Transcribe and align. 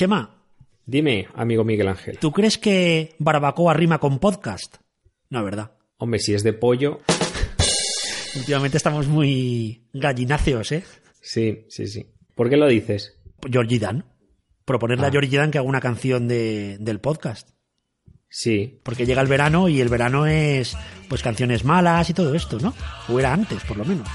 Chema, 0.00 0.30
Dime, 0.86 1.28
amigo 1.34 1.62
Miguel 1.62 1.88
Ángel. 1.88 2.16
¿tú 2.18 2.32
crees 2.32 2.56
que 2.56 3.16
barbacoa 3.18 3.74
rima 3.74 3.98
con 3.98 4.18
podcast? 4.18 4.76
No, 5.28 5.44
¿verdad? 5.44 5.72
Hombre, 5.98 6.20
si 6.20 6.32
es 6.32 6.42
de 6.42 6.54
pollo. 6.54 7.00
Últimamente 8.34 8.78
estamos 8.78 9.08
muy 9.08 9.90
gallináceos, 9.92 10.72
¿eh? 10.72 10.84
Sí, 11.20 11.66
sí, 11.68 11.86
sí. 11.86 12.06
¿Por 12.34 12.48
qué 12.48 12.56
lo 12.56 12.66
dices? 12.66 13.20
Georgie 13.46 13.78
Dan. 13.78 14.06
Proponerle 14.64 15.04
a 15.04 15.08
Ah. 15.08 15.12
Georgie 15.12 15.36
Dan 15.36 15.50
que 15.50 15.58
haga 15.58 15.68
una 15.68 15.82
canción 15.82 16.28
de, 16.28 16.78
del 16.80 17.00
podcast. 17.00 17.50
Sí. 18.30 18.80
Porque 18.82 19.04
llega 19.04 19.20
el 19.20 19.28
verano 19.28 19.68
y 19.68 19.82
el 19.82 19.90
verano 19.90 20.26
es 20.26 20.78
pues 21.10 21.22
canciones 21.22 21.66
malas 21.66 22.08
y 22.08 22.14
todo 22.14 22.34
esto, 22.34 22.58
¿no? 22.58 22.72
O 23.10 23.20
era 23.20 23.34
antes, 23.34 23.62
por 23.64 23.76
lo 23.76 23.84
menos. 23.84 24.08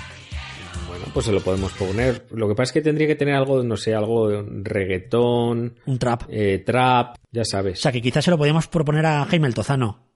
Pues 1.13 1.25
se 1.27 1.31
lo 1.31 1.39
podemos 1.41 1.71
poner. 1.73 2.25
Lo 2.31 2.47
que 2.47 2.55
pasa 2.55 2.69
es 2.69 2.73
que 2.73 2.81
tendría 2.81 3.07
que 3.07 3.15
tener 3.15 3.35
algo, 3.35 3.63
no 3.63 3.77
sé, 3.77 3.93
algo 3.95 4.29
de 4.29 4.43
reggaetón, 4.63 5.75
Un 5.85 5.99
trap. 5.99 6.23
eh, 6.29 6.59
trap, 6.65 7.17
ya 7.31 7.41
O 7.41 7.45
sabes. 7.45 7.79
sea, 7.79 7.91
que 7.91 8.01
quizás 8.01 8.25
se 8.25 8.31
lo 8.31 8.37
podíamos 8.37 8.67
proponer 8.67 9.05
a 9.05 9.25
Jaime 9.25 9.47
el 9.47 9.53
Tozano. 9.53 10.07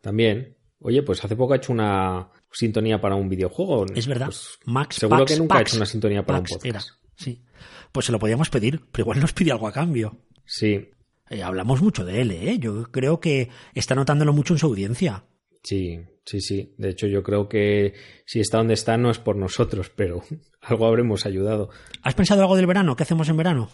También. 0.00 0.56
Oye, 0.80 1.02
pues 1.02 1.24
hace 1.24 1.34
poco 1.34 1.54
ha 1.54 1.56
hecho 1.56 1.72
una 1.72 2.28
sintonía 2.52 3.00
para 3.00 3.14
un 3.16 3.28
videojuego. 3.28 3.86
Es 3.94 4.06
verdad. 4.06 4.26
Pues 4.26 4.58
Max 4.66 4.96
seguro 4.96 5.20
Pax, 5.20 5.32
que 5.32 5.38
nunca 5.38 5.58
ha 5.58 5.62
hecho 5.62 5.76
una 5.76 5.86
sintonía 5.86 6.24
para 6.24 6.38
Pax 6.40 6.52
un 6.52 6.58
podcast. 6.58 6.88
era, 6.88 6.98
sí. 7.16 7.42
Pues 7.90 8.06
se 8.06 8.12
lo 8.12 8.18
podíamos 8.18 8.50
pedir, 8.50 8.80
pero 8.92 9.02
igual 9.04 9.20
nos 9.20 9.32
pide 9.32 9.50
algo 9.52 9.66
a 9.66 9.72
cambio. 9.72 10.18
Sí, 10.44 10.90
Eh, 11.30 11.42
hablamos 11.42 11.80
mucho 11.80 12.04
de 12.04 12.20
él, 12.20 12.30
¿eh? 12.32 12.58
Yo 12.58 12.84
creo 12.92 13.18
que 13.18 13.48
está 13.74 13.94
notándolo 13.94 14.32
mucho 14.34 14.52
en 14.54 14.58
su 14.58 14.66
audiencia. 14.66 15.24
sí, 15.62 15.98
sí, 16.24 16.40
sí. 16.40 16.74
De 16.78 16.90
hecho, 16.90 17.06
yo 17.06 17.22
creo 17.22 17.48
que 17.48 17.94
si 18.26 18.40
está 18.40 18.58
donde 18.58 18.74
está 18.74 18.96
no 18.96 19.10
es 19.10 19.18
por 19.18 19.36
nosotros, 19.36 19.90
pero 19.94 20.22
algo 20.62 20.86
habremos 20.86 21.26
ayudado. 21.26 21.70
¿Has 22.02 22.14
pensado 22.14 22.42
algo 22.42 22.56
del 22.56 22.66
verano? 22.66 22.96
¿Qué 22.96 23.02
hacemos 23.02 23.28
en 23.28 23.36
verano? 23.36 23.68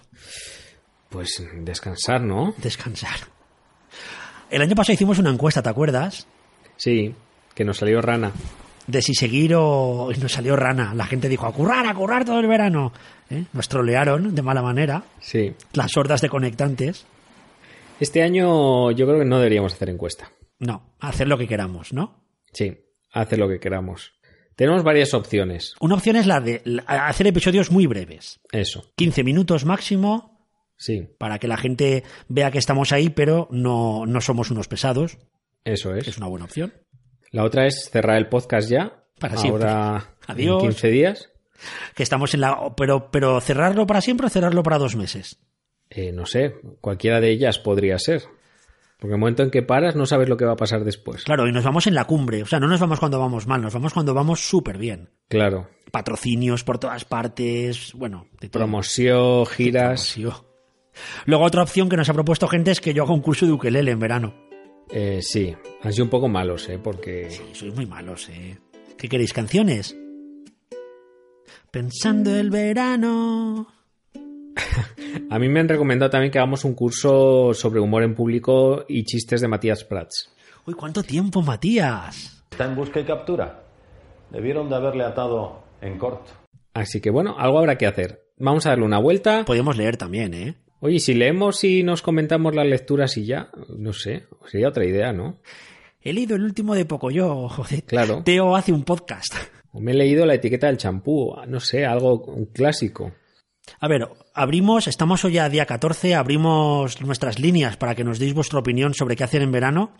Pues 1.08 1.44
descansar, 1.62 2.22
¿no? 2.22 2.54
Descansar. 2.58 3.18
El 4.50 4.62
año 4.62 4.74
pasado 4.74 4.94
hicimos 4.94 5.18
una 5.18 5.30
encuesta, 5.30 5.62
¿te 5.62 5.68
acuerdas? 5.68 6.26
Sí, 6.76 7.14
que 7.54 7.64
nos 7.64 7.78
salió 7.78 8.00
rana. 8.00 8.32
De 8.86 9.02
si 9.02 9.14
seguir 9.14 9.54
o... 9.54 10.10
y 10.14 10.18
nos 10.18 10.32
salió 10.32 10.56
rana. 10.56 10.94
La 10.94 11.06
gente 11.06 11.28
dijo, 11.28 11.46
a 11.46 11.52
currar, 11.52 11.86
a 11.86 11.94
currar 11.94 12.24
todo 12.24 12.40
el 12.40 12.48
verano. 12.48 12.92
¿Eh? 13.28 13.44
Nos 13.52 13.68
trolearon 13.68 14.34
de 14.34 14.42
mala 14.42 14.62
manera. 14.62 15.04
Sí. 15.20 15.52
Las 15.74 15.92
sordas 15.92 16.20
de 16.20 16.28
conectantes. 16.28 17.06
Este 18.00 18.22
año 18.22 18.90
yo 18.92 19.06
creo 19.06 19.18
que 19.18 19.24
no 19.24 19.38
deberíamos 19.38 19.74
hacer 19.74 19.90
encuesta. 19.90 20.30
No, 20.58 20.94
hacer 21.00 21.28
lo 21.28 21.38
que 21.38 21.46
queramos, 21.46 21.92
¿no? 21.92 22.19
Sí, 22.52 22.78
hacer 23.12 23.38
lo 23.38 23.48
que 23.48 23.60
queramos. 23.60 24.12
Tenemos 24.56 24.82
varias 24.82 25.14
opciones. 25.14 25.74
Una 25.80 25.94
opción 25.94 26.16
es 26.16 26.26
la 26.26 26.40
de 26.40 26.62
hacer 26.86 27.26
episodios 27.26 27.70
muy 27.70 27.86
breves. 27.86 28.40
Eso, 28.52 28.92
15 28.96 29.24
minutos 29.24 29.64
máximo 29.64 30.46
sí, 30.76 31.08
para 31.18 31.38
que 31.38 31.48
la 31.48 31.56
gente 31.56 32.04
vea 32.28 32.50
que 32.50 32.58
estamos 32.58 32.92
ahí, 32.92 33.08
pero 33.08 33.48
no, 33.50 34.04
no 34.06 34.20
somos 34.20 34.50
unos 34.50 34.68
pesados. 34.68 35.16
eso 35.64 35.94
es. 35.94 36.06
Es 36.08 36.18
una 36.18 36.26
buena 36.26 36.44
opción. 36.44 36.74
La 37.30 37.44
otra 37.44 37.66
es 37.66 37.88
cerrar 37.90 38.18
el 38.18 38.28
podcast 38.28 38.68
ya. 38.68 39.04
Para 39.18 39.36
siempre. 39.36 39.68
Ahora, 39.68 40.14
Adiós. 40.26 40.62
en 40.62 40.68
15 40.70 40.88
días. 40.88 41.30
Que 41.94 42.02
estamos 42.02 42.34
en 42.34 42.40
la... 42.40 42.74
Pero, 42.76 43.10
pero 43.10 43.40
cerrarlo 43.40 43.86
para 43.86 44.00
siempre 44.00 44.26
o 44.26 44.30
cerrarlo 44.30 44.62
para 44.62 44.78
dos 44.78 44.96
meses. 44.96 45.38
Eh, 45.90 46.12
no 46.12 46.26
sé, 46.26 46.54
cualquiera 46.80 47.20
de 47.20 47.30
ellas 47.30 47.58
podría 47.58 47.98
ser. 47.98 48.22
Porque 49.00 49.14
el 49.14 49.20
momento 49.20 49.42
en 49.42 49.50
que 49.50 49.62
paras 49.62 49.96
no 49.96 50.04
sabes 50.04 50.28
lo 50.28 50.36
que 50.36 50.44
va 50.44 50.52
a 50.52 50.56
pasar 50.56 50.84
después. 50.84 51.24
Claro, 51.24 51.48
y 51.48 51.52
nos 51.52 51.64
vamos 51.64 51.86
en 51.86 51.94
la 51.94 52.04
cumbre. 52.04 52.42
O 52.42 52.46
sea, 52.46 52.60
no 52.60 52.68
nos 52.68 52.78
vamos 52.78 53.00
cuando 53.00 53.18
vamos 53.18 53.46
mal, 53.46 53.62
nos 53.62 53.72
vamos 53.72 53.94
cuando 53.94 54.12
vamos 54.12 54.40
súper 54.40 54.76
bien. 54.76 55.08
Claro. 55.28 55.68
Patrocinios 55.90 56.64
por 56.64 56.78
todas 56.78 57.06
partes. 57.06 57.94
Bueno, 57.94 58.26
de 58.40 58.50
todo. 58.50 58.60
Promoción, 58.60 59.46
giras. 59.46 60.12
Promoción. 60.12 60.50
Luego 61.24 61.44
otra 61.44 61.62
opción 61.62 61.88
que 61.88 61.96
nos 61.96 62.10
ha 62.10 62.14
propuesto 62.14 62.46
gente 62.46 62.72
es 62.72 62.80
que 62.80 62.92
yo 62.92 63.04
haga 63.04 63.14
un 63.14 63.22
curso 63.22 63.46
de 63.46 63.52
ukelele 63.52 63.90
en 63.90 63.98
verano. 63.98 64.34
Eh, 64.90 65.20
sí, 65.22 65.54
han 65.82 65.92
sido 65.92 66.04
un 66.04 66.10
poco 66.10 66.28
malos, 66.28 66.68
¿eh? 66.68 66.78
Porque... 66.78 67.30
Sí, 67.30 67.42
sois 67.52 67.74
muy 67.74 67.86
malos, 67.86 68.28
¿eh? 68.28 68.58
¿Qué 68.98 69.08
queréis? 69.08 69.32
¿Canciones? 69.32 69.96
Pensando 71.70 72.36
el 72.36 72.50
verano. 72.50 73.79
A 75.30 75.38
mí 75.38 75.48
me 75.48 75.60
han 75.60 75.68
recomendado 75.68 76.10
también 76.10 76.30
que 76.30 76.38
hagamos 76.38 76.64
un 76.64 76.74
curso 76.74 77.52
sobre 77.54 77.80
humor 77.80 78.02
en 78.02 78.14
público 78.14 78.84
y 78.88 79.04
chistes 79.04 79.40
de 79.40 79.48
Matías 79.48 79.84
Prats. 79.84 80.32
Uy, 80.66 80.74
¿cuánto 80.74 81.02
tiempo, 81.02 81.42
Matías? 81.42 82.44
Está 82.50 82.64
en 82.66 82.76
busca 82.76 83.00
y 83.00 83.04
captura. 83.04 83.62
Debieron 84.30 84.68
de 84.68 84.76
haberle 84.76 85.04
atado 85.04 85.62
en 85.80 85.98
corto. 85.98 86.32
Así 86.74 87.00
que 87.00 87.10
bueno, 87.10 87.36
algo 87.38 87.58
habrá 87.58 87.76
que 87.76 87.86
hacer. 87.86 88.24
Vamos 88.38 88.66
a 88.66 88.70
darle 88.70 88.84
una 88.84 88.98
vuelta. 88.98 89.44
Podemos 89.44 89.76
leer 89.76 89.96
también, 89.96 90.34
¿eh? 90.34 90.56
Oye, 90.80 90.98
si 90.98 91.14
leemos 91.14 91.62
y 91.64 91.82
nos 91.82 92.00
comentamos 92.00 92.54
las 92.54 92.66
lecturas 92.66 93.16
y 93.16 93.26
ya, 93.26 93.50
no 93.76 93.92
sé, 93.92 94.26
sería 94.46 94.68
otra 94.68 94.86
idea, 94.86 95.12
¿no? 95.12 95.40
He 96.00 96.14
leído 96.14 96.36
el 96.36 96.42
último 96.42 96.74
de 96.74 96.86
Pocoyo, 96.86 97.48
joder. 97.48 97.84
Claro. 97.84 98.22
Teo 98.24 98.56
hace 98.56 98.72
un 98.72 98.84
podcast. 98.84 99.34
O 99.72 99.80
me 99.80 99.92
he 99.92 99.94
leído 99.94 100.24
la 100.24 100.34
etiqueta 100.34 100.68
del 100.68 100.78
champú, 100.78 101.36
no 101.46 101.60
sé, 101.60 101.84
algo, 101.84 102.24
un 102.24 102.46
clásico. 102.46 103.12
A 103.78 103.88
ver, 103.88 104.08
abrimos, 104.34 104.88
estamos 104.88 105.24
hoy 105.24 105.38
a 105.38 105.48
día 105.48 105.66
14, 105.66 106.14
abrimos 106.14 107.00
nuestras 107.00 107.38
líneas 107.38 107.76
para 107.76 107.94
que 107.94 108.04
nos 108.04 108.18
deis 108.18 108.34
vuestra 108.34 108.58
opinión 108.58 108.94
sobre 108.94 109.16
qué 109.16 109.24
hacer 109.24 109.42
en 109.42 109.52
verano 109.52 109.92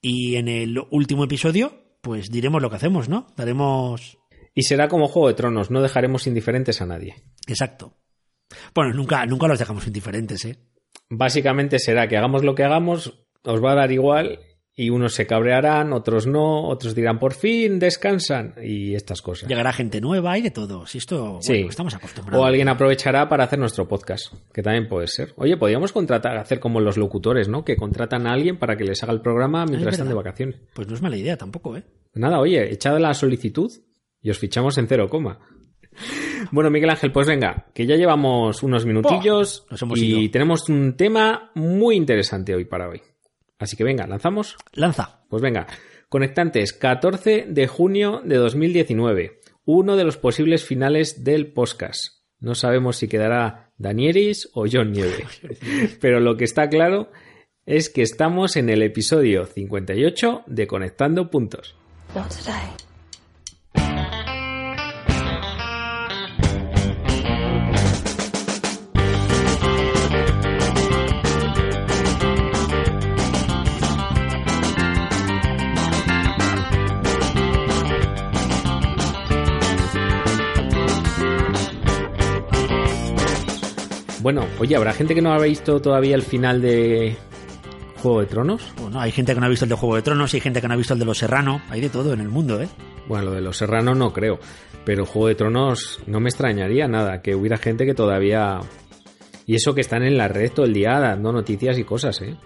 y 0.00 0.36
en 0.36 0.48
el 0.48 0.78
último 0.90 1.24
episodio, 1.24 1.72
pues 2.00 2.30
diremos 2.30 2.62
lo 2.62 2.70
que 2.70 2.76
hacemos, 2.76 3.08
¿no? 3.08 3.26
Daremos... 3.36 4.18
Y 4.54 4.62
será 4.62 4.88
como 4.88 5.08
Juego 5.08 5.28
de 5.28 5.34
Tronos, 5.34 5.70
no 5.70 5.82
dejaremos 5.82 6.26
indiferentes 6.26 6.80
a 6.80 6.86
nadie. 6.86 7.16
Exacto. 7.46 7.96
Bueno, 8.74 8.92
nunca, 8.94 9.24
nunca 9.26 9.46
los 9.46 9.58
dejamos 9.58 9.86
indiferentes, 9.86 10.44
¿eh? 10.44 10.58
Básicamente 11.08 11.78
será 11.78 12.08
que 12.08 12.16
hagamos 12.16 12.44
lo 12.44 12.54
que 12.54 12.64
hagamos, 12.64 13.24
os 13.42 13.64
va 13.64 13.72
a 13.72 13.76
dar 13.76 13.92
igual 13.92 14.40
y 14.82 14.90
unos 14.90 15.12
se 15.14 15.26
cabrearán, 15.26 15.92
otros 15.92 16.26
no, 16.26 16.68
otros 16.68 16.94
dirán 16.94 17.18
por 17.18 17.34
fin, 17.34 17.78
descansan 17.78 18.54
y 18.62 18.94
estas 18.94 19.20
cosas. 19.20 19.48
Llegará 19.48 19.72
gente 19.72 20.00
nueva 20.00 20.38
y 20.38 20.42
de 20.42 20.50
todo. 20.50 20.86
Si 20.86 20.98
esto, 20.98 21.38
Sí. 21.42 21.52
bueno, 21.54 21.68
estamos 21.70 21.94
acostumbrados. 21.94 22.42
O 22.42 22.46
alguien 22.46 22.68
aprovechará 22.68 23.28
para 23.28 23.44
hacer 23.44 23.58
nuestro 23.58 23.86
podcast, 23.86 24.32
que 24.54 24.62
también 24.62 24.88
puede 24.88 25.06
ser. 25.06 25.34
Oye, 25.36 25.56
podríamos 25.56 25.92
contratar, 25.92 26.38
hacer 26.38 26.60
como 26.60 26.80
los 26.80 26.96
locutores, 26.96 27.48
¿no? 27.48 27.64
Que 27.64 27.76
contratan 27.76 28.26
a 28.26 28.32
alguien 28.32 28.58
para 28.58 28.76
que 28.76 28.84
les 28.84 29.02
haga 29.02 29.12
el 29.12 29.20
programa 29.20 29.66
mientras 29.66 29.92
están 29.94 30.08
de 30.08 30.14
vacaciones. 30.14 30.60
Pues 30.74 30.88
no 30.88 30.94
es 30.94 31.02
mala 31.02 31.16
idea 31.16 31.36
tampoco, 31.36 31.76
¿eh? 31.76 31.84
Nada, 32.14 32.40
oye, 32.40 32.72
echad 32.72 32.98
la 32.98 33.12
solicitud 33.14 33.70
y 34.22 34.30
os 34.30 34.38
fichamos 34.38 34.78
en 34.78 34.86
cero 34.88 35.08
coma. 35.08 35.40
Bueno, 36.52 36.70
Miguel 36.70 36.88
Ángel, 36.88 37.12
pues 37.12 37.26
venga, 37.26 37.66
que 37.74 37.86
ya 37.86 37.96
llevamos 37.96 38.62
unos 38.62 38.86
minutillos 38.86 39.66
nos 39.70 39.82
hemos 39.82 39.98
y 40.00 40.06
ido. 40.22 40.30
tenemos 40.32 40.68
un 40.70 40.96
tema 40.96 41.50
muy 41.54 41.96
interesante 41.96 42.54
hoy 42.54 42.64
para 42.64 42.88
hoy. 42.88 43.02
Así 43.60 43.76
que 43.76 43.84
venga, 43.84 44.06
lanzamos. 44.08 44.56
Lanza. 44.72 45.20
Pues 45.28 45.42
venga, 45.42 45.68
Conectantes, 46.08 46.72
14 46.72 47.46
de 47.48 47.68
junio 47.68 48.20
de 48.24 48.34
2019. 48.36 49.38
Uno 49.64 49.96
de 49.96 50.02
los 50.02 50.16
posibles 50.16 50.64
finales 50.64 51.22
del 51.22 51.52
podcast. 51.52 52.24
No 52.40 52.56
sabemos 52.56 52.96
si 52.96 53.06
quedará 53.06 53.70
Danieris 53.76 54.48
o 54.54 54.64
John 54.68 54.90
Nieve. 54.90 55.24
Pero 56.00 56.18
lo 56.18 56.36
que 56.36 56.44
está 56.44 56.68
claro 56.68 57.12
es 57.66 57.90
que 57.90 58.02
estamos 58.02 58.56
en 58.56 58.70
el 58.70 58.82
episodio 58.82 59.46
58 59.46 60.44
de 60.46 60.66
Conectando 60.66 61.30
Puntos. 61.30 61.76
Not 62.14 62.30
today. 62.30 62.89
Bueno, 84.22 84.46
oye, 84.58 84.76
¿habrá 84.76 84.92
gente 84.92 85.14
que 85.14 85.22
no 85.22 85.32
ha 85.32 85.38
visto 85.38 85.80
todavía 85.80 86.14
el 86.14 86.22
final 86.22 86.60
de 86.60 87.16
Juego 88.02 88.20
de 88.20 88.26
Tronos? 88.26 88.74
Bueno, 88.78 89.00
hay 89.00 89.12
gente 89.12 89.32
que 89.32 89.40
no 89.40 89.46
ha 89.46 89.48
visto 89.48 89.64
el 89.64 89.70
de 89.70 89.76
Juego 89.76 89.96
de 89.96 90.02
Tronos, 90.02 90.34
hay 90.34 90.40
gente 90.40 90.60
que 90.60 90.68
no 90.68 90.74
ha 90.74 90.76
visto 90.76 90.92
el 90.92 91.00
de 91.00 91.06
Los 91.06 91.18
Serrano. 91.18 91.62
Hay 91.70 91.80
de 91.80 91.88
todo 91.88 92.12
en 92.12 92.20
el 92.20 92.28
mundo, 92.28 92.60
¿eh? 92.60 92.68
Bueno, 93.08 93.26
lo 93.26 93.32
de 93.32 93.40
los 93.40 93.56
serranos 93.56 93.96
no 93.96 94.12
creo. 94.12 94.38
Pero 94.84 95.06
Juego 95.06 95.28
de 95.28 95.34
Tronos 95.36 96.00
no 96.06 96.20
me 96.20 96.28
extrañaría 96.28 96.86
nada 96.86 97.22
que 97.22 97.34
hubiera 97.34 97.56
gente 97.56 97.86
que 97.86 97.94
todavía. 97.94 98.60
Y 99.46 99.54
eso 99.54 99.74
que 99.74 99.80
están 99.80 100.02
en 100.02 100.18
la 100.18 100.28
red 100.28 100.52
todo 100.52 100.66
el 100.66 100.74
día 100.74 101.00
dando 101.00 101.32
noticias 101.32 101.78
y 101.78 101.84
cosas, 101.84 102.20
¿eh? 102.20 102.36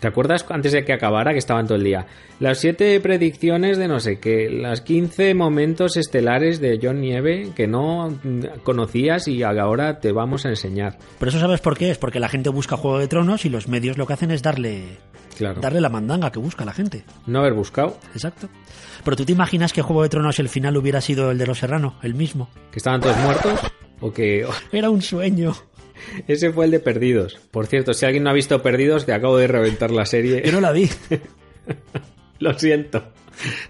¿Te 0.00 0.08
acuerdas 0.08 0.44
antes 0.50 0.72
de 0.72 0.84
que 0.84 0.92
acabara 0.92 1.32
que 1.32 1.38
estaban 1.38 1.66
todo 1.66 1.76
el 1.78 1.84
día? 1.84 2.06
Las 2.38 2.58
siete 2.58 3.00
predicciones 3.00 3.78
de 3.78 3.88
no 3.88 3.98
sé 3.98 4.20
qué, 4.20 4.50
las 4.50 4.82
15 4.82 5.34
momentos 5.34 5.96
estelares 5.96 6.60
de 6.60 6.78
John 6.82 7.00
Nieve 7.00 7.50
que 7.56 7.66
no 7.66 8.14
conocías 8.62 9.26
y 9.28 9.42
ahora 9.42 9.98
te 10.00 10.12
vamos 10.12 10.44
a 10.44 10.50
enseñar. 10.50 10.98
Pero 11.18 11.30
eso 11.30 11.40
sabes 11.40 11.60
por 11.60 11.76
qué? 11.78 11.90
Es 11.90 11.98
porque 11.98 12.20
la 12.20 12.28
gente 12.28 12.50
busca 12.50 12.76
Juego 12.76 12.98
de 12.98 13.08
Tronos 13.08 13.44
y 13.46 13.48
los 13.48 13.68
medios 13.68 13.96
lo 13.96 14.06
que 14.06 14.12
hacen 14.12 14.30
es 14.30 14.42
darle, 14.42 14.98
Claro. 15.36 15.60
darle 15.60 15.80
la 15.80 15.88
mandanga 15.88 16.30
que 16.30 16.38
busca 16.40 16.64
la 16.66 16.72
gente. 16.74 17.04
No 17.26 17.40
haber 17.40 17.54
buscado, 17.54 17.98
Exacto. 18.12 18.48
Pero 19.04 19.16
tú 19.16 19.24
te 19.24 19.32
imaginas 19.32 19.72
que 19.72 19.82
Juego 19.82 20.02
de 20.02 20.08
Tronos 20.08 20.38
el 20.40 20.48
final 20.48 20.76
hubiera 20.76 21.00
sido 21.00 21.30
el 21.30 21.38
de 21.38 21.46
Los 21.46 21.58
Serrano, 21.58 21.96
el 22.02 22.14
mismo. 22.14 22.48
que 22.70 22.78
estaban 22.80 23.00
todos 23.00 23.16
muertos 23.18 23.60
o 24.00 24.12
que 24.12 24.46
Era 24.72 24.90
un 24.90 25.00
sueño. 25.00 25.54
Ese 26.28 26.52
fue 26.52 26.66
el 26.66 26.70
de 26.70 26.80
Perdidos. 26.80 27.38
Por 27.50 27.66
cierto, 27.66 27.94
si 27.94 28.04
alguien 28.06 28.24
no 28.24 28.30
ha 28.30 28.34
visto 28.34 28.62
Perdidos, 28.62 29.06
te 29.06 29.12
acabo 29.12 29.36
de 29.36 29.46
reventar 29.46 29.90
la 29.90 30.04
serie. 30.06 30.42
Yo 30.44 30.52
no 30.52 30.60
la 30.60 30.72
vi. 30.72 30.88
Lo 32.38 32.52
siento. 32.58 33.02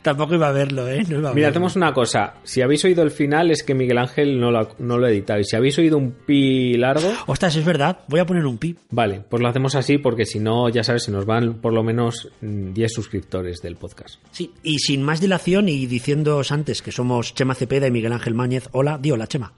Tampoco 0.01 0.35
iba 0.35 0.47
a 0.49 0.53
verlo, 0.53 0.89
¿eh? 0.89 1.03
No 1.09 1.19
iba 1.19 1.31
a 1.31 1.35
Mira, 1.35 1.49
verlo. 1.49 1.51
hacemos 1.51 1.77
una 1.77 1.93
cosa. 1.93 2.35
Si 2.45 2.63
habéis 2.63 2.85
oído 2.85 3.03
el 3.03 3.11
final, 3.11 3.51
es 3.51 3.65
que 3.65 3.75
Miguel 3.75 3.99
Ángel 3.99 4.39
no 4.39 4.53
lo, 4.53 4.69
no 4.79 4.97
lo 4.97 5.07
ha 5.07 5.11
editado. 5.11 5.41
Y 5.41 5.45
si 5.45 5.57
habéis 5.57 5.77
oído 5.79 5.99
un 5.99 6.13
pi 6.13 6.75
largo, 6.77 7.13
Ostras, 7.27 7.57
es 7.57 7.65
verdad. 7.65 7.99
Voy 8.07 8.21
a 8.21 8.27
poner 8.27 8.47
un 8.47 8.59
pi. 8.59 8.77
vale, 8.91 9.23
pues 9.29 9.43
lo 9.43 9.49
hacemos 9.49 9.75
así 9.75 9.99
porque 9.99 10.25
si 10.25 10.39
no, 10.39 10.69
ya 10.69 10.85
sabes, 10.85 11.03
se 11.05 11.11
nos 11.11 11.27
van 11.27 11.55
por 11.55 11.73
lo 11.73 11.83
menos 11.83 12.29
mm, 12.43 12.73
10 12.75 12.93
suscriptores 12.93 13.61
del 13.61 13.75
podcast. 13.77 14.21
Sí, 14.31 14.53
y 14.63 14.79
sin 14.79 15.03
más 15.03 15.21
dilación 15.21 15.69
y 15.69 15.87
diciéndoos 15.87 16.53
antes 16.53 16.81
que 16.81 16.93
somos 16.93 17.35
Chema 17.35 17.55
Cepeda 17.57 17.89
y 17.89 17.91
Miguel 17.91 18.13
Ángel 18.13 18.35
Máñez. 18.35 18.69
Hola, 18.71 18.99
di 18.99 19.11
hola, 19.11 19.27
Chema. 19.27 19.53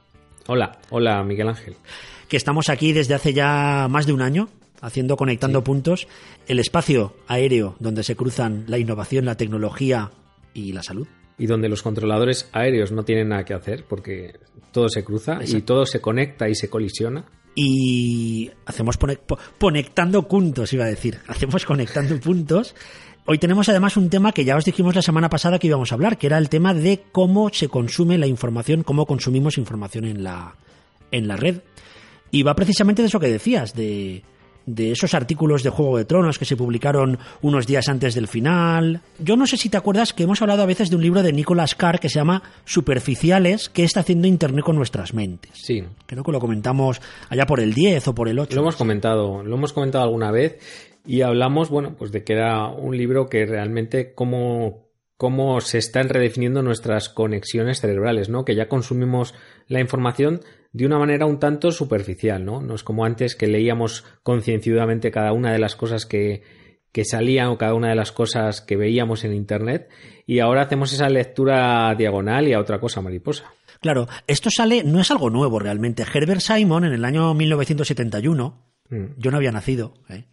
Hola, 0.46 0.78
hola 0.88 1.22
Miguel 1.22 1.48
Ángel. 1.48 1.74
Que 2.28 2.36
estamos 2.36 2.68
aquí 2.68 2.92
desde 2.92 3.14
hace 3.14 3.32
ya 3.32 3.88
más 3.90 4.06
de 4.06 4.12
un 4.12 4.22
año 4.22 4.48
haciendo 4.80 5.16
conectando 5.16 5.64
puntos 5.64 6.06
el 6.46 6.58
espacio 6.60 7.14
aéreo 7.26 7.74
donde 7.80 8.04
se 8.04 8.16
cruzan 8.16 8.64
la 8.68 8.78
innovación, 8.78 9.24
la 9.24 9.36
tecnología 9.36 10.12
y 10.54 10.72
la 10.72 10.82
salud. 10.82 11.06
Y 11.38 11.46
donde 11.46 11.68
los 11.68 11.82
controladores 11.82 12.48
aéreos 12.52 12.92
no 12.92 13.04
tienen 13.04 13.28
nada 13.28 13.44
que 13.44 13.54
hacer 13.54 13.84
porque 13.88 14.38
todo 14.72 14.88
se 14.88 15.04
cruza 15.04 15.38
y 15.44 15.62
todo 15.62 15.86
se 15.86 16.00
conecta 16.00 16.48
y 16.48 16.54
se 16.54 16.68
colisiona. 16.68 17.24
Y 17.54 18.50
hacemos 18.66 18.98
conectando 19.58 20.28
puntos, 20.28 20.72
iba 20.72 20.84
a 20.84 20.88
decir. 20.88 21.18
Hacemos 21.26 21.64
conectando 21.64 22.20
puntos. 22.20 22.74
Hoy 23.24 23.38
tenemos 23.38 23.68
además 23.68 23.96
un 23.96 24.10
tema 24.10 24.32
que 24.32 24.44
ya 24.44 24.56
os 24.56 24.64
dijimos 24.64 24.94
la 24.94 25.02
semana 25.02 25.28
pasada 25.28 25.58
que 25.58 25.66
íbamos 25.66 25.90
a 25.90 25.96
hablar, 25.96 26.18
que 26.18 26.28
era 26.28 26.38
el 26.38 26.48
tema 26.48 26.72
de 26.72 27.02
cómo 27.10 27.50
se 27.52 27.68
consume 27.68 28.16
la 28.16 28.26
información, 28.26 28.84
cómo 28.84 29.06
consumimos 29.06 29.58
información 29.58 30.04
en 30.04 30.22
la, 30.22 30.54
en 31.10 31.26
la 31.26 31.36
red. 31.36 31.60
Y 32.30 32.42
va 32.42 32.54
precisamente 32.54 33.02
de 33.02 33.08
eso 33.08 33.20
que 33.20 33.28
decías, 33.28 33.74
de, 33.74 34.22
de 34.68 34.92
esos 34.92 35.14
artículos 35.14 35.62
de 35.62 35.70
Juego 35.70 35.96
de 35.96 36.04
Tronos 36.04 36.38
que 36.38 36.44
se 36.44 36.56
publicaron 36.56 37.18
unos 37.40 37.66
días 37.66 37.88
antes 37.88 38.14
del 38.14 38.28
final. 38.28 39.00
Yo 39.18 39.34
no 39.36 39.46
sé 39.46 39.56
si 39.56 39.70
te 39.70 39.78
acuerdas 39.78 40.12
que 40.12 40.24
hemos 40.24 40.42
hablado 40.42 40.62
a 40.62 40.66
veces 40.66 40.90
de 40.90 40.96
un 40.96 41.02
libro 41.02 41.22
de 41.22 41.32
Nicholas 41.32 41.74
Carr 41.74 41.98
que 41.98 42.10
se 42.10 42.16
llama 42.16 42.42
Superficiales, 42.66 43.70
¿qué 43.70 43.84
está 43.84 44.00
haciendo 44.00 44.28
Internet 44.28 44.64
con 44.64 44.76
nuestras 44.76 45.14
mentes? 45.14 45.52
Sí, 45.54 45.82
Creo 46.06 46.22
que 46.22 46.32
lo 46.32 46.40
comentamos 46.40 47.00
allá 47.30 47.46
por 47.46 47.60
el 47.60 47.72
10 47.72 48.08
o 48.08 48.14
por 48.14 48.28
el 48.28 48.38
8. 48.38 48.54
Lo 48.54 48.60
hemos 48.60 48.76
comentado, 48.76 49.42
lo 49.42 49.56
hemos 49.56 49.72
comentado 49.72 50.04
alguna 50.04 50.30
vez 50.30 50.58
y 51.06 51.22
hablamos, 51.22 51.70
bueno, 51.70 51.94
pues 51.96 52.12
de 52.12 52.22
que 52.22 52.34
era 52.34 52.68
un 52.68 52.94
libro 52.94 53.30
que 53.30 53.46
realmente 53.46 54.12
cómo, 54.12 54.90
cómo 55.16 55.62
se 55.62 55.78
están 55.78 56.10
redefiniendo 56.10 56.62
nuestras 56.62 57.08
conexiones 57.08 57.80
cerebrales, 57.80 58.28
¿no? 58.28 58.44
Que 58.44 58.54
ya 58.54 58.68
consumimos 58.68 59.34
la 59.66 59.80
información 59.80 60.42
de 60.78 60.86
una 60.86 60.98
manera 60.98 61.26
un 61.26 61.38
tanto 61.38 61.72
superficial, 61.72 62.44
¿no? 62.44 62.62
No 62.62 62.74
es 62.74 62.82
como 62.84 63.04
antes 63.04 63.34
que 63.34 63.48
leíamos 63.48 64.04
concienciadamente 64.22 65.10
cada 65.10 65.32
una 65.32 65.52
de 65.52 65.58
las 65.58 65.74
cosas 65.76 66.06
que, 66.06 66.42
que 66.92 67.04
salían 67.04 67.48
o 67.48 67.58
cada 67.58 67.74
una 67.74 67.88
de 67.88 67.96
las 67.96 68.12
cosas 68.12 68.60
que 68.60 68.76
veíamos 68.76 69.24
en 69.24 69.34
Internet 69.34 69.88
y 70.26 70.38
ahora 70.38 70.62
hacemos 70.62 70.92
esa 70.92 71.08
lectura 71.08 71.94
diagonal 71.96 72.46
y 72.48 72.52
a 72.52 72.60
otra 72.60 72.78
cosa 72.80 73.00
mariposa. 73.02 73.44
Claro, 73.80 74.06
esto 74.26 74.50
sale, 74.50 74.84
no 74.84 75.00
es 75.00 75.10
algo 75.10 75.30
nuevo 75.30 75.58
realmente. 75.58 76.04
Herbert 76.12 76.40
Simon 76.40 76.84
en 76.84 76.92
el 76.92 77.04
año 77.04 77.34
1971, 77.34 78.64
Mm. 78.90 79.18
yo 79.18 79.30
no 79.30 79.36
había 79.36 79.52
nacido, 79.52 79.92
¿eh? 80.08 80.24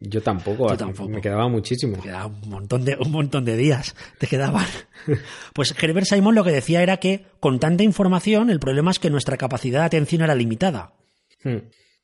Yo 0.00 0.22
tampoco, 0.22 0.68
Yo 0.70 0.76
tampoco. 0.76 1.08
me 1.08 1.20
quedaba 1.20 1.48
muchísimo. 1.48 1.96
Te 1.96 2.02
quedaba 2.02 2.26
un 2.26 2.48
montón 2.48 2.84
de 2.84 2.96
un 3.00 3.10
montón 3.10 3.44
de 3.44 3.56
días 3.56 3.94
te 4.18 4.26
quedaban. 4.26 4.66
Pues 5.54 5.74
Herbert 5.80 6.06
Simon 6.06 6.34
lo 6.36 6.44
que 6.44 6.52
decía 6.52 6.82
era 6.82 6.98
que 6.98 7.26
con 7.40 7.58
tanta 7.58 7.82
información 7.82 8.50
el 8.50 8.60
problema 8.60 8.92
es 8.92 9.00
que 9.00 9.10
nuestra 9.10 9.36
capacidad 9.36 9.80
de 9.80 9.86
atención 9.86 10.22
era 10.22 10.34
limitada. 10.36 10.94
Mm. 11.42 11.56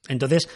Entonces, 0.09 0.49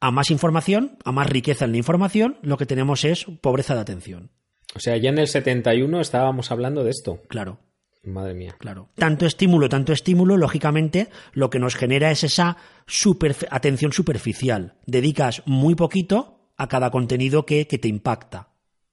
a 0.00 0.12
más 0.12 0.30
información, 0.30 0.96
a 1.04 1.10
más 1.10 1.28
riqueza 1.28 1.64
en 1.64 1.72
la 1.72 1.78
información, 1.78 2.38
lo 2.42 2.56
que 2.56 2.66
tenemos 2.66 3.04
es 3.04 3.26
pobreza 3.42 3.74
de 3.74 3.80
atención. 3.80 4.30
O 4.76 4.80
sea, 4.80 4.96
ya 4.96 5.08
en 5.10 5.18
el 5.18 5.26
71 5.26 6.00
estábamos 6.00 6.52
hablando 6.52 6.84
de 6.84 6.90
esto. 6.90 7.20
Claro. 7.28 7.58
Madre 8.04 8.34
mía. 8.34 8.54
Claro. 8.58 8.90
Tanto 8.94 9.26
estímulo, 9.26 9.68
tanto 9.68 9.92
estímulo, 9.92 10.36
lógicamente, 10.36 11.08
lo 11.32 11.50
que 11.50 11.58
nos 11.58 11.74
genera 11.74 12.12
es 12.12 12.22
esa 12.22 12.56
superf- 12.86 13.48
atención 13.50 13.92
superficial. 13.92 14.74
Dedicas 14.86 15.42
muy 15.46 15.74
poquito 15.74 16.37
a 16.58 16.68
cada 16.68 16.90
contenido 16.90 17.46
que, 17.46 17.66
que 17.66 17.78
te 17.78 17.88
impacta. 17.88 18.48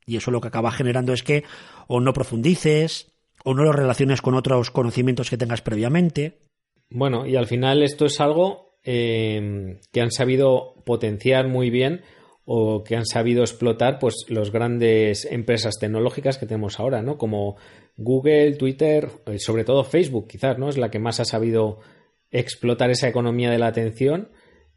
Y 0.05 0.17
eso 0.17 0.31
lo 0.31 0.39
que 0.39 0.47
acaba 0.47 0.71
generando 0.71 1.11
es 1.13 1.23
que 1.23 1.43
o 1.87 1.99
no 1.99 2.13
profundices, 2.13 3.11
o 3.43 3.53
no 3.53 3.63
lo 3.63 3.73
relaciones 3.73 4.21
con 4.21 4.35
otros 4.35 4.71
conocimientos 4.71 5.29
que 5.29 5.37
tengas 5.37 5.61
previamente. 5.61 6.39
Bueno, 6.89 7.25
y 7.25 7.35
al 7.35 7.47
final 7.47 7.83
esto 7.83 8.05
es 8.05 8.21
algo 8.21 8.77
eh, 8.83 9.79
que 9.91 10.01
han 10.01 10.11
sabido 10.11 10.75
potenciar 10.85 11.47
muy 11.47 11.69
bien 11.69 12.01
o 12.45 12.83
que 12.83 12.95
han 12.95 13.05
sabido 13.05 13.41
explotar 13.41 13.97
pues 13.97 14.25
los 14.29 14.51
grandes 14.51 15.25
empresas 15.25 15.75
tecnológicas 15.79 16.37
que 16.37 16.45
tenemos 16.45 16.79
ahora, 16.79 17.01
¿no? 17.01 17.17
Como 17.17 17.57
Google, 17.97 18.53
Twitter, 18.53 19.09
eh, 19.25 19.39
sobre 19.39 19.63
todo 19.63 19.83
Facebook, 19.83 20.27
quizás, 20.27 20.59
¿no? 20.59 20.69
Es 20.69 20.77
la 20.77 20.91
que 20.91 20.99
más 20.99 21.19
ha 21.19 21.25
sabido 21.25 21.79
explotar 22.29 22.91
esa 22.91 23.07
economía 23.07 23.49
de 23.49 23.57
la 23.57 23.67
atención 23.67 24.29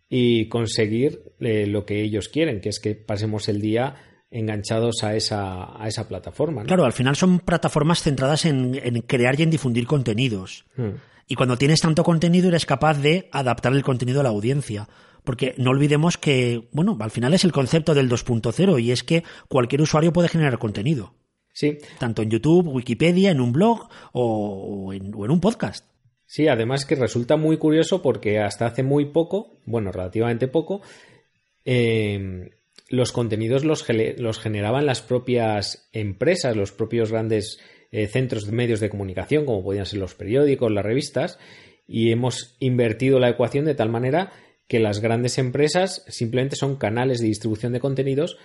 y 0.09 0.49
conseguir 0.49 1.23
eh, 1.41 1.67
lo 1.67 1.85
que 1.85 2.03
ellos 2.03 2.29
quieren, 2.29 2.61
que 2.61 2.71
es 2.71 2.81
que 2.81 2.95
pasemos 2.95 3.49
el 3.49 3.61
día 3.61 3.97
enganchados 4.31 5.05
a 5.05 5.17
esa, 5.17 5.83
a 5.83 5.89
esa 5.89 6.09
plataforma. 6.09 6.63
¿no? 6.63 6.67
Claro, 6.67 6.85
al 6.85 6.93
final 6.93 7.17
son 7.17 7.41
plataformas 7.41 8.03
centradas 8.03 8.45
en, 8.45 8.79
en 8.83 9.01
crear 9.03 9.39
y 9.39 9.43
en 9.43 9.51
difundir 9.51 9.87
contenidos. 9.87 10.67
Mm. 10.77 10.97
Y 11.27 11.35
cuando 11.35 11.59
tienes 11.59 11.81
tanto 11.81 12.05
contenido 12.05 12.49
eres 12.49 12.67
capaz 12.67 12.99
de 12.99 13.29
adaptar 13.33 13.73
el 13.75 13.83
contenido 13.83 14.21
a 14.21 14.23
la 14.23 14.31
audiencia. 14.31 14.89
Porque 15.25 15.55
no 15.59 15.71
olvidemos 15.71 16.17
que, 16.17 16.69
bueno, 16.73 16.97
al 17.01 17.11
final 17.11 17.35
es 17.35 17.45
el 17.45 17.53
concepto 17.53 17.93
del 17.93 18.09
2.0 18.09 18.83
y 18.83 18.93
es 18.93 19.03
que 19.03 19.25
cualquier 19.49 19.83
usuario 19.83 20.13
puede 20.13 20.29
generar 20.29 20.59
contenido. 20.59 21.15
Sí, 21.53 21.77
Tanto 21.99 22.23
en 22.23 22.31
YouTube, 22.31 22.69
Wikipedia, 22.69 23.31
en 23.31 23.41
un 23.41 23.53
blog 23.53 23.89
o 24.13 24.93
en, 24.93 25.13
o 25.15 25.25
en 25.25 25.31
un 25.31 25.41
podcast. 25.41 25.85
Sí, 26.29 26.47
además 26.47 26.85
que 26.85 26.95
resulta 26.95 27.39
muy 27.39 27.57
curioso 27.57 28.03
porque 28.03 28.39
hasta 28.39 28.67
hace 28.67 28.83
muy 28.83 29.07
poco, 29.07 29.63
bueno, 29.65 29.91
relativamente 29.91 30.47
poco, 30.47 30.83
eh, 31.65 32.51
los 32.91 33.13
contenidos 33.13 33.65
los 33.65 33.83
generaban 34.39 34.85
las 34.85 35.01
propias 35.01 35.89
empresas, 35.93 36.55
los 36.55 36.71
propios 36.71 37.11
grandes 37.11 37.59
eh, 37.91 38.07
centros 38.09 38.45
de 38.45 38.53
medios 38.53 38.79
de 38.81 38.91
comunicación, 38.91 39.47
como 39.47 39.65
podían 39.65 39.87
ser 39.87 40.01
los 40.01 40.15
periódicos, 40.15 40.71
las 40.71 40.85
revistas, 40.85 41.39
y 41.87 42.13
hemos 42.13 42.57
invertido 42.61 43.19
la 43.19 43.31
ecuación 43.31 43.65
de 43.65 43.75
tal 43.75 43.89
manera 43.89 44.31
que 44.67 44.81
las 44.81 45.01
grandes 45.01 45.39
empresas 45.39 46.05
simplemente 46.09 46.57
son 46.57 46.77
canales 46.77 47.21
de 47.21 47.29
distribución 47.29 47.73
de 47.73 47.81
contenidos 47.81 48.37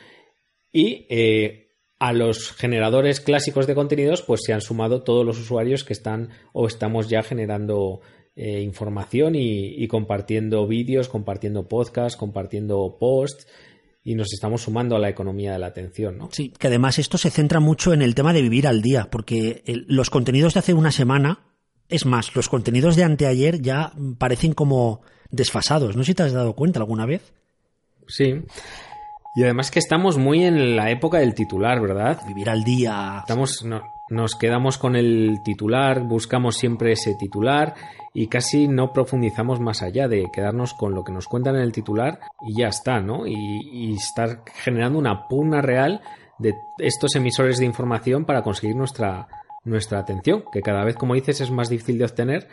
y 0.71 1.05
eh, 1.09 1.72
a 1.99 2.11
los 2.13 2.51
generadores 2.51 3.21
clásicos 3.21 3.67
de 3.67 3.75
contenidos 3.75 4.21
pues 4.23 4.41
se 4.45 4.53
han 4.53 4.61
sumado 4.61 5.03
todos 5.03 5.25
los 5.25 5.39
usuarios 5.39 5.83
que 5.83 5.93
están 5.93 6.29
o 6.51 6.67
estamos 6.67 7.07
ya 7.09 7.23
generando 7.23 8.01
eh, 8.35 8.61
información 8.61 9.35
y, 9.35 9.67
y 9.81 9.87
compartiendo 9.87 10.67
vídeos, 10.67 11.07
compartiendo 11.07 11.67
podcasts, 11.67 12.17
compartiendo 12.17 12.97
posts 12.99 13.47
y 14.03 14.15
nos 14.15 14.33
estamos 14.33 14.63
sumando 14.63 14.95
a 14.97 14.99
la 14.99 15.07
economía 15.07 15.53
de 15.53 15.59
la 15.59 15.67
atención, 15.67 16.17
¿no? 16.17 16.29
Sí, 16.31 16.51
que 16.59 16.67
además 16.67 16.99
esto 16.99 17.17
se 17.17 17.29
centra 17.29 17.61
mucho 17.61 17.93
en 17.93 18.01
el 18.01 18.15
tema 18.15 18.33
de 18.33 18.41
vivir 18.41 18.67
al 18.67 18.81
día, 18.81 19.07
porque 19.09 19.63
el- 19.65 19.85
los 19.87 20.09
contenidos 20.09 20.55
de 20.55 20.59
hace 20.59 20.73
una 20.73 20.91
semana, 20.91 21.45
es 21.87 22.05
más, 22.05 22.35
los 22.35 22.49
contenidos 22.49 22.97
de 22.97 23.03
anteayer 23.05 23.61
ya 23.61 23.93
parecen 24.17 24.53
como 24.53 25.03
desfasados. 25.31 25.95
No 25.95 26.03
sé 26.03 26.07
si 26.11 26.15
te 26.15 26.23
has 26.23 26.33
dado 26.33 26.53
cuenta 26.53 26.79
alguna 26.79 27.05
vez. 27.05 27.31
Sí. 28.07 28.41
Y 29.35 29.43
además 29.43 29.71
que 29.71 29.79
estamos 29.79 30.17
muy 30.17 30.43
en 30.43 30.75
la 30.75 30.91
época 30.91 31.17
del 31.19 31.33
titular, 31.33 31.81
¿verdad? 31.81 32.21
Vivir 32.27 32.49
al 32.49 32.63
día. 32.63 33.17
Estamos, 33.19 33.63
no- 33.65 33.81
nos 34.09 34.35
quedamos 34.35 34.77
con 34.77 34.95
el 34.95 35.41
titular, 35.43 36.01
buscamos 36.03 36.55
siempre 36.57 36.91
ese 36.91 37.15
titular 37.15 37.73
y 38.13 38.27
casi 38.27 38.67
no 38.67 38.93
profundizamos 38.93 39.59
más 39.59 39.81
allá 39.81 40.07
de 40.07 40.29
quedarnos 40.31 40.73
con 40.75 40.93
lo 40.93 41.03
que 41.03 41.11
nos 41.11 41.27
cuentan 41.27 41.55
en 41.55 41.61
el 41.61 41.71
titular 41.71 42.19
y 42.47 42.59
ya 42.59 42.67
está, 42.67 42.99
¿no? 43.01 43.25
Y, 43.25 43.33
y 43.71 43.93
estar 43.93 44.43
generando 44.53 44.99
una 44.99 45.27
pugna 45.27 45.61
real 45.61 46.01
de 46.37 46.53
estos 46.77 47.15
emisores 47.15 47.57
de 47.57 47.65
información 47.65 48.25
para 48.25 48.43
conseguir 48.43 48.75
nuestra, 48.75 49.27
nuestra 49.63 49.97
atención, 49.99 50.43
que 50.51 50.61
cada 50.61 50.83
vez, 50.83 50.95
como 50.95 51.15
dices, 51.15 51.41
es 51.41 51.49
más 51.49 51.69
difícil 51.69 51.97
de 51.97 52.05
obtener 52.05 52.49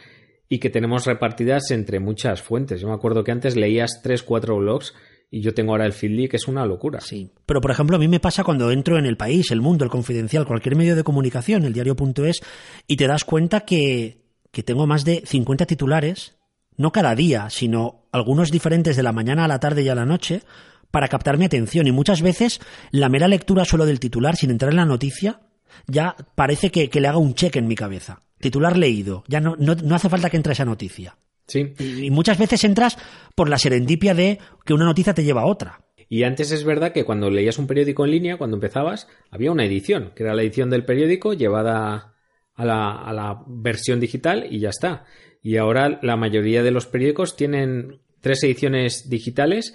y 0.48 0.60
que 0.60 0.70
tenemos 0.70 1.04
repartidas 1.04 1.70
entre 1.72 2.00
muchas 2.00 2.40
fuentes. 2.40 2.80
Yo 2.80 2.88
me 2.88 2.94
acuerdo 2.94 3.22
que 3.22 3.32
antes 3.32 3.54
leías 3.56 4.00
3, 4.02 4.22
4 4.22 4.56
blogs 4.56 4.94
y 5.30 5.42
yo 5.42 5.54
tengo 5.54 5.72
ahora 5.72 5.86
el 5.86 5.92
Feedly, 5.92 6.28
que 6.28 6.36
es 6.36 6.48
una 6.48 6.66
locura. 6.66 7.00
Sí. 7.00 7.30
Pero, 7.46 7.60
por 7.60 7.70
ejemplo, 7.70 7.96
a 7.96 8.00
mí 8.00 8.08
me 8.08 8.18
pasa 8.18 8.42
cuando 8.42 8.72
entro 8.72 8.98
en 8.98 9.06
el 9.06 9.16
país, 9.16 9.52
el 9.52 9.60
mundo, 9.60 9.84
el 9.84 9.90
confidencial, 9.90 10.44
cualquier 10.44 10.74
medio 10.74 10.96
de 10.96 11.04
comunicación, 11.04 11.64
el 11.64 11.72
diario.es, 11.72 12.40
y 12.88 12.96
te 12.96 13.06
das 13.06 13.24
cuenta 13.24 13.60
que, 13.60 14.22
que 14.50 14.64
tengo 14.64 14.88
más 14.88 15.04
de 15.04 15.22
50 15.24 15.66
titulares, 15.66 16.36
no 16.76 16.90
cada 16.90 17.14
día, 17.14 17.48
sino 17.48 18.06
algunos 18.10 18.50
diferentes 18.50 18.96
de 18.96 19.04
la 19.04 19.12
mañana 19.12 19.44
a 19.44 19.48
la 19.48 19.60
tarde 19.60 19.82
y 19.82 19.88
a 19.88 19.94
la 19.94 20.04
noche, 20.04 20.42
para 20.90 21.06
captar 21.06 21.38
mi 21.38 21.44
atención. 21.44 21.86
Y 21.86 21.92
muchas 21.92 22.22
veces 22.22 22.60
la 22.90 23.08
mera 23.08 23.28
lectura 23.28 23.64
solo 23.64 23.86
del 23.86 24.00
titular, 24.00 24.34
sin 24.34 24.50
entrar 24.50 24.72
en 24.72 24.78
la 24.78 24.84
noticia, 24.84 25.42
ya 25.86 26.16
parece 26.34 26.72
que, 26.72 26.90
que 26.90 27.00
le 27.00 27.06
haga 27.06 27.18
un 27.18 27.34
check 27.34 27.54
en 27.54 27.68
mi 27.68 27.76
cabeza. 27.76 28.20
Titular 28.40 28.76
leído. 28.76 29.22
Ya 29.28 29.40
no, 29.40 29.54
no, 29.60 29.76
no 29.76 29.94
hace 29.94 30.08
falta 30.08 30.28
que 30.28 30.38
entre 30.38 30.54
esa 30.54 30.64
noticia. 30.64 31.16
Sí. 31.50 31.74
Y, 31.78 32.06
y 32.06 32.10
muchas 32.10 32.38
veces 32.38 32.64
entras 32.64 32.96
por 33.34 33.48
la 33.48 33.58
serendipia 33.58 34.14
de 34.14 34.38
que 34.64 34.74
una 34.74 34.84
noticia 34.84 35.14
te 35.14 35.24
lleva 35.24 35.42
a 35.42 35.46
otra. 35.46 35.80
Y 36.08 36.24
antes 36.24 36.50
es 36.50 36.64
verdad 36.64 36.92
que 36.92 37.04
cuando 37.04 37.30
leías 37.30 37.58
un 37.58 37.68
periódico 37.68 38.04
en 38.04 38.10
línea, 38.10 38.36
cuando 38.36 38.56
empezabas, 38.56 39.06
había 39.30 39.52
una 39.52 39.64
edición, 39.64 40.12
que 40.16 40.24
era 40.24 40.34
la 40.34 40.42
edición 40.42 40.68
del 40.68 40.84
periódico 40.84 41.34
llevada 41.34 42.14
a 42.54 42.64
la, 42.64 42.96
a 42.96 43.12
la 43.12 43.44
versión 43.46 44.00
digital 44.00 44.46
y 44.50 44.58
ya 44.58 44.70
está. 44.70 45.04
Y 45.40 45.56
ahora 45.56 46.00
la 46.02 46.16
mayoría 46.16 46.62
de 46.62 46.72
los 46.72 46.86
periódicos 46.86 47.36
tienen 47.36 48.00
tres 48.20 48.42
ediciones 48.42 49.08
digitales 49.08 49.74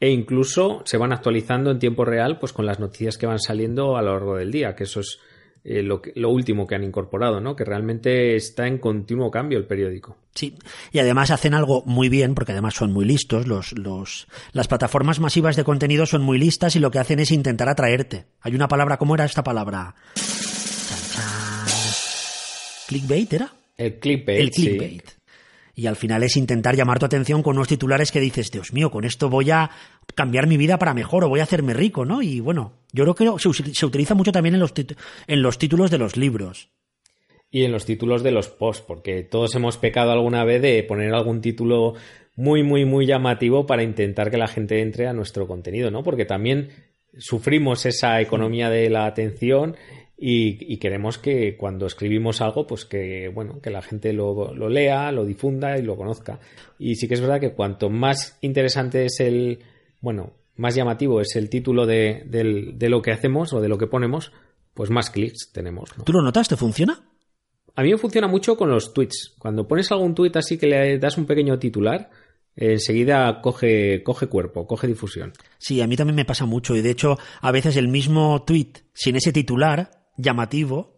e 0.00 0.10
incluso 0.10 0.82
se 0.84 0.96
van 0.96 1.12
actualizando 1.12 1.70
en 1.70 1.78
tiempo 1.78 2.04
real 2.04 2.38
pues 2.38 2.52
con 2.52 2.66
las 2.66 2.80
noticias 2.80 3.18
que 3.18 3.26
van 3.26 3.38
saliendo 3.38 3.96
a 3.96 4.02
lo 4.02 4.12
largo 4.12 4.36
del 4.36 4.50
día, 4.50 4.74
que 4.74 4.84
eso 4.84 5.00
es 5.00 5.18
eh, 5.68 5.82
lo, 5.82 6.00
que- 6.00 6.12
lo 6.14 6.30
último 6.30 6.64
que 6.66 6.76
han 6.76 6.84
incorporado, 6.84 7.40
¿no? 7.40 7.56
Que 7.56 7.64
realmente 7.64 8.36
está 8.36 8.68
en 8.68 8.78
continuo 8.78 9.30
cambio 9.32 9.58
el 9.58 9.64
periódico. 9.66 10.16
Sí, 10.34 10.54
y 10.92 10.98
además 11.00 11.30
hacen 11.32 11.54
algo 11.54 11.82
muy 11.86 12.08
bien, 12.08 12.34
porque 12.36 12.52
además 12.52 12.74
son 12.74 12.92
muy 12.92 13.04
listos, 13.04 13.46
los, 13.48 13.72
los, 13.76 14.28
las 14.52 14.68
plataformas 14.68 15.18
masivas 15.18 15.56
de 15.56 15.64
contenido 15.64 16.06
son 16.06 16.22
muy 16.22 16.38
listas 16.38 16.76
y 16.76 16.78
lo 16.78 16.90
que 16.90 16.98
hacen 17.00 17.18
es 17.18 17.30
intentar 17.32 17.68
atraerte. 17.68 18.26
Hay 18.42 18.54
una 18.54 18.68
palabra, 18.68 18.96
¿cómo 18.98 19.14
era 19.16 19.24
esta 19.24 19.42
palabra? 19.42 19.94
Chan, 20.14 20.98
chan. 21.12 21.66
¿Clickbait 22.88 23.32
era? 23.32 23.52
El 23.76 23.98
clickbait. 23.98 24.38
El 24.40 24.52
sí. 24.52 24.78
Y 25.78 25.88
al 25.88 25.96
final 25.96 26.22
es 26.22 26.38
intentar 26.38 26.74
llamar 26.74 26.98
tu 26.98 27.04
atención 27.04 27.42
con 27.42 27.56
unos 27.56 27.68
titulares 27.68 28.10
que 28.10 28.18
dices, 28.18 28.50
Dios 28.50 28.72
mío, 28.72 28.90
con 28.90 29.04
esto 29.04 29.28
voy 29.28 29.50
a 29.50 29.70
cambiar 30.14 30.46
mi 30.46 30.56
vida 30.56 30.78
para 30.78 30.94
mejor 30.94 31.22
o 31.22 31.28
voy 31.28 31.40
a 31.40 31.42
hacerme 31.42 31.74
rico, 31.74 32.06
¿no? 32.06 32.22
Y 32.22 32.40
bueno, 32.40 32.72
yo 32.94 33.04
creo 33.04 33.36
que 33.36 33.52
se, 33.74 33.84
utiliza 33.84 34.14
mucho 34.14 34.32
también 34.32 34.54
en 34.54 34.60
los, 34.62 34.72
en 35.26 35.42
los 35.42 35.58
títulos 35.58 35.90
de 35.90 35.98
los 35.98 36.16
libros. 36.16 36.70
Y 37.50 37.64
en 37.64 37.72
los 37.72 37.84
títulos 37.84 38.22
de 38.22 38.30
los 38.30 38.48
posts, 38.48 38.86
porque 38.86 39.22
todos 39.22 39.54
hemos 39.54 39.76
pecado 39.76 40.12
alguna 40.12 40.44
vez 40.44 40.62
de 40.62 40.82
poner 40.82 41.12
algún 41.12 41.42
título 41.42 41.92
muy, 42.36 42.62
muy, 42.62 42.86
muy 42.86 43.04
llamativo 43.04 43.66
para 43.66 43.82
intentar 43.82 44.30
que 44.30 44.38
la 44.38 44.48
gente 44.48 44.80
entre 44.80 45.08
a 45.08 45.12
nuestro 45.12 45.46
contenido, 45.46 45.90
¿no? 45.90 46.02
Porque 46.02 46.24
también 46.24 46.70
sufrimos 47.18 47.84
esa 47.84 48.18
economía 48.22 48.70
de 48.70 48.88
la 48.88 49.04
atención 49.04 49.76
y, 50.18 50.72
y 50.72 50.78
queremos 50.78 51.18
que 51.18 51.56
cuando 51.56 51.86
escribimos 51.86 52.40
algo, 52.40 52.66
pues 52.66 52.84
que, 52.84 53.28
bueno, 53.28 53.60
que 53.60 53.70
la 53.70 53.82
gente 53.82 54.12
lo, 54.12 54.54
lo 54.54 54.68
lea, 54.68 55.12
lo 55.12 55.24
difunda 55.24 55.78
y 55.78 55.82
lo 55.82 55.96
conozca. 55.96 56.40
Y 56.78 56.94
sí 56.96 57.06
que 57.08 57.14
es 57.14 57.20
verdad 57.20 57.40
que 57.40 57.52
cuanto 57.52 57.90
más 57.90 58.38
interesante 58.40 59.04
es 59.04 59.20
el, 59.20 59.58
bueno, 60.00 60.32
más 60.56 60.74
llamativo 60.74 61.20
es 61.20 61.36
el 61.36 61.50
título 61.50 61.84
de, 61.84 62.24
del- 62.26 62.78
de 62.78 62.88
lo 62.88 63.02
que 63.02 63.12
hacemos 63.12 63.52
o 63.52 63.60
de 63.60 63.68
lo 63.68 63.76
que 63.76 63.86
ponemos, 63.86 64.32
pues 64.72 64.90
más 64.90 65.10
clics 65.10 65.50
tenemos, 65.52 65.96
¿no? 65.98 66.04
¿Tú 66.04 66.12
lo 66.12 66.22
notas? 66.22 66.48
¿Te 66.48 66.56
funciona? 66.56 66.98
A 67.74 67.82
mí 67.82 67.90
me 67.90 67.98
funciona 67.98 68.26
mucho 68.26 68.56
con 68.56 68.70
los 68.70 68.94
tweets. 68.94 69.34
Cuando 69.38 69.68
pones 69.68 69.92
algún 69.92 70.14
tweet 70.14 70.32
así 70.36 70.56
que 70.56 70.66
le 70.66 70.98
das 70.98 71.18
un 71.18 71.26
pequeño 71.26 71.58
titular, 71.58 72.08
enseguida 72.56 73.40
coge, 73.42 74.02
coge 74.02 74.28
cuerpo, 74.28 74.66
coge 74.66 74.86
difusión. 74.86 75.32
Sí, 75.58 75.80
a 75.82 75.86
mí 75.86 75.96
también 75.96 76.16
me 76.16 76.24
pasa 76.24 76.46
mucho 76.46 76.74
y 76.74 76.80
de 76.80 76.90
hecho 76.90 77.18
a 77.42 77.52
veces 77.52 77.76
el 77.76 77.88
mismo 77.88 78.44
tweet 78.46 78.72
sin 78.94 79.16
ese 79.16 79.32
titular 79.32 79.90
llamativo 80.16 80.96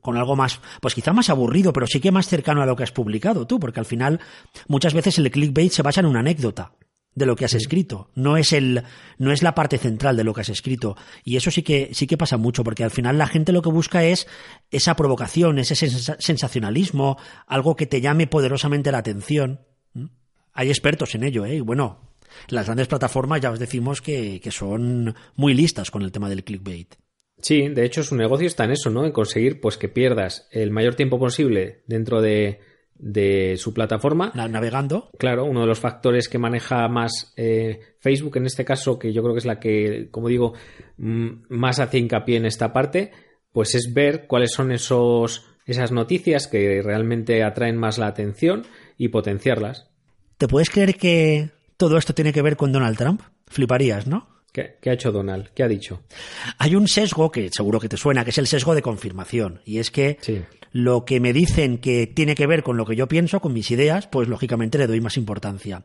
con 0.00 0.16
algo 0.16 0.36
más, 0.36 0.60
pues 0.80 0.94
quizá 0.94 1.12
más 1.12 1.30
aburrido, 1.30 1.72
pero 1.72 1.86
sí 1.86 2.00
que 2.00 2.12
más 2.12 2.28
cercano 2.28 2.62
a 2.62 2.66
lo 2.66 2.76
que 2.76 2.84
has 2.84 2.92
publicado 2.92 3.46
tú, 3.46 3.58
porque 3.58 3.80
al 3.80 3.86
final 3.86 4.20
muchas 4.68 4.94
veces 4.94 5.18
el 5.18 5.30
clickbait 5.30 5.72
se 5.72 5.82
basa 5.82 6.00
en 6.00 6.06
una 6.06 6.20
anécdota 6.20 6.74
de 7.14 7.26
lo 7.26 7.34
que 7.34 7.46
has 7.46 7.54
escrito, 7.54 8.10
no 8.14 8.36
es 8.36 8.52
el 8.52 8.84
no 9.18 9.32
es 9.32 9.42
la 9.42 9.54
parte 9.54 9.78
central 9.78 10.16
de 10.18 10.22
lo 10.22 10.34
que 10.34 10.42
has 10.42 10.50
escrito 10.50 10.96
y 11.24 11.36
eso 11.36 11.50
sí 11.50 11.62
que 11.62 11.90
sí 11.92 12.06
que 12.06 12.18
pasa 12.18 12.36
mucho 12.36 12.62
porque 12.62 12.84
al 12.84 12.90
final 12.90 13.16
la 13.16 13.26
gente 13.26 13.52
lo 13.52 13.62
que 13.62 13.70
busca 13.70 14.04
es 14.04 14.28
esa 14.70 14.94
provocación, 14.96 15.58
ese 15.58 15.74
sensa- 15.74 16.16
sensacionalismo, 16.20 17.16
algo 17.46 17.74
que 17.74 17.86
te 17.86 18.00
llame 18.02 18.26
poderosamente 18.26 18.92
la 18.92 18.98
atención. 18.98 19.60
¿Mm? 19.94 20.04
Hay 20.52 20.68
expertos 20.68 21.14
en 21.14 21.24
ello, 21.24 21.46
¿eh? 21.46 21.56
Y 21.56 21.60
bueno, 21.60 22.12
las 22.48 22.66
grandes 22.66 22.86
plataformas 22.86 23.40
ya 23.40 23.50
os 23.50 23.58
decimos 23.58 24.02
que, 24.02 24.38
que 24.42 24.50
son 24.50 25.14
muy 25.36 25.54
listas 25.54 25.90
con 25.90 26.02
el 26.02 26.12
tema 26.12 26.28
del 26.28 26.44
clickbait. 26.44 26.96
Sí, 27.40 27.68
de 27.68 27.84
hecho 27.84 28.02
su 28.02 28.16
negocio 28.16 28.46
está 28.46 28.64
en 28.64 28.72
eso, 28.72 28.90
¿no? 28.90 29.04
En 29.04 29.12
conseguir 29.12 29.60
pues 29.60 29.76
que 29.76 29.88
pierdas 29.88 30.48
el 30.50 30.70
mayor 30.70 30.94
tiempo 30.94 31.18
posible 31.18 31.82
dentro 31.86 32.20
de, 32.22 32.60
de 32.94 33.56
su 33.58 33.74
plataforma. 33.74 34.32
Na- 34.34 34.48
Navegando, 34.48 35.10
Claro, 35.18 35.44
uno 35.44 35.60
de 35.60 35.66
los 35.66 35.78
factores 35.78 36.28
que 36.28 36.38
maneja 36.38 36.88
más 36.88 37.32
eh, 37.36 37.80
Facebook 38.00 38.36
en 38.38 38.46
este 38.46 38.64
caso, 38.64 38.98
que 38.98 39.12
yo 39.12 39.22
creo 39.22 39.34
que 39.34 39.38
es 39.40 39.44
la 39.46 39.60
que, 39.60 40.08
como 40.10 40.28
digo, 40.28 40.54
más 40.96 41.78
hace 41.78 41.98
hincapié 41.98 42.36
en 42.38 42.46
esta 42.46 42.72
parte, 42.72 43.12
pues 43.52 43.74
es 43.74 43.92
ver 43.94 44.26
cuáles 44.26 44.52
son 44.52 44.72
esos, 44.72 45.44
esas 45.66 45.92
noticias 45.92 46.46
que 46.48 46.80
realmente 46.82 47.42
atraen 47.42 47.76
más 47.76 47.98
la 47.98 48.06
atención 48.06 48.64
y 48.96 49.08
potenciarlas. 49.08 49.90
¿te 50.38 50.48
puedes 50.48 50.68
creer 50.68 50.96
que 50.96 51.50
todo 51.78 51.96
esto 51.96 52.12
tiene 52.14 52.32
que 52.32 52.42
ver 52.42 52.56
con 52.56 52.70
Donald 52.72 52.96
Trump? 52.98 53.22
Fliparías, 53.46 54.06
¿no? 54.06 54.28
¿Qué, 54.56 54.76
qué 54.80 54.88
ha 54.88 54.94
hecho 54.94 55.12
Donald? 55.12 55.48
¿Qué 55.54 55.62
ha 55.62 55.68
dicho? 55.68 56.00
Hay 56.56 56.74
un 56.74 56.88
sesgo 56.88 57.30
que 57.30 57.50
seguro 57.52 57.78
que 57.78 57.90
te 57.90 57.98
suena, 57.98 58.24
que 58.24 58.30
es 58.30 58.38
el 58.38 58.46
sesgo 58.46 58.74
de 58.74 58.80
confirmación. 58.80 59.60
Y 59.66 59.80
es 59.80 59.90
que 59.90 60.16
Sí. 60.22 60.40
lo 60.72 61.04
que 61.04 61.20
me 61.20 61.34
dicen 61.34 61.76
que 61.76 62.06
tiene 62.06 62.34
que 62.34 62.46
ver 62.46 62.62
con 62.62 62.78
lo 62.78 62.86
que 62.86 62.96
yo 62.96 63.06
pienso, 63.06 63.40
con 63.40 63.52
mis 63.52 63.70
ideas, 63.70 64.06
pues 64.06 64.28
lógicamente 64.28 64.78
le 64.78 64.86
doy 64.86 65.02
más 65.02 65.18
importancia. 65.18 65.84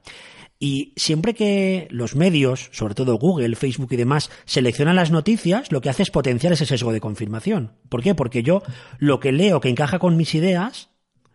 Y 0.58 0.94
siempre 0.96 1.34
que 1.34 1.90
los 1.92 2.16
medios, 2.16 2.70
sobre 2.72 2.96
todo 2.96 3.18
Google, 3.18 3.58
Facebook 3.58 3.90
y 3.92 3.98
demás, 3.98 4.32
seleccionan 4.46 4.96
las 4.96 5.12
noticias, 5.12 5.70
lo 5.70 5.82
que 5.82 5.90
hace 5.90 6.04
es 6.04 6.12
potenciar 6.12 6.54
ese 6.54 6.66
sesgo 6.66 6.94
de 6.94 7.01
confirmación. 7.01 7.74
¿Por 7.90 8.01
qué? 8.01 8.16
Porque 8.16 8.42
yo 8.42 8.63
lo 9.00 9.20
que 9.20 9.34
leo 9.34 9.60
que 9.60 9.68
encaja 9.68 10.00
con 10.00 10.16
mis 10.16 10.34
ideas, 10.34 10.92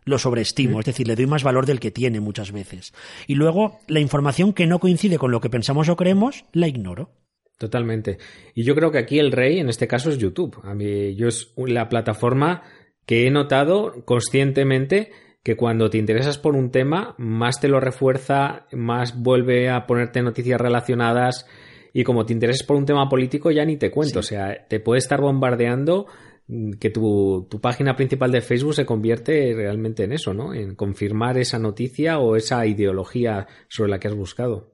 lo 0.07 0.19
sobreestimo, 0.19 0.81
es 0.81 0.87
decir, 0.87 1.07
le 1.07 1.17
doy 1.17 1.27
más 1.27 1.43
valor 1.43 1.67
del 1.67 1.81
que 1.81 1.91
tiene 1.91 2.21
muchas 2.21 2.51
veces. 2.51 2.95
Y 3.27 3.35
luego, 3.35 3.81
la 3.89 4.01
información 4.01 4.55
que 4.55 4.67
no 4.67 4.79
coincide 4.79 5.19
con 5.19 5.33
lo 5.33 5.43
que 5.43 5.51
pensamos 5.51 5.91
o 5.91 5.97
creemos, 5.97 6.47
la 6.53 6.69
ignoro. 6.69 7.11
Totalmente. 7.59 8.19
Y 8.55 8.65
yo 8.65 8.75
creo 8.75 8.91
que 8.91 8.99
aquí 8.99 9.19
el 9.19 9.33
rey 9.33 9.59
en 9.59 9.69
este 9.69 9.89
caso 9.89 10.11
es 10.11 10.19
YouTube. 10.19 10.59
A 10.63 10.75
mí 10.75 11.15
yo 11.15 11.29
es 11.29 11.53
la 11.57 11.89
plataforma 11.89 12.63
que 13.07 13.27
he 13.27 13.31
notado 13.31 14.05
conscientemente 14.05 15.13
que 15.43 15.57
cuando 15.57 15.89
te 15.89 15.97
interesas 15.97 16.39
por 16.39 16.57
un 16.57 16.71
tema, 16.71 17.15
más 17.19 17.61
te 17.61 17.69
lo 17.69 17.79
refuerza, 17.79 18.67
más 18.73 19.17
vuelve 19.17 19.71
a 19.71 19.87
ponerte 19.87 20.21
noticias 20.21 20.61
relacionadas 20.61 21.47
y 21.93 22.05
como 22.05 22.27
te 22.27 22.33
intereses 22.33 22.65
por 22.65 22.77
un 22.77 22.85
tema 22.85 23.09
político 23.09 23.51
ya 23.51 23.65
ni 23.65 23.77
te 23.77 23.91
cuento. 23.91 24.19
O 24.19 24.23
sea, 24.25 24.67
te 24.67 24.81
puede 24.81 24.99
estar 24.99 25.21
bombardeando 25.21 26.07
mm, 26.49 26.73
que 26.73 26.91
tu, 26.91 27.47
tu 27.49 27.61
página 27.61 27.95
principal 27.95 28.33
de 28.33 28.41
Facebook 28.43 28.75
se 28.75 28.85
convierte 28.85 29.55
realmente 29.55 30.05
en 30.05 30.13
eso, 30.13 30.35
¿no? 30.35 30.53
En 30.53 30.75
confirmar 30.75 31.39
esa 31.39 31.59
noticia 31.59 32.19
o 32.19 32.37
esa 32.37 32.67
ideología 32.67 33.47
sobre 33.69 33.93
la 33.93 33.99
que 34.01 34.09
has 34.09 34.15
buscado. 34.15 34.73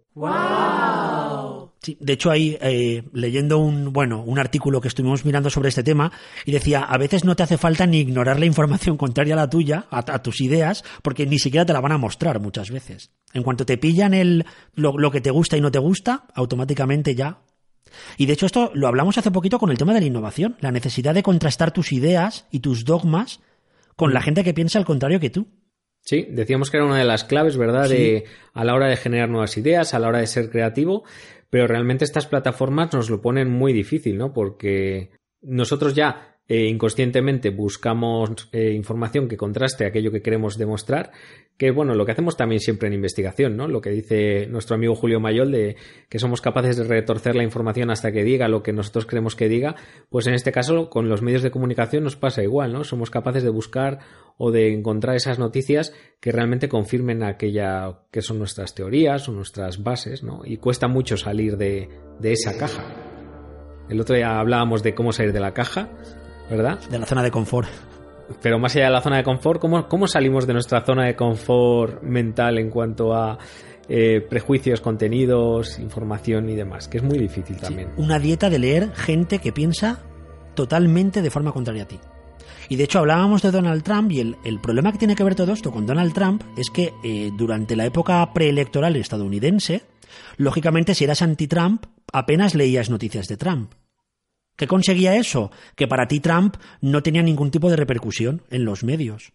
Sí, 1.82 1.98
de 2.00 2.12
hecho, 2.12 2.30
ahí 2.30 2.56
eh, 2.60 3.02
leyendo 3.12 3.58
un 3.58 3.92
bueno 3.92 4.22
un 4.22 4.38
artículo 4.38 4.80
que 4.80 4.86
estuvimos 4.86 5.24
mirando 5.24 5.50
sobre 5.50 5.68
este 5.68 5.82
tema 5.82 6.12
y 6.44 6.52
decía 6.52 6.82
a 6.82 6.96
veces 6.96 7.24
no 7.24 7.34
te 7.34 7.42
hace 7.42 7.58
falta 7.58 7.86
ni 7.86 7.98
ignorar 7.98 8.38
la 8.38 8.46
información 8.46 8.96
contraria 8.98 9.34
a 9.34 9.38
la 9.38 9.50
tuya, 9.50 9.86
a, 9.90 9.98
a 9.98 10.22
tus 10.22 10.40
ideas, 10.40 10.84
porque 11.02 11.26
ni 11.26 11.40
siquiera 11.40 11.66
te 11.66 11.72
la 11.72 11.80
van 11.80 11.92
a 11.92 11.98
mostrar 11.98 12.38
muchas 12.38 12.70
veces. 12.70 13.10
En 13.34 13.42
cuanto 13.42 13.66
te 13.66 13.78
pillan 13.78 14.14
el 14.14 14.46
lo, 14.74 14.96
lo 14.96 15.10
que 15.10 15.20
te 15.20 15.32
gusta 15.32 15.56
y 15.56 15.60
no 15.60 15.72
te 15.72 15.80
gusta, 15.80 16.26
automáticamente 16.34 17.16
ya. 17.16 17.40
Y 18.16 18.26
de 18.26 18.34
hecho 18.34 18.46
esto 18.46 18.70
lo 18.74 18.86
hablamos 18.86 19.18
hace 19.18 19.32
poquito 19.32 19.58
con 19.58 19.70
el 19.70 19.78
tema 19.78 19.92
de 19.92 20.00
la 20.00 20.06
innovación, 20.06 20.56
la 20.60 20.70
necesidad 20.70 21.14
de 21.14 21.24
contrastar 21.24 21.72
tus 21.72 21.92
ideas 21.92 22.46
y 22.52 22.60
tus 22.60 22.84
dogmas 22.84 23.40
con 23.96 24.14
la 24.14 24.22
gente 24.22 24.44
que 24.44 24.54
piensa 24.54 24.78
al 24.78 24.84
contrario 24.84 25.18
que 25.18 25.30
tú. 25.30 25.48
Sí, 26.04 26.26
decíamos 26.30 26.70
que 26.70 26.78
era 26.78 26.86
una 26.86 26.98
de 26.98 27.04
las 27.04 27.24
claves, 27.24 27.56
¿verdad? 27.56 27.86
Sí. 27.86 27.94
De, 27.94 28.24
a 28.54 28.64
la 28.64 28.74
hora 28.74 28.88
de 28.88 28.96
generar 28.96 29.28
nuevas 29.28 29.56
ideas, 29.56 29.94
a 29.94 30.00
la 30.00 30.08
hora 30.08 30.18
de 30.18 30.26
ser 30.26 30.50
creativo, 30.50 31.04
pero 31.52 31.66
realmente 31.66 32.06
estas 32.06 32.26
plataformas 32.26 32.94
nos 32.94 33.10
lo 33.10 33.20
ponen 33.20 33.50
muy 33.50 33.74
difícil, 33.74 34.16
¿no? 34.16 34.32
Porque 34.32 35.10
nosotros 35.42 35.92
ya 35.92 36.31
eh, 36.52 36.68
inconscientemente 36.68 37.48
buscamos 37.48 38.50
eh, 38.52 38.72
información 38.72 39.26
que 39.26 39.38
contraste 39.38 39.86
aquello 39.86 40.12
que 40.12 40.20
queremos 40.20 40.58
demostrar, 40.58 41.10
que 41.56 41.70
bueno, 41.70 41.94
lo 41.94 42.04
que 42.04 42.12
hacemos 42.12 42.36
también 42.36 42.60
siempre 42.60 42.88
en 42.88 42.92
investigación, 42.92 43.56
¿no? 43.56 43.68
Lo 43.68 43.80
que 43.80 43.88
dice 43.88 44.48
nuestro 44.48 44.76
amigo 44.76 44.94
Julio 44.94 45.18
Mayol 45.18 45.50
de 45.50 45.76
que 46.10 46.18
somos 46.18 46.42
capaces 46.42 46.76
de 46.76 46.84
retorcer 46.84 47.36
la 47.36 47.42
información 47.42 47.90
hasta 47.90 48.12
que 48.12 48.22
diga 48.22 48.48
lo 48.48 48.62
que 48.62 48.74
nosotros 48.74 49.06
queremos 49.06 49.34
que 49.34 49.48
diga, 49.48 49.76
pues 50.10 50.26
en 50.26 50.34
este 50.34 50.52
caso 50.52 50.90
con 50.90 51.08
los 51.08 51.22
medios 51.22 51.40
de 51.40 51.50
comunicación 51.50 52.04
nos 52.04 52.16
pasa 52.16 52.42
igual, 52.42 52.74
¿no? 52.74 52.84
Somos 52.84 53.08
capaces 53.08 53.42
de 53.42 53.48
buscar 53.48 54.00
o 54.36 54.50
de 54.50 54.74
encontrar 54.74 55.16
esas 55.16 55.38
noticias 55.38 55.94
que 56.20 56.32
realmente 56.32 56.68
confirmen 56.68 57.22
aquella 57.22 58.00
que 58.10 58.20
son 58.20 58.38
nuestras 58.38 58.74
teorías 58.74 59.26
o 59.26 59.32
nuestras 59.32 59.82
bases, 59.82 60.22
¿no? 60.22 60.42
Y 60.44 60.58
cuesta 60.58 60.86
mucho 60.86 61.16
salir 61.16 61.56
de, 61.56 61.88
de 62.20 62.32
esa 62.32 62.58
caja. 62.58 62.84
El 63.88 63.98
otro 64.02 64.16
día 64.16 64.38
hablábamos 64.38 64.82
de 64.82 64.94
cómo 64.94 65.12
salir 65.12 65.32
de 65.32 65.40
la 65.40 65.54
caja, 65.54 65.88
¿verdad? 66.50 66.78
De 66.90 66.98
la 66.98 67.06
zona 67.06 67.22
de 67.22 67.30
confort. 67.30 67.68
Pero 68.40 68.58
más 68.58 68.74
allá 68.76 68.86
de 68.86 68.92
la 68.92 69.00
zona 69.00 69.18
de 69.18 69.24
confort, 69.24 69.60
¿cómo, 69.60 69.88
cómo 69.88 70.06
salimos 70.06 70.46
de 70.46 70.52
nuestra 70.54 70.84
zona 70.84 71.06
de 71.06 71.16
confort 71.16 72.02
mental 72.02 72.58
en 72.58 72.70
cuanto 72.70 73.14
a 73.14 73.38
eh, 73.88 74.20
prejuicios, 74.28 74.80
contenidos, 74.80 75.78
información 75.78 76.48
y 76.48 76.54
demás? 76.54 76.88
Que 76.88 76.98
es 76.98 77.02
muy 77.02 77.18
difícil 77.18 77.56
también. 77.56 77.90
Una 77.96 78.18
dieta 78.18 78.48
de 78.48 78.58
leer 78.58 78.94
gente 78.94 79.38
que 79.38 79.52
piensa 79.52 80.00
totalmente 80.54 81.22
de 81.22 81.30
forma 81.30 81.52
contraria 81.52 81.82
a 81.82 81.88
ti. 81.88 81.98
Y 82.68 82.76
de 82.76 82.84
hecho 82.84 83.00
hablábamos 83.00 83.42
de 83.42 83.50
Donald 83.50 83.82
Trump 83.82 84.10
y 84.12 84.20
el, 84.20 84.36
el 84.44 84.60
problema 84.60 84.92
que 84.92 84.98
tiene 84.98 85.16
que 85.16 85.24
ver 85.24 85.34
todo 85.34 85.52
esto 85.52 85.72
con 85.72 85.84
Donald 85.84 86.14
Trump 86.14 86.42
es 86.56 86.70
que 86.70 86.92
eh, 87.02 87.30
durante 87.36 87.76
la 87.76 87.84
época 87.84 88.32
preelectoral 88.32 88.96
estadounidense, 88.96 89.82
lógicamente 90.36 90.94
si 90.94 91.04
eras 91.04 91.22
anti-Trump, 91.22 91.84
apenas 92.12 92.54
leías 92.54 92.88
noticias 92.88 93.26
de 93.28 93.36
Trump. 93.36 93.72
¿Qué 94.56 94.66
conseguía 94.66 95.16
eso? 95.16 95.50
Que 95.76 95.88
para 95.88 96.06
ti 96.06 96.20
Trump 96.20 96.56
no 96.80 97.02
tenía 97.02 97.22
ningún 97.22 97.50
tipo 97.50 97.70
de 97.70 97.76
repercusión 97.76 98.42
en 98.50 98.64
los 98.64 98.84
medios. 98.84 99.32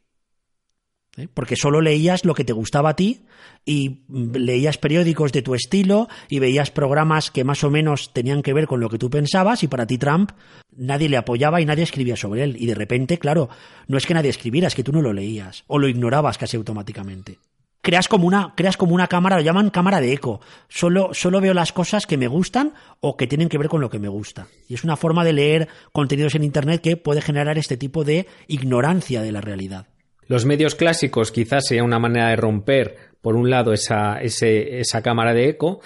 ¿Eh? 1.17 1.27
Porque 1.33 1.55
solo 1.55 1.81
leías 1.81 2.25
lo 2.25 2.35
que 2.35 2.43
te 2.43 2.53
gustaba 2.53 2.91
a 2.91 2.95
ti 2.95 3.25
y 3.65 4.03
leías 4.07 4.77
periódicos 4.77 5.31
de 5.31 5.41
tu 5.41 5.55
estilo 5.55 6.07
y 6.29 6.39
veías 6.39 6.69
programas 6.69 7.31
que 7.31 7.43
más 7.43 7.63
o 7.63 7.71
menos 7.71 8.13
tenían 8.13 8.43
que 8.43 8.53
ver 8.53 8.67
con 8.67 8.79
lo 8.79 8.89
que 8.89 8.99
tú 8.99 9.09
pensabas 9.09 9.63
y 9.63 9.67
para 9.67 9.87
ti 9.87 9.97
Trump 9.97 10.31
nadie 10.75 11.09
le 11.09 11.17
apoyaba 11.17 11.59
y 11.59 11.65
nadie 11.65 11.83
escribía 11.83 12.15
sobre 12.15 12.43
él. 12.43 12.55
Y 12.59 12.67
de 12.67 12.75
repente, 12.75 13.17
claro, 13.17 13.49
no 13.87 13.97
es 13.97 14.05
que 14.05 14.13
nadie 14.13 14.29
escribiera, 14.29 14.67
es 14.67 14.75
que 14.75 14.83
tú 14.83 14.91
no 14.91 15.01
lo 15.01 15.11
leías 15.11 15.63
o 15.65 15.79
lo 15.79 15.87
ignorabas 15.87 16.37
casi 16.37 16.55
automáticamente 16.55 17.39
creas 17.87 18.09
como 18.09 18.27
una, 18.27 18.51
creas 18.53 18.75
como 18.75 18.93
una 18.93 19.07
cámara, 19.07 19.37
lo 19.37 19.41
llaman 19.41 19.69
cámara 19.69 20.01
de 20.01 20.11
eco. 20.11 20.41
Solo, 20.67 21.11
solo 21.13 21.39
veo 21.39 21.53
las 21.53 21.71
cosas 21.71 22.05
que 22.05 22.17
me 22.17 22.27
gustan 22.27 22.73
o 22.99 23.15
que 23.15 23.27
tienen 23.27 23.47
que 23.47 23.57
ver 23.57 23.69
con 23.69 23.79
lo 23.79 23.89
que 23.89 23.97
me 23.97 24.09
gusta. 24.09 24.47
Y 24.67 24.73
es 24.73 24.83
una 24.83 24.97
forma 24.97 25.23
de 25.23 25.31
leer 25.31 25.69
contenidos 25.93 26.35
en 26.35 26.43
Internet 26.43 26.81
que 26.81 26.97
puede 26.97 27.21
generar 27.21 27.57
este 27.57 27.77
tipo 27.77 28.03
de 28.03 28.27
ignorancia 28.47 29.21
de 29.21 29.31
la 29.31 29.39
realidad. 29.39 29.87
Los 30.27 30.43
medios 30.43 30.75
clásicos 30.75 31.31
quizás 31.31 31.65
sea 31.65 31.81
una 31.81 31.97
manera 31.97 32.27
de 32.27 32.35
romper, 32.35 32.97
por 33.21 33.37
un 33.37 33.49
lado, 33.49 33.71
esa, 33.71 34.19
esa 34.19 35.01
cámara 35.01 35.33
de 35.33 35.47
eco, 35.47 35.79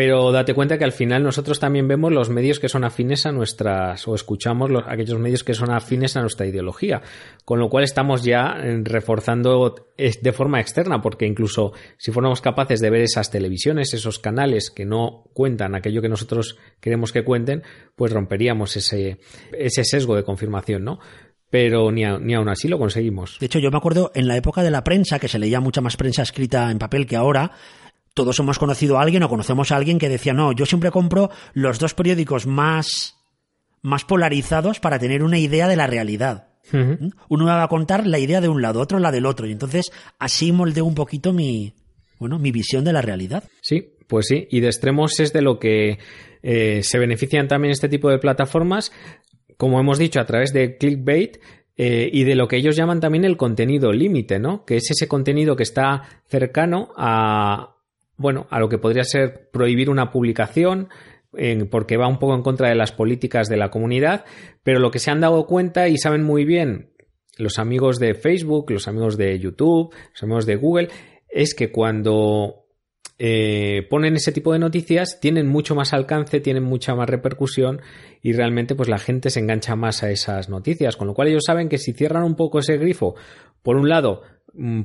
pero 0.00 0.32
date 0.32 0.54
cuenta 0.54 0.78
que 0.78 0.84
al 0.84 0.92
final 0.92 1.22
nosotros 1.22 1.60
también 1.60 1.86
vemos 1.86 2.10
los 2.10 2.30
medios 2.30 2.58
que 2.58 2.70
son 2.70 2.84
afines 2.84 3.26
a 3.26 3.32
nuestras, 3.32 4.08
o 4.08 4.14
escuchamos 4.14 4.70
los, 4.70 4.82
aquellos 4.86 5.18
medios 5.18 5.44
que 5.44 5.52
son 5.52 5.70
afines 5.70 6.16
a 6.16 6.22
nuestra 6.22 6.46
ideología, 6.46 7.02
con 7.44 7.58
lo 7.58 7.68
cual 7.68 7.84
estamos 7.84 8.24
ya 8.24 8.56
eh, 8.62 8.80
reforzando 8.82 9.74
de 9.98 10.32
forma 10.32 10.58
externa, 10.58 11.02
porque 11.02 11.26
incluso 11.26 11.74
si 11.98 12.12
fuéramos 12.12 12.40
capaces 12.40 12.80
de 12.80 12.88
ver 12.88 13.02
esas 13.02 13.30
televisiones, 13.30 13.92
esos 13.92 14.18
canales 14.18 14.70
que 14.70 14.86
no 14.86 15.24
cuentan 15.34 15.74
aquello 15.74 16.00
que 16.00 16.08
nosotros 16.08 16.56
queremos 16.80 17.12
que 17.12 17.22
cuenten, 17.22 17.62
pues 17.94 18.10
romperíamos 18.10 18.78
ese, 18.78 19.18
ese 19.52 19.84
sesgo 19.84 20.16
de 20.16 20.24
confirmación, 20.24 20.82
¿no? 20.82 20.98
pero 21.50 21.90
ni, 21.90 22.04
ni 22.04 22.34
aún 22.34 22.48
así 22.48 22.68
lo 22.68 22.78
conseguimos. 22.78 23.36
De 23.38 23.46
hecho, 23.46 23.58
yo 23.58 23.70
me 23.70 23.76
acuerdo 23.76 24.12
en 24.14 24.28
la 24.28 24.36
época 24.36 24.62
de 24.62 24.70
la 24.70 24.82
prensa, 24.82 25.18
que 25.18 25.28
se 25.28 25.38
leía 25.38 25.60
mucha 25.60 25.82
más 25.82 25.96
prensa 25.98 26.22
escrita 26.22 26.70
en 26.70 26.78
papel 26.78 27.06
que 27.06 27.16
ahora, 27.16 27.50
todos 28.14 28.38
hemos 28.38 28.58
conocido 28.58 28.98
a 28.98 29.02
alguien 29.02 29.22
o 29.22 29.28
conocemos 29.28 29.72
a 29.72 29.76
alguien 29.76 29.98
que 29.98 30.08
decía, 30.08 30.32
no, 30.32 30.52
yo 30.52 30.66
siempre 30.66 30.90
compro 30.90 31.30
los 31.52 31.78
dos 31.78 31.94
periódicos 31.94 32.46
más, 32.46 33.16
más 33.82 34.04
polarizados 34.04 34.80
para 34.80 34.98
tener 34.98 35.22
una 35.22 35.38
idea 35.38 35.68
de 35.68 35.76
la 35.76 35.86
realidad. 35.86 36.48
¿Mm? 36.72 37.10
Uno 37.28 37.44
me 37.44 37.50
va 37.50 37.64
a 37.64 37.68
contar 37.68 38.06
la 38.06 38.18
idea 38.18 38.40
de 38.40 38.48
un 38.48 38.62
lado, 38.62 38.80
otro 38.80 38.98
la 38.98 39.10
del 39.10 39.26
otro, 39.26 39.46
y 39.46 39.52
entonces 39.52 39.90
así 40.18 40.52
moldeo 40.52 40.84
un 40.84 40.94
poquito 40.94 41.32
mi, 41.32 41.74
bueno, 42.18 42.38
mi 42.38 42.52
visión 42.52 42.84
de 42.84 42.92
la 42.92 43.02
realidad. 43.02 43.44
Sí, 43.60 43.94
pues 44.06 44.26
sí, 44.26 44.46
y 44.50 44.60
de 44.60 44.66
extremos 44.66 45.18
es 45.20 45.32
de 45.32 45.42
lo 45.42 45.58
que 45.58 45.98
eh, 46.42 46.82
se 46.82 46.98
benefician 46.98 47.48
también 47.48 47.72
este 47.72 47.88
tipo 47.88 48.10
de 48.10 48.18
plataformas, 48.18 48.92
como 49.56 49.80
hemos 49.80 49.98
dicho, 49.98 50.20
a 50.20 50.26
través 50.26 50.52
de 50.52 50.76
clickbait, 50.76 51.38
eh, 51.76 52.10
y 52.12 52.24
de 52.24 52.34
lo 52.34 52.46
que 52.46 52.56
ellos 52.56 52.76
llaman 52.76 53.00
también 53.00 53.24
el 53.24 53.38
contenido 53.38 53.90
límite, 53.90 54.38
¿no? 54.38 54.66
Que 54.66 54.76
es 54.76 54.90
ese 54.90 55.08
contenido 55.08 55.56
que 55.56 55.62
está 55.62 56.02
cercano 56.26 56.90
a, 56.94 57.76
bueno, 58.20 58.46
a 58.50 58.60
lo 58.60 58.68
que 58.68 58.76
podría 58.76 59.02
ser 59.02 59.48
prohibir 59.50 59.88
una 59.88 60.10
publicación, 60.10 60.90
porque 61.70 61.96
va 61.96 62.06
un 62.06 62.18
poco 62.18 62.34
en 62.34 62.42
contra 62.42 62.68
de 62.68 62.74
las 62.74 62.92
políticas 62.92 63.48
de 63.48 63.56
la 63.56 63.70
comunidad, 63.70 64.26
pero 64.62 64.78
lo 64.78 64.90
que 64.90 64.98
se 64.98 65.10
han 65.10 65.20
dado 65.20 65.46
cuenta 65.46 65.88
y 65.88 65.96
saben 65.96 66.22
muy 66.22 66.44
bien 66.44 66.92
los 67.38 67.58
amigos 67.58 67.98
de 67.98 68.14
Facebook, 68.14 68.70
los 68.70 68.88
amigos 68.88 69.16
de 69.16 69.38
YouTube, 69.38 69.94
los 70.12 70.22
amigos 70.22 70.44
de 70.44 70.56
Google, 70.56 70.88
es 71.30 71.54
que 71.54 71.72
cuando 71.72 72.66
eh, 73.18 73.86
ponen 73.88 74.16
ese 74.16 74.32
tipo 74.32 74.52
de 74.52 74.58
noticias 74.58 75.18
tienen 75.18 75.48
mucho 75.48 75.74
más 75.74 75.94
alcance, 75.94 76.40
tienen 76.40 76.64
mucha 76.64 76.94
más 76.94 77.08
repercusión 77.08 77.80
y 78.20 78.34
realmente 78.34 78.74
pues 78.74 78.90
la 78.90 78.98
gente 78.98 79.30
se 79.30 79.40
engancha 79.40 79.76
más 79.76 80.02
a 80.02 80.10
esas 80.10 80.50
noticias, 80.50 80.96
con 80.98 81.06
lo 81.06 81.14
cual 81.14 81.28
ellos 81.28 81.44
saben 81.46 81.70
que 81.70 81.78
si 81.78 81.94
cierran 81.94 82.24
un 82.24 82.36
poco 82.36 82.58
ese 82.58 82.76
grifo, 82.76 83.14
por 83.62 83.76
un 83.76 83.88
lado, 83.88 84.22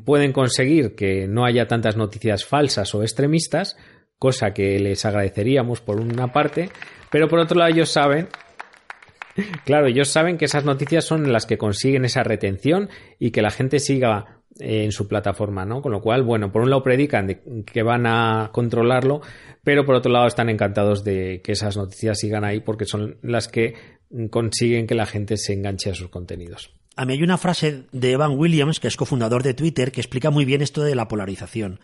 pueden 0.03 0.31
conseguir 0.31 0.95
que 0.95 1.27
no 1.27 1.45
haya 1.45 1.67
tantas 1.67 1.97
noticias 1.97 2.45
falsas 2.45 2.93
o 2.95 3.01
extremistas, 3.01 3.77
cosa 4.17 4.53
que 4.53 4.79
les 4.79 5.05
agradeceríamos 5.05 5.81
por 5.81 5.99
una 5.99 6.31
parte, 6.31 6.69
pero 7.11 7.27
por 7.27 7.39
otro 7.39 7.57
lado 7.57 7.71
ellos 7.71 7.89
saben, 7.89 8.27
claro, 9.65 9.87
ellos 9.87 10.09
saben 10.09 10.37
que 10.37 10.45
esas 10.45 10.65
noticias 10.65 11.05
son 11.05 11.31
las 11.31 11.45
que 11.45 11.57
consiguen 11.57 12.05
esa 12.05 12.23
retención 12.23 12.89
y 13.19 13.31
que 13.31 13.41
la 13.41 13.51
gente 13.51 13.79
siga 13.79 14.41
eh, 14.59 14.83
en 14.85 14.91
su 14.91 15.07
plataforma, 15.07 15.65
¿no? 15.65 15.81
Con 15.81 15.91
lo 15.91 16.01
cual, 16.01 16.23
bueno, 16.23 16.51
por 16.51 16.61
un 16.61 16.69
lado 16.69 16.83
predican 16.83 17.27
de 17.27 17.41
que 17.65 17.83
van 17.83 18.05
a 18.05 18.51
controlarlo, 18.53 19.21
pero 19.63 19.85
por 19.85 19.95
otro 19.95 20.11
lado 20.11 20.27
están 20.27 20.49
encantados 20.49 21.03
de 21.03 21.41
que 21.43 21.53
esas 21.53 21.75
noticias 21.75 22.19
sigan 22.19 22.45
ahí 22.45 22.61
porque 22.61 22.85
son 22.85 23.17
las 23.21 23.47
que 23.47 23.73
consiguen 24.29 24.87
que 24.87 24.95
la 24.95 25.05
gente 25.05 25.37
se 25.37 25.53
enganche 25.53 25.89
a 25.89 25.95
sus 25.95 26.09
contenidos. 26.09 26.74
A 26.95 27.05
mí 27.05 27.13
hay 27.13 27.23
una 27.23 27.37
frase 27.37 27.83
de 27.91 28.11
Evan 28.11 28.37
Williams, 28.37 28.79
que 28.79 28.87
es 28.87 28.95
cofundador 28.95 29.43
de 29.43 29.53
Twitter, 29.53 29.91
que 29.91 30.01
explica 30.01 30.29
muy 30.29 30.45
bien 30.45 30.61
esto 30.61 30.81
de 30.81 30.95
la 30.95 31.07
polarización. 31.07 31.79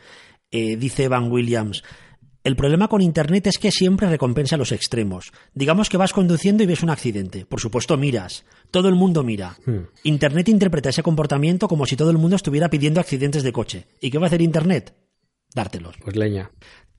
Eh, 0.52 0.78
dice 0.78 1.06
Evan 1.06 1.32
Williams, 1.32 1.84
el 2.44 2.56
problema 2.56 2.88
con 2.88 3.02
Internet 3.02 3.48
es 3.48 3.60
que 3.60 3.72
siempre 3.72 4.10
recompensa 4.10 4.58
los 4.58 4.72
extremos. 4.72 5.32
Digamos 5.54 5.90
que 5.90 5.98
vas 5.98 6.12
conduciendo 6.12 6.64
y 6.64 6.66
ves 6.66 6.82
un 6.82 6.90
accidente. 6.90 7.46
Por 7.46 7.60
supuesto, 7.60 7.98
miras. 7.98 8.46
Todo 8.72 8.90
el 8.90 8.96
mundo 8.96 9.24
mira. 9.24 9.58
Hmm. 9.66 9.90
Internet 10.04 10.50
interpreta 10.50 10.90
ese 10.90 11.04
comportamiento 11.04 11.68
como 11.68 11.86
si 11.86 11.96
todo 11.96 12.10
el 12.10 12.18
mundo 12.18 12.36
estuviera 12.36 12.70
pidiendo 12.70 13.00
accidentes 13.00 13.44
de 13.44 13.52
coche. 13.52 13.88
¿Y 14.00 14.10
qué 14.10 14.18
va 14.18 14.26
a 14.26 14.28
hacer 14.28 14.42
Internet? 14.42 14.96
Dártelos. 15.54 15.98
Pues 16.04 16.16
leña. 16.16 16.50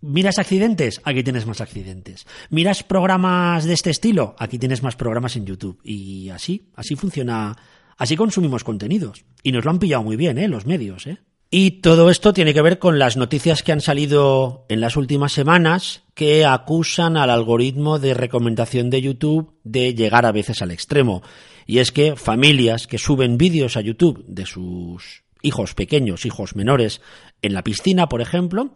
¿Miras 0.00 0.38
accidentes? 0.38 1.00
Aquí 1.04 1.24
tienes 1.24 1.46
más 1.46 1.60
accidentes. 1.60 2.26
¿Miras 2.50 2.82
programas 2.84 3.64
de 3.64 3.72
este 3.72 3.90
estilo? 3.90 4.36
Aquí 4.38 4.58
tienes 4.58 4.82
más 4.82 4.94
programas 4.94 5.36
en 5.36 5.46
YouTube. 5.46 5.80
Y 5.82 6.28
así, 6.28 6.70
así 6.74 6.94
funciona 6.94 7.56
Así 7.96 8.16
consumimos 8.16 8.64
contenidos. 8.64 9.24
Y 9.42 9.52
nos 9.52 9.64
lo 9.64 9.70
han 9.70 9.78
pillado 9.78 10.02
muy 10.02 10.16
bien, 10.16 10.38
¿eh? 10.38 10.48
Los 10.48 10.66
medios, 10.66 11.06
¿eh? 11.06 11.18
Y 11.54 11.82
todo 11.82 12.08
esto 12.08 12.32
tiene 12.32 12.54
que 12.54 12.62
ver 12.62 12.78
con 12.78 12.98
las 12.98 13.18
noticias 13.18 13.62
que 13.62 13.72
han 13.72 13.82
salido 13.82 14.64
en 14.70 14.80
las 14.80 14.96
últimas 14.96 15.32
semanas 15.32 16.02
que 16.14 16.46
acusan 16.46 17.18
al 17.18 17.28
algoritmo 17.28 17.98
de 17.98 18.14
recomendación 18.14 18.88
de 18.88 19.02
YouTube 19.02 19.54
de 19.62 19.94
llegar 19.94 20.24
a 20.24 20.32
veces 20.32 20.62
al 20.62 20.70
extremo. 20.70 21.22
Y 21.66 21.80
es 21.80 21.92
que 21.92 22.16
familias 22.16 22.86
que 22.86 22.96
suben 22.96 23.36
vídeos 23.36 23.76
a 23.76 23.82
YouTube 23.82 24.24
de 24.26 24.46
sus 24.46 25.24
hijos 25.42 25.74
pequeños, 25.74 26.24
hijos 26.24 26.56
menores, 26.56 27.02
en 27.42 27.52
la 27.52 27.62
piscina, 27.62 28.08
por 28.08 28.22
ejemplo, 28.22 28.72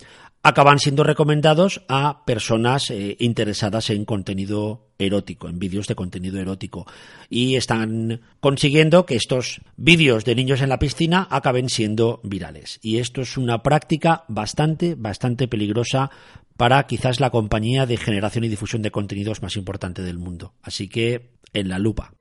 acaban 0.46 0.78
siendo 0.78 1.02
recomendados 1.02 1.82
a 1.88 2.24
personas 2.24 2.92
eh, 2.92 3.16
interesadas 3.18 3.90
en 3.90 4.04
contenido 4.04 4.92
erótico, 4.96 5.48
en 5.48 5.58
vídeos 5.58 5.88
de 5.88 5.96
contenido 5.96 6.38
erótico. 6.38 6.86
Y 7.28 7.56
están 7.56 8.20
consiguiendo 8.38 9.06
que 9.06 9.16
estos 9.16 9.60
vídeos 9.76 10.24
de 10.24 10.36
niños 10.36 10.62
en 10.62 10.68
la 10.68 10.78
piscina 10.78 11.26
acaben 11.32 11.68
siendo 11.68 12.20
virales. 12.22 12.78
Y 12.80 12.98
esto 12.98 13.22
es 13.22 13.36
una 13.36 13.64
práctica 13.64 14.22
bastante, 14.28 14.94
bastante 14.94 15.48
peligrosa 15.48 16.12
para 16.56 16.86
quizás 16.86 17.18
la 17.18 17.30
compañía 17.30 17.84
de 17.84 17.96
generación 17.96 18.44
y 18.44 18.48
difusión 18.48 18.82
de 18.82 18.92
contenidos 18.92 19.42
más 19.42 19.56
importante 19.56 20.02
del 20.02 20.18
mundo. 20.18 20.54
Así 20.62 20.88
que 20.88 21.32
en 21.54 21.68
la 21.68 21.80
lupa. 21.80 22.12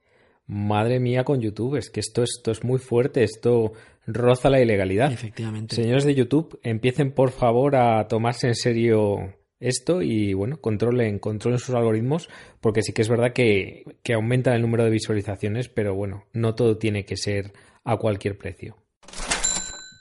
Madre 0.48 1.00
mía 1.00 1.24
con 1.24 1.42
YouTube, 1.42 1.78
es 1.78 1.90
que 1.90 2.00
esto, 2.00 2.24
esto 2.24 2.52
es 2.52 2.64
muy 2.64 2.80
fuerte, 2.80 3.24
esto 3.24 3.74
roza 4.06 4.50
la 4.50 4.62
ilegalidad. 4.62 5.12
Efectivamente. 5.12 5.76
Señores 5.76 6.04
de 6.04 6.16
YouTube, 6.16 6.60
empiecen 6.62 7.12
por 7.12 7.32
favor 7.32 7.76
a 7.76 8.08
tomarse 8.08 8.48
en 8.48 8.56
serio 8.56 9.34
esto 9.60 10.02
y 10.02 10.34
bueno, 10.34 10.58
controlen, 10.62 11.20
controlen 11.20 11.60
sus 11.60 11.74
algoritmos, 11.74 12.30
porque 12.62 12.84
sí 12.84 12.94
que 12.94 13.02
es 13.02 13.10
verdad 13.10 13.34
que, 13.34 13.84
que 14.04 14.14
aumenta 14.14 14.54
el 14.54 14.62
número 14.62 14.84
de 14.84 14.92
visualizaciones, 14.92 15.70
pero 15.70 15.96
bueno, 15.96 16.26
no 16.34 16.54
todo 16.56 16.78
tiene 16.78 17.06
que 17.06 17.18
ser 17.18 17.54
a 17.84 17.98
cualquier 17.98 18.38
precio. 18.38 18.78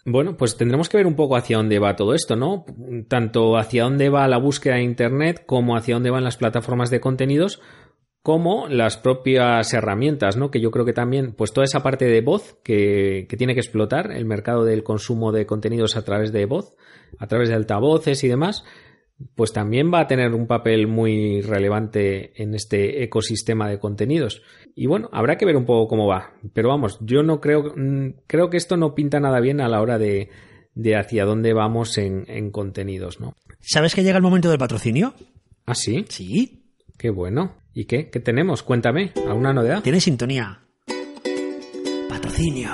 Bueno, 0.07 0.37
pues 0.37 0.59
tendremos 0.59 0.91
que 0.91 0.99
ver 0.99 1.07
un 1.07 1.15
poco 1.15 1.35
hacia 1.35 1.57
dónde 1.57 1.79
va 1.79 1.97
todo 1.97 2.15
esto, 2.15 2.37
¿no? 2.37 2.67
Tanto 3.09 3.57
hacia 3.57 3.85
dónde 3.85 4.11
va 4.11 4.29
la 4.29 4.37
búsqueda 4.37 4.75
de 4.75 4.83
Internet 4.83 5.45
como 5.47 5.77
hacia 5.77 5.95
dónde 5.95 6.11
van 6.11 6.25
las 6.25 6.37
plataformas 6.37 6.91
de 6.91 7.01
contenidos, 7.01 7.63
como 8.25 8.69
las 8.69 8.97
propias 8.97 9.75
herramientas, 9.75 10.39
¿no? 10.39 10.51
Que 10.51 10.59
yo 10.59 10.71
creo 10.71 10.87
que 10.87 10.95
también, 10.95 11.35
pues 11.35 11.53
toda 11.53 11.67
esa 11.67 11.83
parte 11.83 12.07
de 12.07 12.23
voz 12.23 12.57
que, 12.65 13.27
tiene 13.37 13.53
que 13.53 13.61
explotar, 13.61 14.13
el 14.13 14.25
mercado 14.25 14.65
del 14.65 14.83
consumo 14.83 15.31
de 15.31 15.45
contenidos 15.45 15.95
a 15.95 16.07
través 16.07 16.33
de 16.33 16.47
voz, 16.47 16.75
a 17.19 17.27
través 17.27 17.51
de 17.51 17.55
altavoces 17.55 18.25
y 18.25 18.29
demás, 18.29 18.65
pues 19.35 19.53
también 19.53 19.93
va 19.93 20.01
a 20.01 20.07
tener 20.07 20.33
un 20.33 20.47
papel 20.47 20.87
muy 20.87 21.43
relevante 21.43 22.43
en 22.43 22.55
este 22.55 23.05
ecosistema 23.05 23.69
de 23.69 23.79
contenidos. 23.79 24.41
Y 24.75 24.87
bueno, 24.87 25.11
habrá 25.13 25.37
que 25.37 25.45
ver 25.45 25.57
un 25.57 25.67
poco 25.67 25.87
cómo 25.87 26.07
va. 26.07 26.33
Pero 26.55 26.71
vamos, 26.71 26.99
yo 27.03 27.23
no 27.23 27.43
creo, 27.43 27.75
mm, 27.77 28.23
creo 28.27 28.49
que 28.49 28.57
esto 28.57 28.79
no 28.79 28.95
pinta 28.95 29.21
nada 29.21 29.39
bien 29.41 29.61
a 29.61 29.69
la 29.69 29.83
hora 29.83 29.99
de, 29.99 30.31
de 30.75 30.97
hacia 30.97 31.27
dónde 31.27 31.53
vamos 31.53 31.99
en, 31.99 32.25
en 32.29 32.51
contenidos, 32.51 33.21
¿no? 33.21 33.37
¿Sabes 33.61 33.95
que 33.95 34.03
llega 34.03 34.17
el 34.17 34.23
momento 34.23 34.49
del 34.49 34.59
patrocinio? 34.59 35.13
¿Ah, 35.67 35.75
sí? 35.75 36.07
Sí. 36.09 36.64
Qué 36.97 37.11
bueno. 37.11 37.57
¿Y 37.73 37.87
qué? 37.87 38.11
¿Qué 38.11 38.21
tenemos? 38.21 38.63
Cuéntame. 38.63 39.13
¿Alguna 39.29 39.53
novedad? 39.53 39.83
Tiene 39.83 40.01
sintonía. 40.01 40.61
Patrocinio. 42.09 42.71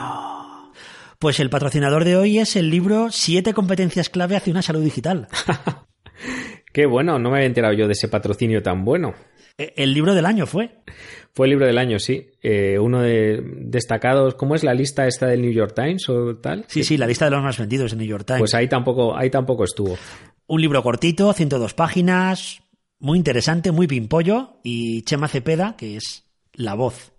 Pues 1.19 1.41
el 1.41 1.51
patrocinador 1.51 2.05
de 2.05 2.17
hoy 2.17 2.39
es 2.39 2.57
el 2.57 2.71
libro 2.71 3.09
Siete 3.11 3.53
competencias 3.53 4.09
clave 4.09 4.37
hacia 4.37 4.53
una 4.53 4.63
salud 4.63 4.83
digital. 4.83 5.29
Qué 6.73 6.87
bueno, 6.87 7.19
no 7.19 7.31
me 7.31 7.37
había 7.37 7.47
enterado 7.47 7.75
yo 7.75 7.87
de 7.87 7.93
ese 7.93 8.09
patrocinio 8.09 8.63
tan 8.63 8.85
bueno. 8.85 9.15
E, 9.59 9.75
el 9.77 9.93
libro 9.93 10.15
del 10.15 10.25
año 10.25 10.47
fue. 10.47 10.71
Fue 11.33 11.47
el 11.47 11.51
libro 11.51 11.67
del 11.67 11.79
año, 11.79 11.99
sí. 11.99 12.31
Eh, 12.43 12.79
uno 12.79 13.01
de 13.03 13.43
destacados, 13.43 14.35
¿cómo 14.35 14.55
es 14.55 14.65
la 14.65 14.75
lista 14.75 15.07
esta 15.07 15.27
del 15.27 15.43
New 15.43 15.53
York 15.53 15.75
Times 15.75 16.09
o 16.09 16.37
tal? 16.37 16.65
Sí, 16.69 16.85
sí, 16.85 16.97
la 16.97 17.07
lista 17.07 17.25
de 17.25 17.33
los 17.33 17.43
más 17.43 17.59
vendidos 17.59 17.93
en 17.93 17.99
New 17.99 18.09
York 18.09 18.25
Times. 18.25 18.41
Pues 18.41 18.55
ahí 18.55 18.69
tampoco, 18.69 19.17
ahí 19.17 19.31
tampoco 19.31 19.65
estuvo. 19.65 19.97
Un 20.47 20.61
libro 20.61 20.83
cortito, 20.83 21.33
102 21.33 21.75
páginas, 21.75 22.63
muy 23.01 23.19
interesante, 23.19 23.73
muy 23.73 23.87
pimpollo, 23.87 24.61
y 24.63 25.03
Chema 25.03 25.29
Cepeda, 25.29 25.77
que 25.77 25.97
es 25.97 26.25
la 26.53 26.75
voz 26.75 27.13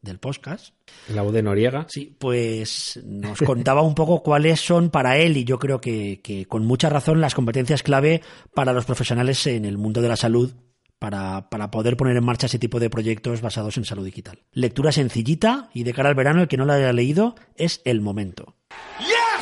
del 0.00 0.18
podcast. 0.18 0.74
La 1.08 1.22
voz 1.22 1.32
de 1.32 1.42
Noriega. 1.42 1.86
Sí, 1.88 2.16
pues 2.18 3.00
nos 3.04 3.38
contaba 3.38 3.82
un 3.82 3.94
poco 3.94 4.22
cuáles 4.22 4.60
son 4.60 4.90
para 4.90 5.18
él, 5.18 5.36
y 5.36 5.44
yo 5.44 5.58
creo 5.58 5.80
que, 5.80 6.20
que 6.22 6.46
con 6.46 6.64
mucha 6.64 6.88
razón, 6.88 7.20
las 7.20 7.34
competencias 7.34 7.82
clave 7.82 8.22
para 8.54 8.72
los 8.72 8.84
profesionales 8.84 9.46
en 9.46 9.64
el 9.64 9.76
mundo 9.76 10.00
de 10.00 10.08
la 10.08 10.16
salud 10.16 10.54
para, 10.98 11.50
para, 11.50 11.70
poder 11.70 11.96
poner 11.96 12.16
en 12.16 12.24
marcha 12.24 12.46
ese 12.46 12.58
tipo 12.58 12.80
de 12.80 12.88
proyectos 12.88 13.42
basados 13.42 13.76
en 13.76 13.84
salud 13.84 14.04
digital. 14.04 14.38
Lectura 14.52 14.90
sencillita 14.90 15.68
y 15.74 15.82
de 15.82 15.92
cara 15.92 16.08
al 16.08 16.14
verano, 16.14 16.40
el 16.42 16.48
que 16.48 16.56
no 16.56 16.64
la 16.64 16.74
haya 16.74 16.92
leído, 16.92 17.34
es 17.56 17.82
el 17.84 18.00
momento. 18.00 18.56
Yes. 19.00 19.33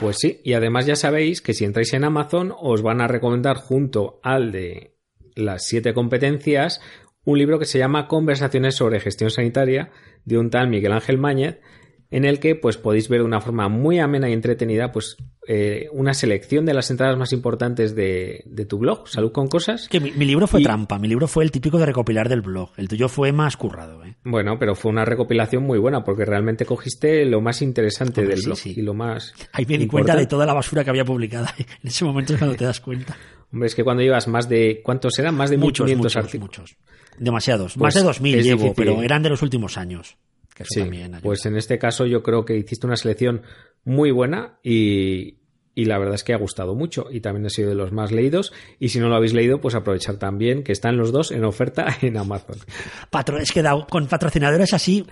Pues 0.00 0.16
sí, 0.18 0.40
y 0.44 0.54
además 0.54 0.86
ya 0.86 0.96
sabéis 0.96 1.42
que 1.42 1.52
si 1.52 1.66
entráis 1.66 1.92
en 1.92 2.04
Amazon 2.04 2.54
os 2.58 2.80
van 2.80 3.02
a 3.02 3.06
recomendar 3.06 3.58
junto 3.58 4.18
al 4.22 4.50
de 4.50 4.96
las 5.36 5.66
siete 5.66 5.92
competencias 5.92 6.80
un 7.24 7.36
libro 7.36 7.58
que 7.58 7.66
se 7.66 7.78
llama 7.78 8.08
Conversaciones 8.08 8.76
sobre 8.76 9.00
gestión 9.00 9.30
sanitaria 9.30 9.90
de 10.24 10.38
un 10.38 10.48
tal 10.48 10.68
Miguel 10.68 10.92
Ángel 10.92 11.18
Máñez 11.18 11.60
en 12.10 12.24
el 12.24 12.40
que 12.40 12.56
pues 12.56 12.76
podéis 12.76 13.08
ver 13.08 13.20
de 13.20 13.26
una 13.26 13.40
forma 13.40 13.68
muy 13.68 13.98
amena 13.98 14.28
y 14.28 14.32
entretenida 14.32 14.90
pues 14.90 15.16
eh, 15.46 15.88
una 15.92 16.12
selección 16.12 16.66
de 16.66 16.74
las 16.74 16.90
entradas 16.90 17.16
más 17.16 17.32
importantes 17.32 17.94
de, 17.94 18.42
de 18.46 18.64
tu 18.66 18.78
blog, 18.78 19.08
Salud 19.08 19.32
con 19.32 19.48
Cosas. 19.48 19.88
Que 19.88 20.00
mi, 20.00 20.10
mi 20.12 20.24
libro 20.24 20.46
fue 20.46 20.60
y... 20.60 20.64
trampa, 20.64 20.98
mi 20.98 21.08
libro 21.08 21.28
fue 21.28 21.44
el 21.44 21.50
típico 21.50 21.78
de 21.78 21.86
recopilar 21.86 22.28
del 22.28 22.40
blog, 22.40 22.70
el 22.76 22.88
tuyo 22.88 23.08
fue 23.08 23.32
más 23.32 23.56
currado. 23.56 24.04
¿eh? 24.04 24.16
Bueno, 24.24 24.58
pero 24.58 24.74
fue 24.74 24.90
una 24.90 25.04
recopilación 25.04 25.62
muy 25.62 25.78
buena 25.78 26.04
porque 26.04 26.24
realmente 26.24 26.64
cogiste 26.64 27.24
lo 27.24 27.40
más 27.40 27.62
interesante 27.62 28.20
Hombre, 28.20 28.34
del 28.34 28.42
sí, 28.42 28.46
blog 28.46 28.58
sí. 28.58 28.74
y 28.76 28.82
lo 28.82 28.94
más... 28.94 29.32
Ahí 29.52 29.64
me 29.66 29.78
di 29.78 29.86
cuenta 29.86 30.16
de 30.16 30.26
toda 30.26 30.46
la 30.46 30.52
basura 30.52 30.84
que 30.84 30.90
había 30.90 31.04
publicada, 31.04 31.54
en 31.58 31.88
ese 31.88 32.04
momento 32.04 32.34
es 32.34 32.38
cuando 32.38 32.56
te 32.56 32.64
das 32.64 32.80
cuenta. 32.80 33.16
Hombre, 33.52 33.66
es 33.68 33.74
que 33.74 33.84
cuando 33.84 34.02
llevas 34.02 34.28
más 34.28 34.48
de... 34.48 34.80
¿Cuántos 34.84 35.18
eran? 35.18 35.34
Más 35.34 35.50
de 35.50 35.58
muchos, 35.58 35.88
1.500 35.88 35.96
muchos, 35.96 36.16
artículos. 36.16 36.58
muchos. 36.58 36.76
Demasiados. 37.18 37.74
Pues 37.76 37.94
más 37.96 38.04
de 38.04 38.08
2.000 38.10 38.36
es 38.36 38.44
llevo, 38.44 38.62
difícil. 38.62 38.74
pero 38.76 39.02
eran 39.02 39.22
de 39.22 39.28
los 39.28 39.42
últimos 39.42 39.76
años. 39.76 40.16
Que 40.60 40.64
eso 40.64 40.74
Sí, 40.74 40.80
también 40.80 41.04
ayuda. 41.14 41.20
pues 41.22 41.44
en 41.46 41.56
este 41.56 41.78
caso 41.78 42.06
yo 42.06 42.22
creo 42.22 42.44
que 42.44 42.56
hiciste 42.56 42.86
una 42.86 42.96
selección 42.96 43.42
muy 43.84 44.10
buena 44.10 44.58
y, 44.62 45.38
y 45.74 45.84
la 45.86 45.98
verdad 45.98 46.14
es 46.14 46.24
que 46.24 46.34
ha 46.34 46.38
gustado 46.38 46.74
mucho 46.74 47.06
y 47.10 47.20
también 47.20 47.46
ha 47.46 47.50
sido 47.50 47.68
de 47.70 47.74
los 47.74 47.92
más 47.92 48.12
leídos 48.12 48.52
y 48.78 48.90
si 48.90 48.98
no 49.00 49.08
lo 49.08 49.16
habéis 49.16 49.32
leído 49.32 49.60
pues 49.60 49.74
aprovechar 49.74 50.16
también 50.18 50.62
que 50.62 50.72
están 50.72 50.96
los 50.96 51.12
dos 51.12 51.30
en 51.32 51.44
oferta 51.44 51.86
en 52.02 52.16
Amazon. 52.18 52.56
Patro, 53.10 53.38
es 53.38 53.52
que 53.52 53.62
da- 53.62 53.86
con 53.88 54.06
patrocinadores 54.06 54.74
así 54.74 55.06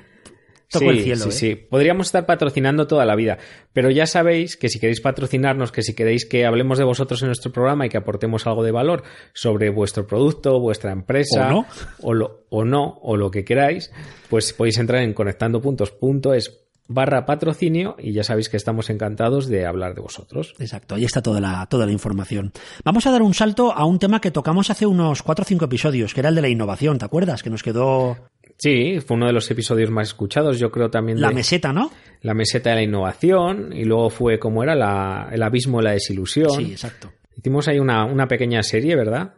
toco 0.71 0.85
sí, 0.85 0.99
el 0.99 1.03
cielo. 1.05 1.23
sí, 1.25 1.29
¿eh? 1.29 1.33
sí. 1.33 1.55
Podríamos 1.57 2.07
estar 2.09 2.27
patrocinando 2.27 2.87
toda 2.87 3.05
la 3.05 3.17
vida, 3.17 3.39
pero 3.73 3.91
ya 3.91 4.07
sabéis 4.07 4.57
que 4.57 4.69
si 4.69 4.79
queréis 4.79 5.01
patrocinarnos, 5.01 5.73
que 5.73 5.83
si 5.83 5.95
queréis 5.95 6.27
que 6.27 6.45
hablemos 6.47 6.79
de 6.79 6.85
vosotros 6.85 7.23
en 7.23 7.29
nuestro 7.29 7.53
programa 7.53 7.87
y 7.87 7.89
que 7.89 7.97
aportemos 7.99 8.47
algo 8.47 8.63
de 8.63 8.73
valor 8.73 9.03
sobre 9.33 9.71
vuestro 9.71 10.07
producto, 10.07 10.61
vuestra 10.61 10.93
empresa, 10.93 11.49
O 11.49 11.51
no. 11.51 11.67
o, 12.03 12.15
lo, 12.15 12.45
o 12.51 12.65
no, 12.65 12.99
o 13.03 13.17
lo 13.17 13.31
que 13.31 13.45
queráis, 13.45 13.91
pues 14.29 14.53
podéis 14.53 14.79
entrar 14.79 15.03
en 15.03 15.15
conectandopuntos.es 15.15 16.65
barra 16.91 17.27
patrocinio 17.27 17.97
y 17.99 18.15
ya 18.15 18.25
sabéis 18.25 18.49
que 18.49 18.57
estamos 18.57 18.89
encantados 18.89 19.47
de 19.47 19.67
hablar 19.67 19.95
de 19.95 20.01
vosotros. 20.01 20.55
Exacto, 20.59 20.95
ahí 20.95 21.05
está 21.05 21.21
toda 21.21 21.39
la, 21.39 21.67
toda 21.67 21.85
la 21.85 21.93
información. 21.93 22.51
Vamos 22.83 23.07
a 23.07 23.11
dar 23.11 23.21
un 23.21 23.35
salto 23.35 23.73
a 23.73 23.85
un 23.85 23.99
tema 23.99 24.23
que 24.23 24.31
tocamos 24.31 24.71
hace 24.71 24.87
unos 24.87 25.23
4 25.23 25.43
o 25.43 25.47
5 25.47 25.65
episodios, 25.67 26.15
que 26.15 26.21
era 26.21 26.31
el 26.31 26.35
de 26.35 26.41
la 26.41 26.49
innovación, 26.49 26.99
¿te 26.99 27.05
acuerdas? 27.05 27.43
Que 27.43 27.51
nos 27.51 27.63
quedó 27.63 28.17
Sí, 28.59 29.01
fue 29.01 29.17
uno 29.17 29.27
de 29.27 29.33
los 29.33 29.49
episodios 29.51 29.91
más 29.91 30.09
escuchados, 30.09 30.59
yo 30.59 30.71
creo 30.71 30.91
también 30.91 31.21
la 31.21 31.29
de 31.29 31.35
meseta, 31.35 31.73
¿no? 31.73 31.93
la 32.23 32.35
meseta 32.35 32.71
de 32.71 32.77
la 32.77 32.83
innovación 32.83 33.73
y 33.73 33.85
luego 33.85 34.11
fue 34.11 34.39
como 34.39 34.65
era 34.65 34.75
la, 34.75 35.29
el 35.31 35.43
abismo 35.43 35.79
de 35.79 35.85
la 35.85 35.93
desilusión. 35.93 36.51
Sí, 36.51 36.73
exacto. 36.73 37.13
Hicimos 37.37 37.69
ahí 37.69 37.79
una, 37.79 38.05
una 38.05 38.27
pequeña 38.27 38.63
serie, 38.65 38.97
¿verdad? 38.97 39.35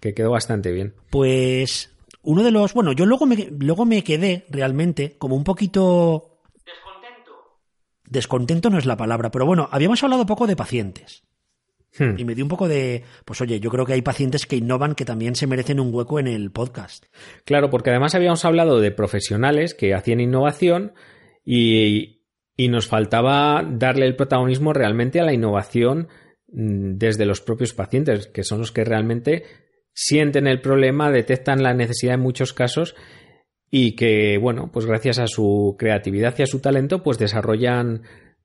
Que 0.00 0.12
quedó 0.12 0.32
bastante 0.32 0.70
bien. 0.70 0.94
Pues 1.08 1.90
uno 2.22 2.42
de 2.42 2.50
los, 2.50 2.74
bueno, 2.74 2.92
yo 2.92 3.06
luego 3.06 3.24
me, 3.24 3.48
luego 3.58 3.86
me 3.86 4.04
quedé 4.04 4.44
realmente 4.50 5.16
como 5.16 5.34
un 5.34 5.44
poquito 5.44 6.32
descontento 8.12 8.68
no 8.68 8.78
es 8.78 8.86
la 8.86 8.96
palabra, 8.96 9.30
pero 9.30 9.46
bueno, 9.46 9.68
habíamos 9.72 10.02
hablado 10.04 10.26
poco 10.26 10.46
de 10.46 10.54
pacientes. 10.54 11.24
Hmm. 11.98 12.14
Y 12.16 12.24
me 12.24 12.34
dio 12.34 12.44
un 12.44 12.48
poco 12.48 12.68
de, 12.68 13.04
pues 13.24 13.40
oye, 13.40 13.60
yo 13.60 13.70
creo 13.70 13.84
que 13.84 13.92
hay 13.92 14.02
pacientes 14.02 14.46
que 14.46 14.56
innovan 14.56 14.94
que 14.94 15.04
también 15.04 15.34
se 15.34 15.46
merecen 15.46 15.78
un 15.78 15.94
hueco 15.94 16.18
en 16.18 16.26
el 16.26 16.50
podcast. 16.50 17.06
Claro, 17.44 17.70
porque 17.70 17.90
además 17.90 18.14
habíamos 18.14 18.44
hablado 18.44 18.80
de 18.80 18.90
profesionales 18.92 19.74
que 19.74 19.94
hacían 19.94 20.20
innovación 20.20 20.92
y, 21.44 22.22
y 22.56 22.68
nos 22.68 22.86
faltaba 22.86 23.62
darle 23.68 24.06
el 24.06 24.16
protagonismo 24.16 24.72
realmente 24.72 25.20
a 25.20 25.24
la 25.24 25.34
innovación 25.34 26.08
mm, 26.48 26.96
desde 26.96 27.26
los 27.26 27.40
propios 27.40 27.74
pacientes, 27.74 28.26
que 28.26 28.42
son 28.42 28.60
los 28.60 28.72
que 28.72 28.84
realmente 28.84 29.44
sienten 29.92 30.46
el 30.46 30.60
problema, 30.60 31.10
detectan 31.10 31.62
la 31.62 31.74
necesidad 31.74 32.14
en 32.14 32.20
muchos 32.20 32.54
casos 32.54 32.94
y 33.70 33.96
que, 33.96 34.38
bueno, 34.38 34.70
pues 34.72 34.86
gracias 34.86 35.18
a 35.18 35.26
su 35.26 35.76
creatividad 35.78 36.34
y 36.38 36.42
a 36.42 36.46
su 36.46 36.60
talento, 36.60 37.02
pues 37.02 37.18
desarrollan 37.18 38.02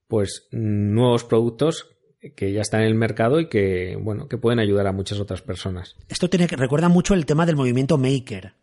pues 0.08 0.48
nuevos 0.52 1.26
productos 1.26 1.97
que 2.36 2.52
ya 2.52 2.62
están 2.62 2.82
en 2.82 2.88
el 2.88 2.96
mercado 2.96 3.40
y 3.40 3.48
que, 3.48 3.98
bueno, 4.02 4.28
que 4.28 4.38
pueden 4.38 4.60
ayudar 4.60 4.88
a 4.88 4.92
muchas 4.92 5.20
otras 5.20 5.42
personas. 5.42 5.96
Esto 6.10 6.30
tiene 6.30 6.48
que 6.48 6.56
recuerda 6.56 6.90
mucho 6.90 7.14
el 7.14 7.26
tema 7.26 7.46
del 7.46 7.56
movimiento 7.56 7.98
Maker. 7.98 8.54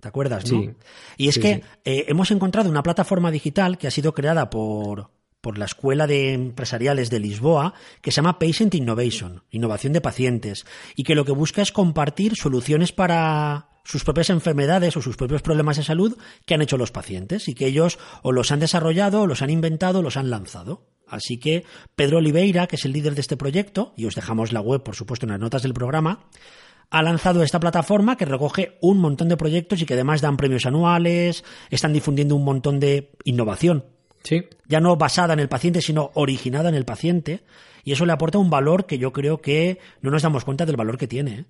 ¿Te 0.00 0.08
acuerdas, 0.08 0.50
no? 0.50 0.60
Sí. 0.62 0.70
Y 1.16 1.28
es 1.28 1.34
Sí, 1.34 1.40
que 1.40 1.54
sí. 1.54 1.62
eh, 1.84 2.04
hemos 2.08 2.30
encontrado 2.30 2.70
una 2.70 2.82
plataforma 2.82 3.30
digital 3.30 3.78
que 3.78 3.88
ha 3.88 3.90
sido 3.90 4.14
creada 4.14 4.48
por, 4.50 5.10
por 5.40 5.58
la 5.58 5.64
Escuela 5.64 6.06
de 6.06 6.32
Empresariales 6.34 7.10
de 7.10 7.18
Lisboa 7.20 7.74
que 8.00 8.10
se 8.12 8.16
llama 8.16 8.38
Patient 8.38 8.74
Innovation, 8.76 9.42
innovación 9.50 9.92
de 9.92 10.00
pacientes, 10.00 10.66
y 10.94 11.02
que 11.04 11.14
lo 11.16 11.24
que 11.24 11.32
busca 11.32 11.62
es 11.62 11.72
compartir 11.72 12.34
soluciones 12.36 12.92
para 12.92 13.70
sus 13.84 14.04
propias 14.04 14.30
enfermedades 14.30 14.96
o 14.96 15.02
sus 15.02 15.16
propios 15.16 15.42
problemas 15.42 15.78
de 15.78 15.82
salud 15.82 16.16
que 16.46 16.54
han 16.54 16.62
hecho 16.62 16.76
los 16.76 16.92
pacientes 16.92 17.48
y 17.48 17.54
que 17.54 17.66
ellos 17.66 17.98
o 18.22 18.30
los 18.32 18.52
han 18.52 18.60
desarrollado, 18.60 19.22
o 19.22 19.26
los 19.26 19.40
han 19.42 19.50
inventado, 19.50 20.00
o 20.00 20.02
los 20.02 20.16
han 20.16 20.30
lanzado. 20.30 20.86
Así 21.10 21.38
que 21.38 21.64
Pedro 21.96 22.18
Oliveira, 22.18 22.66
que 22.66 22.76
es 22.76 22.84
el 22.84 22.92
líder 22.92 23.14
de 23.14 23.20
este 23.20 23.36
proyecto, 23.36 23.92
y 23.96 24.06
os 24.06 24.14
dejamos 24.14 24.52
la 24.52 24.60
web, 24.60 24.82
por 24.82 24.94
supuesto, 24.94 25.26
en 25.26 25.32
las 25.32 25.40
notas 25.40 25.62
del 25.62 25.74
programa, 25.74 26.26
ha 26.90 27.02
lanzado 27.02 27.42
esta 27.42 27.60
plataforma 27.60 28.16
que 28.16 28.24
recoge 28.24 28.78
un 28.80 28.98
montón 28.98 29.28
de 29.28 29.36
proyectos 29.36 29.82
y 29.82 29.86
que 29.86 29.94
además 29.94 30.20
dan 30.20 30.36
premios 30.36 30.66
anuales, 30.66 31.44
están 31.70 31.92
difundiendo 31.92 32.34
un 32.34 32.44
montón 32.44 32.80
de 32.80 33.12
innovación, 33.24 33.84
Sí, 34.24 34.44
ya 34.66 34.80
no 34.80 34.96
basada 34.96 35.34
en 35.34 35.40
el 35.40 35.48
paciente, 35.48 35.80
sino 35.80 36.10
originada 36.14 36.68
en 36.68 36.74
el 36.74 36.84
paciente, 36.84 37.44
y 37.84 37.92
eso 37.92 38.04
le 38.04 38.12
aporta 38.12 38.38
un 38.38 38.50
valor 38.50 38.86
que 38.86 38.98
yo 38.98 39.12
creo 39.12 39.40
que 39.40 39.78
no 40.00 40.10
nos 40.10 40.22
damos 40.22 40.44
cuenta 40.44 40.66
del 40.66 40.76
valor 40.76 40.98
que 40.98 41.06
tiene. 41.06 41.30
¿eh? 41.32 41.44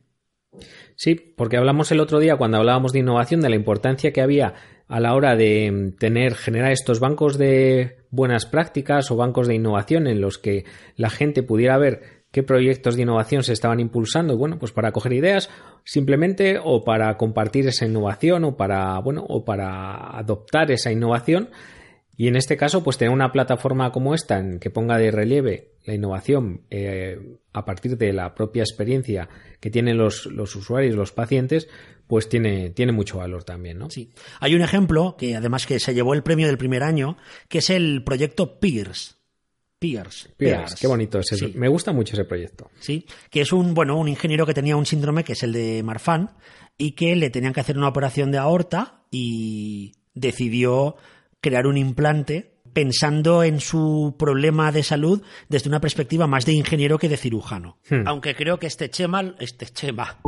Sí, 0.97 1.15
porque 1.15 1.57
hablamos 1.57 1.91
el 1.93 2.01
otro 2.01 2.19
día 2.19 2.37
cuando 2.37 2.59
hablábamos 2.59 2.93
de 2.93 3.01
innovación 3.01 3.41
de 3.41 3.49
la 3.49 3.57
importancia 3.57 4.13
que 4.13 4.21
había 4.21 4.55
a 4.89 5.01
la 5.01 5.15
hora 5.15 5.37
de 5.37 5.71
mm, 5.71 5.99
tener 5.99 6.35
generar 6.35 6.73
estos 6.73 7.01
bancos 7.01 7.39
de 7.39 7.99
buenas 8.11 8.47
prácticas 8.47 9.11
o 9.11 9.17
bancos 9.17 9.47
de 9.47 9.55
innovación 9.55 10.07
en 10.07 10.21
los 10.21 10.39
que 10.39 10.65
la 10.97 11.11
gente 11.11 11.43
pudiera 11.43 11.77
ver 11.79 12.19
qué 12.33 12.43
proyectos 12.43 12.97
de 12.97 13.03
innovación 13.03 13.43
se 13.43 13.53
estaban 13.53 13.81
impulsando 13.81 14.37
bueno, 14.37 14.59
pues 14.59 14.73
para 14.73 14.93
coger 14.93 15.13
ideas 15.13 15.51
simplemente 15.85 16.59
o 16.63 16.85
para 16.85 17.17
compartir 17.17 17.67
esa 17.69 17.87
innovación 17.87 18.45
o 18.45 18.57
para 18.57 18.99
bueno, 19.01 19.25
o 19.29 19.45
para 19.45 20.19
adoptar 20.19 20.71
esa 20.71 20.91
innovación 20.91 21.51
y 22.21 22.27
en 22.27 22.35
este 22.35 22.57
caso, 22.57 22.83
pues 22.83 22.99
tener 22.99 23.15
una 23.15 23.31
plataforma 23.31 23.93
como 23.93 24.13
esta 24.13 24.41
en 24.41 24.59
que 24.59 24.71
ponga 24.71 24.99
de 24.99 25.13
relieve 25.13 25.71
la 25.85 25.95
innovación 25.95 26.63
eh, 26.69 27.39
a 27.53 27.65
partir 27.65 27.97
de 27.97 28.13
la 28.13 28.35
propia 28.35 28.65
experiencia 28.65 29.29
que 29.61 29.71
tienen 29.71 29.97
los, 29.97 30.27
los 30.27 30.57
usuarios, 30.57 30.97
los 30.97 31.13
pacientes, 31.13 31.69
pues 32.09 32.29
tiene, 32.29 32.71
tiene 32.71 32.91
mucho 32.91 33.19
valor 33.19 33.45
también, 33.45 33.79
¿no? 33.79 33.89
Sí. 33.89 34.11
Hay 34.41 34.57
un 34.57 34.63
ejemplo 34.63 35.15
que 35.17 35.37
además 35.37 35.65
que 35.65 35.79
se 35.79 35.95
llevó 35.95 36.13
el 36.13 36.25
premio 36.25 36.49
del 36.49 36.59
primer 36.59 36.83
año, 36.83 37.17
que 37.49 37.59
es 37.59 37.71
el 37.71 38.03
proyecto 38.03 38.59
Peers. 38.59 39.17
Peers. 39.79 40.29
Pears, 40.37 40.75
qué 40.75 40.89
bonito 40.89 41.21
es 41.21 41.31
eso. 41.31 41.47
Sí. 41.47 41.53
Me 41.55 41.69
gusta 41.69 41.93
mucho 41.93 42.15
ese 42.15 42.25
proyecto. 42.25 42.69
Sí, 42.81 43.07
que 43.31 43.43
es 43.43 43.53
un, 43.53 43.75
bueno, 43.75 43.97
un 43.97 44.09
ingeniero 44.09 44.45
que 44.45 44.55
tenía 44.55 44.77
un 44.77 44.87
síndrome 44.87 45.23
que 45.23 45.35
es 45.35 45.45
el 45.45 45.53
de 45.53 45.85
Marfan 45.85 46.31
y 46.77 46.97
que 46.97 47.15
le 47.15 47.31
tenían 47.31 47.53
que 47.53 47.61
hacer 47.61 47.79
una 47.79 47.87
operación 47.87 48.33
de 48.33 48.39
aorta 48.39 49.05
y 49.13 49.93
decidió 50.15 50.97
crear 51.41 51.67
un 51.67 51.77
implante 51.77 52.59
pensando 52.73 53.43
en 53.43 53.61
su 53.61 54.15
problema 54.19 54.71
de 54.73 54.83
salud 54.83 55.23
desde 55.49 55.69
una 55.69 55.81
perspectiva 55.81 56.27
más 56.27 56.47
de 56.47 56.53
ingeniero 56.53 56.99
que 56.99 57.09
de 57.09 57.17
cirujano. 57.17 57.79
Hmm. 57.89 58.07
Aunque 58.07 58.35
creo 58.35 58.59
que 58.59 58.67
este 58.67 58.91
Chema, 58.91 59.35
este 59.41 59.67
Chema, 59.67 60.21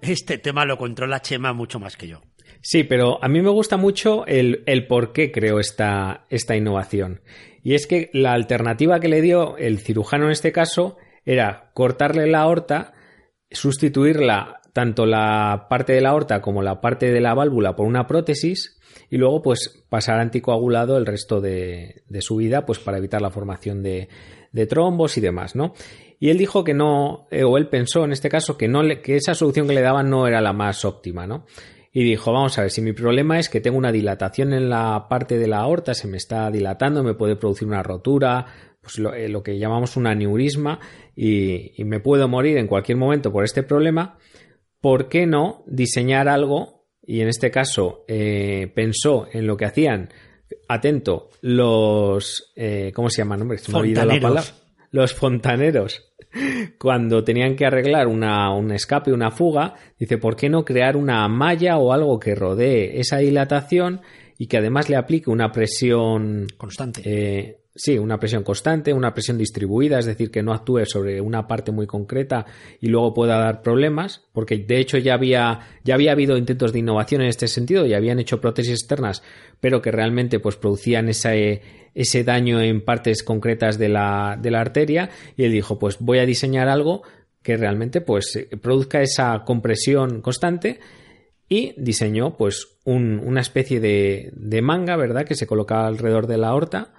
este 0.00 0.38
tema 0.38 0.64
lo 0.64 0.78
controla 0.78 1.22
Chema 1.22 1.52
mucho 1.52 1.80
más 1.80 1.96
que 1.96 2.08
yo. 2.08 2.22
Sí, 2.60 2.84
pero 2.84 3.22
a 3.22 3.28
mí 3.28 3.42
me 3.42 3.50
gusta 3.50 3.76
mucho 3.76 4.26
el, 4.26 4.62
el 4.66 4.86
por 4.86 5.12
qué 5.12 5.30
creo 5.30 5.60
esta, 5.60 6.26
esta 6.30 6.56
innovación. 6.56 7.20
Y 7.62 7.74
es 7.74 7.86
que 7.86 8.10
la 8.12 8.32
alternativa 8.32 9.00
que 9.00 9.08
le 9.08 9.20
dio 9.20 9.56
el 9.56 9.78
cirujano 9.78 10.26
en 10.26 10.32
este 10.32 10.52
caso 10.52 10.96
era 11.24 11.70
cortarle 11.74 12.26
la 12.28 12.40
aorta, 12.40 12.94
sustituirla 13.50 14.60
tanto 14.76 15.06
la 15.06 15.68
parte 15.70 15.94
de 15.94 16.02
la 16.02 16.10
aorta 16.10 16.42
como 16.42 16.60
la 16.60 16.82
parte 16.82 17.10
de 17.10 17.22
la 17.22 17.32
válvula 17.32 17.74
por 17.74 17.86
una 17.86 18.06
prótesis 18.06 18.78
y 19.08 19.16
luego 19.16 19.40
pues 19.40 19.82
pasar 19.88 20.20
anticoagulado 20.20 20.98
el 20.98 21.06
resto 21.06 21.40
de, 21.40 22.02
su 22.20 22.36
vida 22.36 22.66
pues 22.66 22.78
para 22.78 22.98
evitar 22.98 23.22
la 23.22 23.30
formación 23.30 23.82
de, 23.82 24.10
trombos 24.68 25.16
y 25.16 25.22
demás, 25.22 25.56
¿no? 25.56 25.72
Y 26.20 26.28
él 26.28 26.36
dijo 26.36 26.62
que 26.62 26.74
no, 26.74 27.26
eh, 27.30 27.42
o 27.42 27.56
él 27.56 27.70
pensó 27.70 28.04
en 28.04 28.12
este 28.12 28.28
caso 28.28 28.58
que 28.58 28.68
no 28.68 28.82
le, 28.82 29.00
que 29.00 29.16
esa 29.16 29.34
solución 29.34 29.66
que 29.66 29.72
le 29.72 29.80
daban 29.80 30.10
no 30.10 30.26
era 30.26 30.42
la 30.42 30.52
más 30.52 30.84
óptima, 30.84 31.26
¿no? 31.26 31.46
Y 31.90 32.04
dijo, 32.04 32.30
vamos 32.30 32.58
a 32.58 32.60
ver, 32.60 32.70
si 32.70 32.82
mi 32.82 32.92
problema 32.92 33.38
es 33.38 33.48
que 33.48 33.62
tengo 33.62 33.78
una 33.78 33.92
dilatación 33.92 34.52
en 34.52 34.68
la 34.68 35.06
parte 35.08 35.38
de 35.38 35.46
la 35.46 35.60
aorta, 35.60 35.94
se 35.94 36.06
me 36.06 36.18
está 36.18 36.50
dilatando, 36.50 37.02
me 37.02 37.14
puede 37.14 37.36
producir 37.36 37.66
una 37.66 37.82
rotura, 37.82 38.44
pues 38.82 38.98
lo, 38.98 39.14
eh, 39.14 39.32
que 39.42 39.58
llamamos 39.58 39.96
un 39.96 40.06
aneurisma, 40.06 40.80
y 41.14 41.82
me 41.86 41.98
puedo 42.00 42.28
morir 42.28 42.58
en 42.58 42.66
cualquier 42.66 42.98
momento 42.98 43.32
por 43.32 43.42
este 43.42 43.62
problema, 43.62 44.18
¿por 44.80 45.08
qué 45.08 45.26
no 45.26 45.64
diseñar 45.66 46.28
algo? 46.28 46.86
Y 47.02 47.20
en 47.20 47.28
este 47.28 47.50
caso 47.50 48.04
eh, 48.08 48.70
pensó 48.74 49.28
en 49.32 49.46
lo 49.46 49.56
que 49.56 49.64
hacían, 49.64 50.10
atento, 50.68 51.30
los, 51.40 52.52
eh, 52.56 52.92
¿cómo 52.94 53.10
se 53.10 53.22
llaman? 53.22 53.42
Hombre, 53.42 53.58
se 53.58 53.70
me 53.70 53.78
ha 53.78 53.80
olvidado 53.80 54.08
la 54.08 54.20
palabra. 54.20 54.50
Los 54.90 55.14
fontaneros. 55.14 56.12
Cuando 56.78 57.24
tenían 57.24 57.56
que 57.56 57.66
arreglar 57.66 58.06
una, 58.08 58.52
un 58.54 58.72
escape, 58.72 59.12
una 59.12 59.30
fuga, 59.30 59.74
dice, 59.98 60.18
¿por 60.18 60.36
qué 60.36 60.48
no 60.48 60.64
crear 60.64 60.96
una 60.96 61.26
malla 61.28 61.78
o 61.78 61.92
algo 61.92 62.18
que 62.18 62.34
rodee 62.34 63.00
esa 63.00 63.18
dilatación 63.18 64.00
y 64.38 64.46
que 64.46 64.58
además 64.58 64.88
le 64.88 64.96
aplique 64.96 65.30
una 65.30 65.50
presión 65.50 66.46
Constante. 66.56 67.02
eh, 67.04 67.65
sí, 67.76 67.98
una 67.98 68.18
presión 68.18 68.42
constante, 68.42 68.92
una 68.92 69.12
presión 69.14 69.38
distribuida, 69.38 69.98
es 69.98 70.06
decir, 70.06 70.30
que 70.30 70.42
no 70.42 70.52
actúe 70.52 70.84
sobre 70.86 71.20
una 71.20 71.46
parte 71.46 71.70
muy 71.72 71.86
concreta 71.86 72.46
y 72.80 72.88
luego 72.88 73.14
pueda 73.14 73.38
dar 73.38 73.62
problemas, 73.62 74.24
porque 74.32 74.58
de 74.58 74.78
hecho 74.78 74.98
ya 74.98 75.14
había, 75.14 75.60
ya 75.84 75.94
había 75.94 76.12
habido 76.12 76.36
intentos 76.36 76.72
de 76.72 76.78
innovación 76.80 77.20
en 77.22 77.28
este 77.28 77.46
sentido 77.48 77.86
y 77.86 77.94
habían 77.94 78.18
hecho 78.18 78.40
prótesis 78.40 78.72
externas, 78.72 79.22
pero 79.60 79.80
que 79.82 79.92
realmente 79.92 80.40
pues 80.40 80.56
producían 80.56 81.08
ese, 81.08 81.62
ese 81.94 82.24
daño 82.24 82.60
en 82.60 82.84
partes 82.84 83.22
concretas 83.22 83.78
de 83.78 83.88
la, 83.90 84.38
de 84.40 84.50
la 84.50 84.60
arteria 84.60 85.10
y 85.36 85.44
él 85.44 85.52
dijo, 85.52 85.78
pues 85.78 85.98
voy 86.00 86.18
a 86.18 86.26
diseñar 86.26 86.68
algo 86.68 87.02
que 87.42 87.56
realmente 87.56 88.00
pues 88.00 88.34
eh, 88.36 88.48
produzca 88.60 89.02
esa 89.02 89.44
compresión 89.44 90.20
constante 90.20 90.80
y 91.48 91.74
diseñó 91.80 92.36
pues 92.36 92.78
un- 92.84 93.20
una 93.24 93.40
especie 93.40 93.78
de, 93.80 94.32
de 94.34 94.62
manga, 94.62 94.96
¿verdad? 94.96 95.24
Que 95.24 95.36
se 95.36 95.46
colocaba 95.46 95.86
alrededor 95.86 96.26
de 96.26 96.38
la 96.38 96.48
aorta 96.48 96.92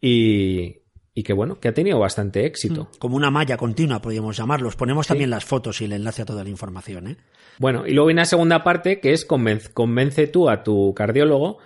y, 0.00 0.78
y 1.14 1.22
que 1.22 1.32
bueno, 1.32 1.60
que 1.60 1.68
ha 1.68 1.74
tenido 1.74 1.98
bastante 1.98 2.46
éxito. 2.46 2.88
Como 2.98 3.16
una 3.16 3.30
malla 3.30 3.56
continua, 3.56 4.00
podríamos 4.00 4.36
llamarlos. 4.36 4.76
Ponemos 4.76 5.06
también 5.06 5.30
las 5.30 5.44
fotos 5.44 5.80
y 5.80 5.84
el 5.84 5.92
enlace 5.92 6.22
a 6.22 6.24
toda 6.24 6.44
la 6.44 6.50
información, 6.50 7.08
¿eh? 7.08 7.16
Bueno, 7.58 7.86
y 7.86 7.92
luego 7.92 8.06
viene 8.06 8.22
la 8.22 8.26
segunda 8.26 8.64
parte 8.64 9.00
que 9.00 9.12
es 9.12 9.24
convence, 9.24 9.72
convence 9.72 10.26
tú 10.28 10.48
a 10.48 10.62
tu 10.62 10.94
cardiólogo 10.94 11.58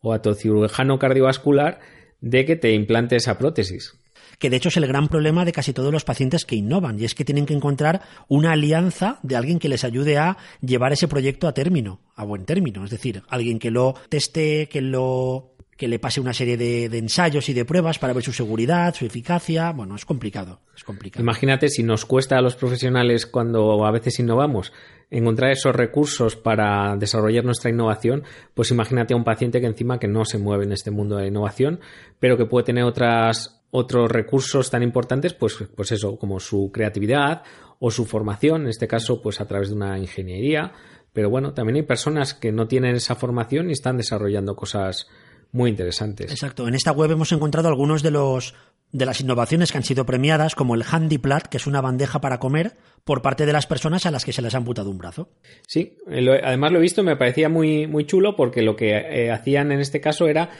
o 0.00 0.12
a 0.12 0.22
tu 0.22 0.34
cirujano 0.34 0.98
cardiovascular 0.98 1.80
de 2.20 2.46
que 2.46 2.56
te 2.56 2.72
implante 2.72 3.16
esa 3.16 3.36
prótesis. 3.36 3.94
que 4.38 4.50
de 4.50 4.56
hecho 4.56 4.68
es 4.68 4.76
el 4.76 4.86
gran 4.86 5.08
problema 5.08 5.44
de 5.44 5.52
casi 5.52 5.72
todos 5.72 5.92
los 5.92 6.04
pacientes 6.04 6.44
que 6.44 6.56
innovan, 6.56 6.98
y 6.98 7.04
es 7.04 7.14
que 7.14 7.24
tienen 7.24 7.46
que 7.46 7.54
encontrar 7.54 8.02
una 8.28 8.52
alianza 8.52 9.18
de 9.22 9.36
alguien 9.36 9.58
que 9.58 9.68
les 9.68 9.84
ayude 9.84 10.18
a 10.18 10.36
llevar 10.60 10.92
ese 10.92 11.08
proyecto 11.08 11.48
a 11.48 11.54
término, 11.54 12.00
a 12.14 12.24
buen 12.24 12.44
término, 12.44 12.84
es 12.84 12.90
decir, 12.90 13.22
alguien 13.28 13.58
que 13.58 13.70
lo 13.70 13.94
teste, 14.08 14.68
que 14.68 14.80
lo 14.80 15.53
que 15.76 15.88
le 15.88 15.98
pase 15.98 16.20
una 16.20 16.32
serie 16.32 16.56
de, 16.56 16.86
ensayos 16.96 17.48
y 17.48 17.52
de 17.52 17.64
pruebas 17.64 17.98
para 17.98 18.12
ver 18.12 18.22
su 18.22 18.32
seguridad, 18.32 18.94
su 18.94 19.04
eficacia, 19.04 19.72
bueno, 19.72 19.96
es 19.96 20.04
complicado, 20.04 20.60
es 20.76 20.84
complicado. 20.84 21.22
Imagínate 21.22 21.68
si 21.68 21.82
nos 21.82 22.04
cuesta 22.04 22.38
a 22.38 22.42
los 22.42 22.54
profesionales 22.54 23.26
cuando 23.26 23.84
a 23.84 23.90
veces 23.90 24.18
innovamos 24.18 24.72
encontrar 25.10 25.50
esos 25.52 25.74
recursos 25.74 26.36
para 26.36 26.96
desarrollar 26.96 27.44
nuestra 27.44 27.70
innovación, 27.70 28.24
pues 28.54 28.70
imagínate 28.70 29.14
a 29.14 29.16
un 29.16 29.24
paciente 29.24 29.60
que 29.60 29.66
encima 29.66 29.98
que 29.98 30.08
no 30.08 30.24
se 30.24 30.38
mueve 30.38 30.64
en 30.64 30.72
este 30.72 30.90
mundo 30.90 31.16
de 31.16 31.22
la 31.22 31.28
innovación, 31.28 31.80
pero 32.18 32.36
que 32.36 32.46
puede 32.46 32.64
tener 32.64 32.84
otras 32.84 33.60
otros 33.76 34.08
recursos 34.08 34.70
tan 34.70 34.84
importantes, 34.84 35.34
pues, 35.34 35.56
pues 35.74 35.90
eso, 35.90 36.16
como 36.16 36.38
su 36.38 36.70
creatividad 36.72 37.42
o 37.80 37.90
su 37.90 38.04
formación, 38.04 38.62
en 38.62 38.68
este 38.68 38.86
caso, 38.86 39.20
pues 39.20 39.40
a 39.40 39.48
través 39.48 39.70
de 39.70 39.74
una 39.74 39.98
ingeniería. 39.98 40.72
Pero 41.12 41.28
bueno, 41.28 41.54
también 41.54 41.76
hay 41.76 41.82
personas 41.82 42.34
que 42.34 42.52
no 42.52 42.68
tienen 42.68 42.94
esa 42.94 43.16
formación 43.16 43.70
y 43.70 43.72
están 43.72 43.96
desarrollando 43.96 44.54
cosas 44.54 45.08
muy 45.54 45.70
interesantes. 45.70 46.30
Exacto. 46.30 46.68
En 46.68 46.74
esta 46.74 46.92
web 46.92 47.10
hemos 47.12 47.32
encontrado 47.32 47.68
algunos 47.68 48.02
de 48.02 48.10
los 48.10 48.54
de 48.92 49.06
las 49.06 49.20
innovaciones 49.20 49.72
que 49.72 49.78
han 49.78 49.82
sido 49.82 50.06
premiadas, 50.06 50.54
como 50.54 50.76
el 50.76 50.84
Handy 50.88 51.18
Plat, 51.18 51.46
que 51.48 51.56
es 51.56 51.66
una 51.66 51.80
bandeja 51.80 52.20
para 52.20 52.38
comer 52.38 52.74
por 53.02 53.22
parte 53.22 53.44
de 53.44 53.52
las 53.52 53.66
personas 53.66 54.06
a 54.06 54.12
las 54.12 54.24
que 54.24 54.32
se 54.32 54.40
les 54.40 54.54
ha 54.54 54.58
amputado 54.58 54.88
un 54.88 54.98
brazo. 54.98 55.30
Sí, 55.66 55.96
eh, 56.08 56.20
lo- 56.22 56.34
además 56.34 56.70
lo 56.70 56.78
he 56.78 56.82
visto, 56.82 57.02
me 57.02 57.16
parecía 57.16 57.48
muy, 57.48 57.88
muy 57.88 58.04
chulo 58.06 58.36
porque 58.36 58.62
lo 58.62 58.76
que 58.76 58.92
eh, 58.96 59.32
hacían 59.32 59.72
en 59.72 59.80
este 59.80 60.00
caso 60.00 60.28
era 60.28 60.50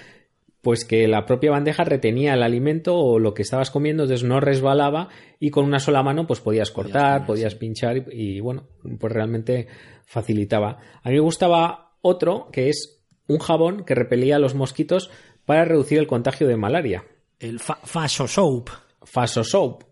pues 0.62 0.84
que 0.84 1.06
la 1.06 1.26
propia 1.26 1.50
bandeja 1.52 1.84
retenía 1.84 2.34
el 2.34 2.42
alimento 2.42 2.96
o 2.96 3.18
lo 3.20 3.34
que 3.34 3.42
estabas 3.42 3.70
comiendo, 3.70 4.02
entonces 4.04 4.26
no 4.26 4.40
resbalaba 4.40 5.10
y 5.38 5.50
con 5.50 5.64
una 5.64 5.78
sola 5.78 6.02
mano 6.02 6.26
pues 6.26 6.40
podías 6.40 6.70
cortar, 6.72 7.26
podías, 7.26 7.54
pinchar 7.54 7.98
y, 7.98 8.04
y, 8.38 8.40
bueno, 8.40 8.64
pues 8.98 9.12
realmente 9.12 9.68
facilitaba. 10.06 10.78
A 11.02 11.08
mí 11.10 11.14
me 11.14 11.20
gustaba 11.20 11.96
otro 12.00 12.48
que 12.50 12.68
es 12.70 13.03
un 13.26 13.38
jabón 13.38 13.84
que 13.84 13.94
repelía 13.94 14.36
a 14.36 14.38
los 14.38 14.54
mosquitos 14.54 15.10
para 15.44 15.64
reducir 15.64 15.98
el 15.98 16.06
contagio 16.06 16.46
de 16.46 16.56
malaria. 16.56 17.04
El 17.38 17.60
fa 17.60 17.78
Faso 17.82 18.26
Soap. 18.26 18.70
Faso 19.02 19.44
Soap. 19.44 19.82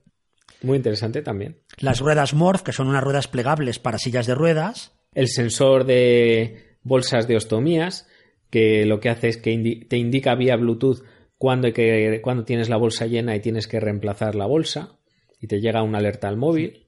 Muy 0.63 0.77
interesante 0.77 1.23
también. 1.23 1.59
Las 1.79 2.01
ruedas 2.01 2.35
Morph, 2.35 2.63
que 2.63 2.73
son 2.73 2.89
unas 2.89 3.03
ruedas 3.03 3.29
plegables 3.29 3.79
para 3.79 3.99
sillas 3.99 4.27
de 4.27 4.35
ruedas. 4.35 4.93
El 5.15 5.29
sensor 5.29 5.85
de 5.85 6.77
bolsas 6.83 7.27
de 7.29 7.37
ostomías, 7.37 8.09
que 8.51 8.87
lo 8.87 9.01
que 9.01 9.11
hace 9.11 9.29
es 9.29 9.37
que 9.37 9.51
indi 9.51 9.85
te 9.87 9.97
indica 9.97 10.35
vía 10.35 10.57
Bluetooth 10.57 11.03
cuando, 11.37 11.67
hay 11.67 11.73
que, 11.73 12.21
cuando 12.23 12.45
tienes 12.45 12.69
la 12.69 12.77
bolsa 12.77 13.07
llena 13.07 13.35
y 13.35 13.41
tienes 13.41 13.67
que 13.67 13.81
reemplazar 13.81 14.35
la 14.35 14.47
bolsa 14.47 14.99
y 15.41 15.49
te 15.49 15.61
llega 15.61 15.83
una 15.83 15.99
alerta 15.99 16.29
al 16.29 16.37
móvil. 16.37 16.82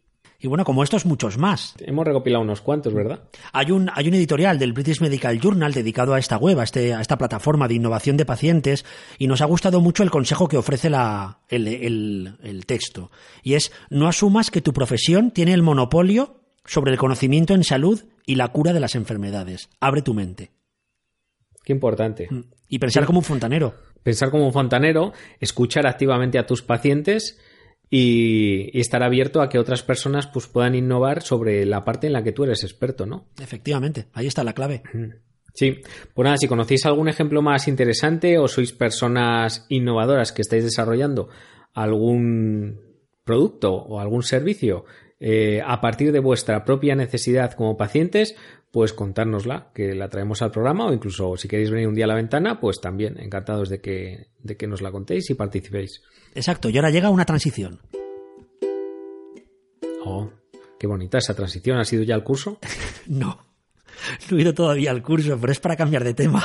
Y 0.44 0.46
bueno, 0.46 0.62
como 0.66 0.82
estos, 0.82 1.06
muchos 1.06 1.38
más. 1.38 1.74
Hemos 1.78 2.04
recopilado 2.04 2.44
unos 2.44 2.60
cuantos, 2.60 2.92
¿verdad? 2.92 3.20
Hay 3.54 3.70
un, 3.70 3.90
hay 3.94 4.08
un 4.08 4.12
editorial 4.12 4.58
del 4.58 4.74
British 4.74 5.00
Medical 5.00 5.40
Journal 5.40 5.72
dedicado 5.72 6.12
a 6.12 6.18
esta 6.18 6.36
web, 6.36 6.60
a, 6.60 6.64
este, 6.64 6.92
a 6.92 7.00
esta 7.00 7.16
plataforma 7.16 7.66
de 7.66 7.72
innovación 7.72 8.18
de 8.18 8.26
pacientes, 8.26 8.84
y 9.16 9.26
nos 9.26 9.40
ha 9.40 9.46
gustado 9.46 9.80
mucho 9.80 10.02
el 10.02 10.10
consejo 10.10 10.46
que 10.46 10.58
ofrece 10.58 10.90
la, 10.90 11.38
el, 11.48 11.66
el, 11.66 12.36
el 12.42 12.66
texto. 12.66 13.10
Y 13.42 13.54
es, 13.54 13.72
no 13.88 14.06
asumas 14.06 14.50
que 14.50 14.60
tu 14.60 14.74
profesión 14.74 15.30
tiene 15.30 15.54
el 15.54 15.62
monopolio 15.62 16.42
sobre 16.66 16.92
el 16.92 16.98
conocimiento 16.98 17.54
en 17.54 17.64
salud 17.64 18.04
y 18.26 18.34
la 18.34 18.48
cura 18.48 18.74
de 18.74 18.80
las 18.80 18.96
enfermedades. 18.96 19.70
Abre 19.80 20.02
tu 20.02 20.12
mente. 20.12 20.50
Qué 21.64 21.72
importante. 21.72 22.28
Y 22.68 22.80
pensar 22.80 23.06
como 23.06 23.20
un 23.20 23.24
fontanero. 23.24 23.76
Pensar 24.02 24.30
como 24.30 24.44
un 24.44 24.52
fontanero, 24.52 25.14
escuchar 25.40 25.86
activamente 25.86 26.38
a 26.38 26.44
tus 26.44 26.60
pacientes 26.60 27.38
y, 27.90 28.70
y, 28.72 28.80
estar 28.80 29.02
abierto 29.02 29.40
a 29.40 29.48
que 29.48 29.58
otras 29.58 29.82
personas 29.82 30.26
pues, 30.26 30.46
puedan 30.46 30.74
innovar 30.74 31.22
sobre 31.22 31.64
la 31.64 31.84
parte 31.84 32.06
en 32.06 32.12
la 32.12 32.22
que 32.22 32.32
tú 32.32 32.44
eres 32.44 32.64
experto, 32.64 33.06
¿no? 33.06 33.26
Efectivamente, 33.40 34.06
ahí 34.12 34.26
está 34.26 34.42
la 34.44 34.52
clave. 34.52 34.82
Sí, 35.54 35.80
pues 36.12 36.24
nada, 36.24 36.36
si 36.36 36.48
conocéis 36.48 36.84
algún 36.84 37.08
ejemplo 37.08 37.40
más 37.40 37.68
interesante 37.68 38.38
o 38.38 38.48
sois 38.48 38.72
personas 38.72 39.66
innovadoras 39.68 40.32
que 40.32 40.42
estáis 40.42 40.64
desarrollando 40.64 41.28
algún 41.74 42.80
producto 43.24 43.72
o 43.72 44.00
algún 44.00 44.24
servicio 44.24 44.84
eh, 45.20 45.62
a 45.64 45.80
partir 45.80 46.10
de 46.10 46.18
vuestra 46.18 46.64
propia 46.64 46.96
necesidad 46.96 47.52
como 47.52 47.76
pacientes, 47.76 48.36
pues 48.72 48.92
contárnosla, 48.92 49.70
que 49.72 49.94
la 49.94 50.08
traemos 50.08 50.42
al 50.42 50.50
programa 50.50 50.86
o 50.86 50.92
incluso 50.92 51.36
si 51.36 51.46
queréis 51.46 51.70
venir 51.70 51.86
un 51.86 51.94
día 51.94 52.06
a 52.06 52.08
la 52.08 52.16
ventana, 52.16 52.58
pues 52.58 52.80
también 52.80 53.18
encantados 53.20 53.68
de 53.68 53.80
que, 53.80 54.26
de 54.42 54.56
que 54.56 54.66
nos 54.66 54.82
la 54.82 54.90
contéis 54.90 55.30
y 55.30 55.34
participéis. 55.34 56.02
Exacto, 56.34 56.68
y 56.68 56.76
ahora 56.76 56.90
llega 56.90 57.10
una 57.10 57.24
transición. 57.24 57.80
Oh, 60.04 60.30
qué 60.78 60.86
bonita 60.86 61.18
esa 61.18 61.34
transición. 61.34 61.78
¿Ha 61.78 61.84
sido 61.84 62.02
ya 62.02 62.14
el 62.14 62.24
curso? 62.24 62.58
no, 63.06 63.38
no 64.30 64.36
he 64.36 64.40
ido 64.40 64.54
todavía 64.54 64.90
al 64.90 65.02
curso, 65.02 65.38
pero 65.40 65.52
es 65.52 65.60
para 65.60 65.76
cambiar 65.76 66.04
de 66.04 66.14
tema. 66.14 66.44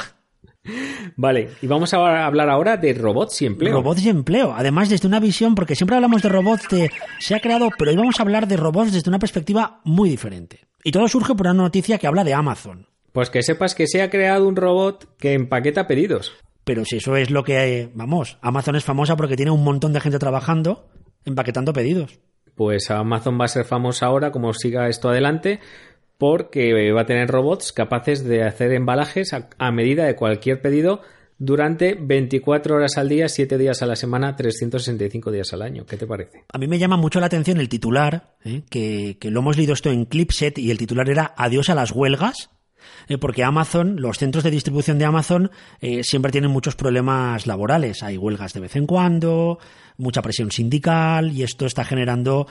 Vale, 1.15 1.49
y 1.61 1.67
vamos 1.67 1.93
a 1.93 2.25
hablar 2.25 2.49
ahora 2.49 2.77
de 2.77 2.93
robots 2.93 3.41
y 3.41 3.45
empleo. 3.45 3.73
Robots 3.73 4.03
y 4.03 4.09
empleo. 4.09 4.53
Además, 4.55 4.89
desde 4.89 5.07
una 5.07 5.19
visión, 5.19 5.55
porque 5.55 5.75
siempre 5.75 5.95
hablamos 5.95 6.21
de 6.21 6.29
robots 6.29 6.67
se 7.19 7.35
ha 7.35 7.39
creado, 7.39 7.69
pero 7.77 7.91
hoy 7.91 7.97
vamos 7.97 8.19
a 8.19 8.23
hablar 8.23 8.47
de 8.47 8.57
robots 8.57 8.93
desde 8.93 9.09
una 9.09 9.19
perspectiva 9.19 9.81
muy 9.83 10.09
diferente. 10.09 10.67
Y 10.83 10.91
todo 10.91 11.07
surge 11.07 11.35
por 11.35 11.47
una 11.47 11.55
noticia 11.55 11.97
que 11.97 12.07
habla 12.07 12.23
de 12.23 12.33
Amazon. 12.33 12.87
Pues 13.11 13.29
que 13.29 13.41
sepas 13.41 13.75
que 13.75 13.87
se 13.87 14.01
ha 14.01 14.09
creado 14.09 14.47
un 14.47 14.55
robot 14.55 15.17
que 15.17 15.33
empaqueta 15.33 15.87
pedidos. 15.87 16.33
Pero 16.63 16.85
si 16.85 16.97
eso 16.97 17.15
es 17.15 17.31
lo 17.31 17.43
que, 17.43 17.89
vamos, 17.93 18.37
Amazon 18.41 18.75
es 18.75 18.83
famosa 18.83 19.15
porque 19.15 19.35
tiene 19.35 19.51
un 19.51 19.63
montón 19.63 19.93
de 19.93 19.99
gente 19.99 20.19
trabajando 20.19 20.89
empaquetando 21.25 21.73
pedidos. 21.73 22.19
Pues 22.55 22.91
Amazon 22.91 23.39
va 23.39 23.45
a 23.45 23.49
ser 23.49 23.65
famosa 23.65 24.07
ahora, 24.07 24.31
como 24.31 24.53
siga 24.53 24.89
esto 24.89 25.09
adelante, 25.09 25.59
porque 26.17 26.91
va 26.91 27.01
a 27.01 27.05
tener 27.05 27.29
robots 27.29 27.71
capaces 27.71 28.23
de 28.25 28.43
hacer 28.43 28.73
embalajes 28.73 29.33
a, 29.33 29.71
medida 29.71 30.05
de 30.05 30.15
cualquier 30.15 30.61
pedido 30.61 31.01
durante 31.37 31.95
24 31.95 32.75
horas 32.75 32.97
al 32.97 33.07
día, 33.07 33.29
7 33.29 33.57
días 33.57 33.81
a 33.81 33.85
la 33.85 33.95
semana, 33.95 34.35
365 34.35 35.31
días 35.31 35.53
al 35.53 35.61
año. 35.61 35.85
¿Qué 35.85 35.95
te 35.95 36.05
parece? 36.05 36.43
A 36.51 36.57
mí 36.57 36.67
me 36.67 36.77
llama 36.77 36.97
mucho 36.97 37.21
la 37.21 37.27
atención 37.27 37.61
el 37.61 37.69
titular, 37.69 38.35
¿eh? 38.43 38.63
que, 38.69 39.17
que, 39.21 39.31
lo 39.31 39.39
hemos 39.39 39.55
leído 39.55 39.71
esto 39.71 39.89
en 39.89 40.03
Clipset 40.03 40.57
y 40.57 40.71
el 40.71 40.77
titular 40.77 41.09
era 41.09 41.33
Adiós 41.37 41.69
a 41.69 41.75
las 41.75 41.93
huelgas. 41.93 42.49
Eh, 43.07 43.17
porque 43.17 43.43
Amazon, 43.43 44.01
los 44.01 44.17
centros 44.17 44.43
de 44.43 44.51
distribución 44.51 44.97
de 44.99 45.05
Amazon 45.05 45.51
eh, 45.81 46.03
siempre 46.03 46.31
tienen 46.31 46.51
muchos 46.51 46.75
problemas 46.75 47.47
laborales. 47.47 48.03
Hay 48.03 48.17
huelgas 48.17 48.53
de 48.53 48.59
vez 48.59 48.75
en 48.75 48.85
cuando, 48.85 49.59
mucha 49.97 50.21
presión 50.21 50.51
sindical 50.51 51.31
y 51.31 51.43
esto 51.43 51.65
está 51.65 51.83
generando, 51.83 52.47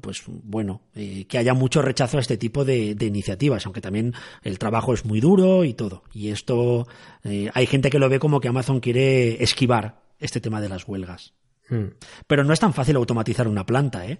pues 0.00 0.22
bueno, 0.26 0.82
eh, 0.94 1.26
que 1.26 1.38
haya 1.38 1.54
mucho 1.54 1.82
rechazo 1.82 2.18
a 2.18 2.20
este 2.20 2.36
tipo 2.36 2.64
de, 2.64 2.96
iniciativas, 3.00 3.64
aunque 3.66 3.80
también 3.80 4.14
el 4.42 4.58
trabajo 4.58 4.92
es 4.92 5.04
muy 5.04 5.20
duro 5.20 5.64
y 5.64 5.74
todo. 5.74 6.04
Y 6.12 6.28
esto, 6.28 6.86
hay 7.24 7.66
gente 7.66 7.90
que 7.90 7.98
lo 7.98 8.08
ve 8.08 8.18
como 8.18 8.40
que 8.40 8.48
Amazon 8.48 8.80
quiere 8.80 9.42
esquivar 9.42 10.02
este 10.18 10.40
tema 10.40 10.60
de 10.60 10.68
las 10.68 10.86
huelgas. 10.86 11.34
Hmm. 11.68 11.94
Pero 12.26 12.44
no 12.44 12.52
es 12.52 12.60
tan 12.60 12.74
fácil 12.74 12.96
automatizar 12.96 13.48
una 13.48 13.64
planta, 13.64 14.06
¿eh? 14.06 14.18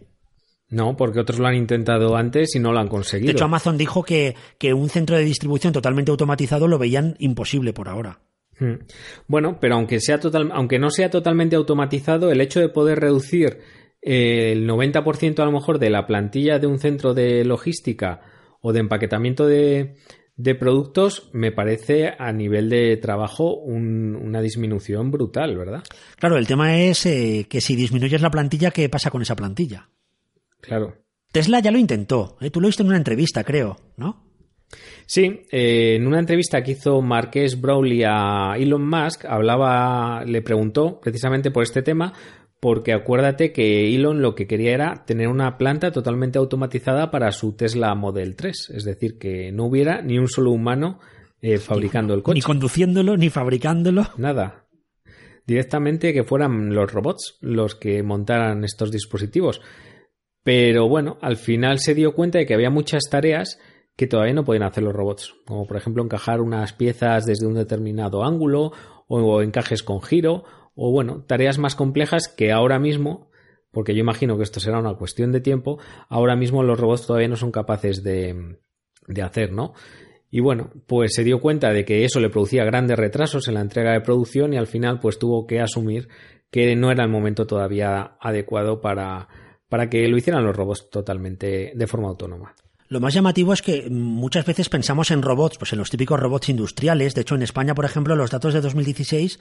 No, 0.72 0.96
porque 0.96 1.20
otros 1.20 1.38
lo 1.38 1.46
han 1.46 1.54
intentado 1.54 2.16
antes 2.16 2.56
y 2.56 2.58
no 2.58 2.72
lo 2.72 2.80
han 2.80 2.88
conseguido. 2.88 3.26
De 3.26 3.32
hecho, 3.32 3.44
Amazon 3.44 3.76
dijo 3.76 4.02
que, 4.02 4.34
que 4.56 4.72
un 4.72 4.88
centro 4.88 5.16
de 5.16 5.24
distribución 5.24 5.72
totalmente 5.72 6.10
automatizado 6.10 6.66
lo 6.66 6.78
veían 6.78 7.14
imposible 7.18 7.74
por 7.74 7.90
ahora. 7.90 8.20
Hmm. 8.58 8.76
Bueno, 9.28 9.58
pero 9.60 9.74
aunque, 9.74 10.00
sea 10.00 10.18
total, 10.18 10.50
aunque 10.54 10.78
no 10.78 10.90
sea 10.90 11.10
totalmente 11.10 11.56
automatizado, 11.56 12.30
el 12.32 12.40
hecho 12.40 12.58
de 12.58 12.70
poder 12.70 13.00
reducir 13.00 13.58
eh, 14.00 14.52
el 14.52 14.66
90% 14.66 15.40
a 15.40 15.44
lo 15.44 15.52
mejor 15.52 15.78
de 15.78 15.90
la 15.90 16.06
plantilla 16.06 16.58
de 16.58 16.66
un 16.66 16.78
centro 16.78 17.12
de 17.12 17.44
logística 17.44 18.22
o 18.62 18.72
de 18.72 18.80
empaquetamiento 18.80 19.46
de, 19.46 19.96
de 20.36 20.54
productos 20.54 21.28
me 21.34 21.52
parece 21.52 22.14
a 22.18 22.32
nivel 22.32 22.70
de 22.70 22.96
trabajo 22.96 23.56
una 23.56 24.40
disminución 24.40 25.10
brutal, 25.10 25.56
¿verdad? 25.58 25.82
Claro, 26.16 26.38
el 26.38 26.46
tema 26.46 26.78
es 26.78 27.04
eh, 27.04 27.46
que 27.48 27.60
si 27.60 27.76
disminuyes 27.76 28.22
la 28.22 28.30
plantilla, 28.30 28.70
¿qué 28.70 28.88
pasa 28.88 29.10
con 29.10 29.20
esa 29.20 29.36
plantilla? 29.36 29.88
Claro. 30.62 30.96
Tesla 31.30 31.60
ya 31.60 31.70
lo 31.70 31.78
intentó. 31.78 32.36
¿eh? 32.40 32.50
Tú 32.50 32.60
lo 32.60 32.68
viste 32.68 32.82
en 32.82 32.88
una 32.88 32.96
entrevista, 32.96 33.44
creo, 33.44 33.76
¿no? 33.96 34.24
Sí, 35.06 35.42
eh, 35.50 35.96
en 35.96 36.06
una 36.06 36.18
entrevista 36.18 36.62
que 36.62 36.72
hizo 36.72 37.02
Marques 37.02 37.60
Brownlee 37.60 38.04
a 38.06 38.54
Elon 38.56 38.88
Musk, 38.88 39.26
hablaba, 39.26 40.24
le 40.24 40.40
preguntó 40.40 41.00
precisamente 41.00 41.50
por 41.50 41.64
este 41.64 41.82
tema, 41.82 42.14
porque 42.60 42.92
acuérdate 42.92 43.52
que 43.52 43.94
Elon 43.94 44.22
lo 44.22 44.34
que 44.34 44.46
quería 44.46 44.72
era 44.72 45.04
tener 45.04 45.28
una 45.28 45.58
planta 45.58 45.90
totalmente 45.90 46.38
automatizada 46.38 47.10
para 47.10 47.32
su 47.32 47.54
Tesla 47.54 47.94
Model 47.94 48.36
3, 48.36 48.70
es 48.74 48.84
decir, 48.84 49.18
que 49.18 49.52
no 49.52 49.64
hubiera 49.64 50.00
ni 50.00 50.18
un 50.18 50.28
solo 50.28 50.52
humano 50.52 51.00
eh, 51.40 51.58
fabricando 51.58 52.14
el 52.14 52.22
coche. 52.22 52.36
Ni 52.36 52.40
conduciéndolo, 52.42 53.16
ni 53.16 53.28
fabricándolo. 53.28 54.06
Nada. 54.16 54.66
Directamente 55.44 56.12
que 56.12 56.22
fueran 56.22 56.72
los 56.72 56.92
robots 56.92 57.36
los 57.40 57.74
que 57.74 58.02
montaran 58.04 58.62
estos 58.62 58.92
dispositivos. 58.92 59.60
Pero 60.42 60.88
bueno, 60.88 61.18
al 61.20 61.36
final 61.36 61.78
se 61.78 61.94
dio 61.94 62.14
cuenta 62.14 62.38
de 62.38 62.46
que 62.46 62.54
había 62.54 62.70
muchas 62.70 63.04
tareas 63.10 63.58
que 63.96 64.06
todavía 64.06 64.34
no 64.34 64.44
pueden 64.44 64.62
hacer 64.62 64.82
los 64.82 64.94
robots, 64.94 65.34
como 65.46 65.66
por 65.66 65.76
ejemplo 65.76 66.02
encajar 66.02 66.40
unas 66.40 66.72
piezas 66.72 67.26
desde 67.26 67.46
un 67.46 67.54
determinado 67.54 68.24
ángulo 68.24 68.72
o 69.06 69.42
encajes 69.42 69.82
con 69.82 70.00
giro, 70.00 70.44
o 70.74 70.90
bueno, 70.90 71.24
tareas 71.26 71.58
más 71.58 71.76
complejas 71.76 72.28
que 72.28 72.50
ahora 72.50 72.78
mismo, 72.78 73.30
porque 73.70 73.94
yo 73.94 74.00
imagino 74.00 74.36
que 74.36 74.44
esto 74.44 74.60
será 74.60 74.78
una 74.78 74.94
cuestión 74.94 75.32
de 75.32 75.40
tiempo, 75.40 75.78
ahora 76.08 76.34
mismo 76.34 76.62
los 76.62 76.80
robots 76.80 77.06
todavía 77.06 77.28
no 77.28 77.36
son 77.36 77.52
capaces 77.52 78.02
de, 78.02 78.58
de 79.06 79.22
hacer, 79.22 79.52
¿no? 79.52 79.74
Y 80.30 80.40
bueno, 80.40 80.70
pues 80.86 81.12
se 81.14 81.24
dio 81.24 81.40
cuenta 81.40 81.72
de 81.74 81.84
que 81.84 82.04
eso 82.04 82.18
le 82.18 82.30
producía 82.30 82.64
grandes 82.64 82.98
retrasos 82.98 83.48
en 83.48 83.54
la 83.54 83.60
entrega 83.60 83.92
de 83.92 84.00
producción 84.00 84.54
y 84.54 84.56
al 84.56 84.66
final 84.66 84.98
pues 84.98 85.18
tuvo 85.18 85.46
que 85.46 85.60
asumir 85.60 86.08
que 86.50 86.74
no 86.74 86.90
era 86.90 87.04
el 87.04 87.10
momento 87.10 87.46
todavía 87.46 88.16
adecuado 88.18 88.80
para, 88.80 89.28
para 89.72 89.88
que 89.88 90.06
lo 90.06 90.18
hicieran 90.18 90.44
los 90.44 90.54
robots 90.54 90.90
totalmente 90.90 91.72
de 91.74 91.86
forma 91.86 92.08
autónoma. 92.08 92.54
Lo 92.88 93.00
más 93.00 93.14
llamativo 93.14 93.54
es 93.54 93.62
que 93.62 93.88
muchas 93.88 94.44
veces 94.44 94.68
pensamos 94.68 95.10
en 95.10 95.22
robots, 95.22 95.56
pues 95.56 95.72
en 95.72 95.78
los 95.78 95.88
típicos 95.88 96.20
robots 96.20 96.50
industriales. 96.50 97.14
De 97.14 97.22
hecho, 97.22 97.36
en 97.36 97.42
España, 97.42 97.74
por 97.74 97.86
ejemplo, 97.86 98.14
los 98.14 98.30
datos 98.30 98.52
de 98.52 98.60
2016 98.60 99.40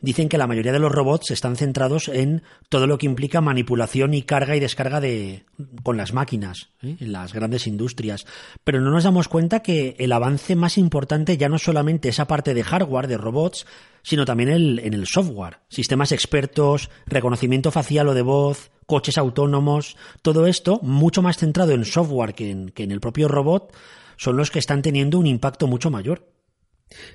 dicen 0.00 0.28
que 0.28 0.38
la 0.38 0.46
mayoría 0.46 0.72
de 0.72 0.78
los 0.78 0.92
robots 0.92 1.30
están 1.30 1.56
centrados 1.56 2.08
en 2.08 2.42
todo 2.68 2.86
lo 2.86 2.98
que 2.98 3.06
implica 3.06 3.40
manipulación 3.40 4.14
y 4.14 4.22
carga 4.22 4.56
y 4.56 4.60
descarga 4.60 5.00
de 5.00 5.44
con 5.82 5.96
las 5.96 6.12
máquinas 6.12 6.70
¿eh? 6.82 6.96
en 7.00 7.12
las 7.12 7.32
grandes 7.32 7.66
industrias. 7.66 8.26
Pero 8.64 8.80
no 8.80 8.90
nos 8.90 9.04
damos 9.04 9.28
cuenta 9.28 9.60
que 9.60 9.96
el 9.98 10.12
avance 10.12 10.56
más 10.56 10.78
importante 10.78 11.36
ya 11.36 11.48
no 11.48 11.56
es 11.56 11.62
solamente 11.62 12.08
esa 12.08 12.26
parte 12.26 12.54
de 12.54 12.64
hardware 12.64 13.08
de 13.08 13.18
robots, 13.18 13.66
sino 14.02 14.24
también 14.24 14.48
el, 14.48 14.78
en 14.78 14.94
el 14.94 15.06
software, 15.06 15.58
sistemas 15.68 16.12
expertos, 16.12 16.90
reconocimiento 17.06 17.70
facial 17.70 18.08
o 18.08 18.14
de 18.14 18.22
voz, 18.22 18.70
coches 18.86 19.18
autónomos, 19.18 19.96
todo 20.22 20.46
esto 20.46 20.80
mucho 20.82 21.22
más 21.22 21.36
centrado 21.36 21.72
en 21.72 21.84
software 21.84 22.34
que 22.34 22.50
en, 22.50 22.68
que 22.70 22.84
en 22.84 22.92
el 22.92 23.00
propio 23.00 23.28
robot, 23.28 23.74
son 24.16 24.36
los 24.36 24.50
que 24.50 24.58
están 24.58 24.82
teniendo 24.82 25.18
un 25.18 25.26
impacto 25.26 25.66
mucho 25.66 25.90
mayor. 25.90 26.26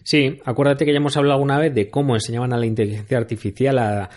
Sí, 0.03 0.39
acuérdate 0.45 0.85
que 0.85 0.91
ya 0.91 0.97
hemos 0.97 1.17
hablado 1.17 1.35
alguna 1.35 1.57
vez 1.57 1.73
de 1.73 1.89
cómo 1.89 2.15
enseñaban 2.15 2.53
a 2.53 2.57
la 2.57 2.65
inteligencia 2.65 3.17
artificial 3.17 3.77
a, 3.79 4.09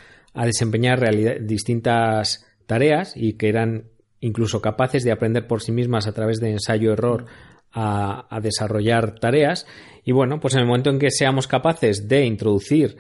desempeñar 0.45 1.01
distintas 1.47 2.45
tareas 2.67 3.15
y 3.17 3.39
que 3.39 3.49
eran 3.49 3.85
incluso 4.21 4.61
capaces 4.61 5.03
de 5.03 5.13
aprender 5.13 5.47
por 5.47 5.63
sí 5.63 5.73
mismas 5.73 6.07
a 6.07 6.13
través 6.13 6.41
de 6.41 6.51
ensayo-error 6.51 7.25
a, 7.73 8.27
a, 8.29 8.41
desarrollar 8.41 9.19
tareas. 9.19 9.67
Y 10.05 10.13
bueno, 10.13 10.39
pues 10.39 10.53
en 10.55 10.61
el 10.61 10.67
momento 10.67 10.91
en 10.91 10.99
que 10.99 11.11
seamos 11.11 11.49
capaces 11.49 12.07
de 12.07 12.27
introducir 12.27 12.99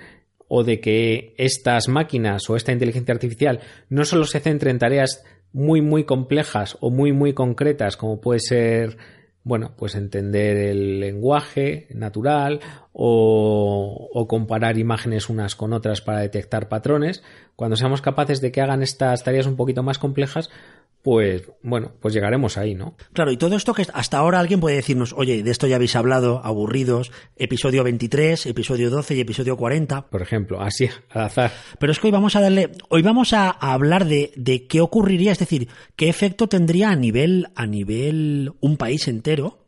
o 0.48 0.64
de 0.64 0.80
que 0.80 1.34
estas 1.38 1.88
máquinas 1.88 2.48
o 2.48 2.56
esta 2.56 2.72
inteligencia 2.72 3.14
artificial 3.14 3.60
no 3.88 4.04
solo 4.04 4.24
se 4.24 4.40
centre 4.40 4.70
en 4.70 4.78
tareas 4.78 5.24
muy 5.52 5.80
muy 5.80 6.04
complejas 6.04 6.76
o 6.80 6.90
muy 6.90 7.12
muy 7.12 7.32
concretas 7.32 7.96
como 7.96 8.20
puede 8.20 8.40
ser 8.40 8.96
bueno, 9.46 9.70
pues 9.76 9.94
entender 9.94 10.56
el 10.56 10.98
lenguaje 10.98 11.86
natural 11.94 12.58
o, 12.92 14.10
o, 14.12 14.26
comparar 14.26 14.76
imágenes 14.76 15.28
unas 15.28 15.54
con 15.54 15.72
otras 15.72 16.00
para 16.00 16.18
detectar 16.18 16.68
patrones. 16.68 17.22
Cuando 17.54 17.76
seamos 17.76 18.02
capaces 18.02 18.40
de 18.40 18.50
que 18.50 18.60
hagan 18.60 18.82
estas 18.82 19.22
tareas 19.22 19.46
un 19.46 19.54
poquito 19.54 19.84
más 19.84 20.00
complejas, 20.00 20.50
pues 21.06 21.44
bueno, 21.62 21.92
pues 22.00 22.12
llegaremos 22.14 22.58
ahí, 22.58 22.74
¿no? 22.74 22.96
Claro, 23.12 23.30
y 23.30 23.36
todo 23.36 23.54
esto 23.54 23.72
que 23.74 23.86
hasta 23.94 24.18
ahora 24.18 24.40
alguien 24.40 24.58
puede 24.58 24.74
decirnos, 24.74 25.12
oye, 25.16 25.44
de 25.44 25.50
esto 25.52 25.68
ya 25.68 25.76
habéis 25.76 25.94
hablado, 25.94 26.40
aburridos, 26.42 27.12
episodio 27.36 27.84
23, 27.84 28.46
episodio 28.46 28.90
12 28.90 29.14
y 29.14 29.20
episodio 29.20 29.56
40. 29.56 30.08
Por 30.08 30.20
ejemplo, 30.20 30.60
así, 30.60 30.88
al 31.10 31.26
azar. 31.26 31.52
Pero 31.78 31.92
es 31.92 32.00
que 32.00 32.08
hoy 32.08 32.10
vamos 32.10 32.34
a 32.34 32.40
darle, 32.40 32.72
hoy 32.88 33.02
vamos 33.02 33.34
a, 33.34 33.50
hablar 33.50 34.06
de, 34.06 34.32
de 34.34 34.66
qué 34.66 34.80
ocurriría, 34.80 35.30
es 35.30 35.38
decir, 35.38 35.68
qué 35.94 36.08
efecto 36.08 36.48
tendría 36.48 36.90
a 36.90 36.96
nivel, 36.96 37.50
a 37.54 37.66
nivel 37.66 38.54
un 38.58 38.76
país 38.76 39.06
entero 39.06 39.65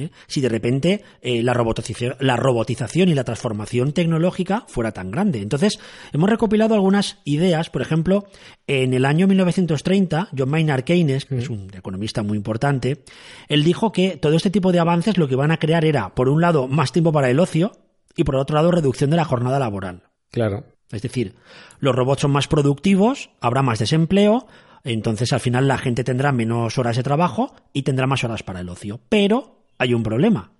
¿eh? 0.00 0.10
si 0.26 0.40
de 0.40 0.48
repente 0.48 1.02
eh, 1.22 1.42
la, 1.42 1.54
robotización, 1.54 2.16
la 2.20 2.36
robotización 2.36 3.08
y 3.08 3.14
la 3.14 3.24
transformación 3.24 3.92
tecnológica 3.92 4.64
fuera 4.68 4.92
tan 4.92 5.10
grande. 5.10 5.40
Entonces, 5.40 5.78
hemos 6.12 6.28
recopilado 6.28 6.74
algunas 6.74 7.18
ideas, 7.24 7.70
por 7.70 7.82
ejemplo, 7.82 8.24
en 8.66 8.94
el 8.94 9.04
año 9.04 9.26
1930, 9.26 10.28
John 10.36 10.50
Maynard 10.50 10.84
Keynes, 10.84 11.24
que 11.26 11.38
es 11.38 11.50
un 11.50 11.70
economista 11.74 12.22
muy 12.22 12.36
importante, 12.36 13.04
él 13.48 13.64
dijo 13.64 13.92
que 13.92 14.16
todo 14.16 14.34
este 14.34 14.50
tipo 14.50 14.72
de 14.72 14.80
avances 14.80 15.18
lo 15.18 15.28
que 15.28 15.36
van 15.36 15.50
a 15.50 15.58
crear 15.58 15.84
era, 15.84 16.14
por 16.14 16.28
un 16.28 16.40
lado, 16.40 16.68
más 16.68 16.92
tiempo 16.92 17.12
para 17.12 17.30
el 17.30 17.40
ocio 17.40 17.72
y 18.16 18.24
por 18.24 18.36
otro 18.36 18.56
lado, 18.56 18.70
reducción 18.70 19.10
de 19.10 19.16
la 19.16 19.24
jornada 19.24 19.58
laboral. 19.58 20.04
Claro. 20.30 20.64
Es 20.90 21.02
decir, 21.02 21.36
los 21.78 21.94
robots 21.94 22.22
son 22.22 22.32
más 22.32 22.48
productivos, 22.48 23.30
habrá 23.40 23.62
más 23.62 23.78
desempleo, 23.78 24.46
entonces 24.82 25.32
al 25.32 25.40
final 25.40 25.68
la 25.68 25.78
gente 25.78 26.04
tendrá 26.04 26.32
menos 26.32 26.78
horas 26.78 26.96
de 26.96 27.02
trabajo 27.02 27.54
y 27.72 27.82
tendrá 27.82 28.06
más 28.06 28.24
horas 28.24 28.42
para 28.42 28.60
el 28.60 28.68
ocio. 28.68 29.00
Pero 29.08 29.59
hay 29.80 29.94
un 29.94 30.02
problema. 30.02 30.52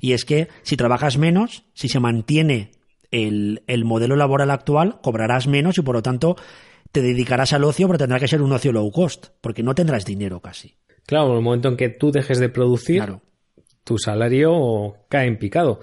Y 0.00 0.12
es 0.12 0.24
que 0.24 0.48
si 0.62 0.76
trabajas 0.76 1.16
menos, 1.16 1.64
si 1.72 1.88
se 1.88 1.98
mantiene 1.98 2.70
el, 3.10 3.60
modelo 3.84 4.16
laboral 4.16 4.50
actual, 4.50 5.00
cobrarás 5.02 5.48
menos 5.48 5.78
y 5.78 5.82
por 5.82 5.96
lo 5.96 6.02
tanto 6.02 6.36
te 6.92 7.00
dedicarás 7.00 7.54
al 7.54 7.64
ocio, 7.64 7.86
pero 7.86 7.98
tendrá 7.98 8.20
que 8.20 8.28
ser 8.28 8.42
un 8.42 8.52
ocio 8.52 8.70
low 8.72 8.90
cost, 8.90 9.28
porque 9.40 9.62
no 9.62 9.74
tendrás 9.74 10.04
dinero 10.04 10.40
casi. 10.40 10.76
Claro, 11.06 11.30
en 11.30 11.36
el 11.38 11.42
momento 11.42 11.68
en 11.68 11.76
que 11.76 11.88
tú 11.88 12.12
dejes 12.12 12.38
de 12.38 12.50
producir, 12.50 13.18
tu 13.82 13.98
salario 13.98 14.94
cae 15.08 15.26
en 15.26 15.38
picado. 15.38 15.80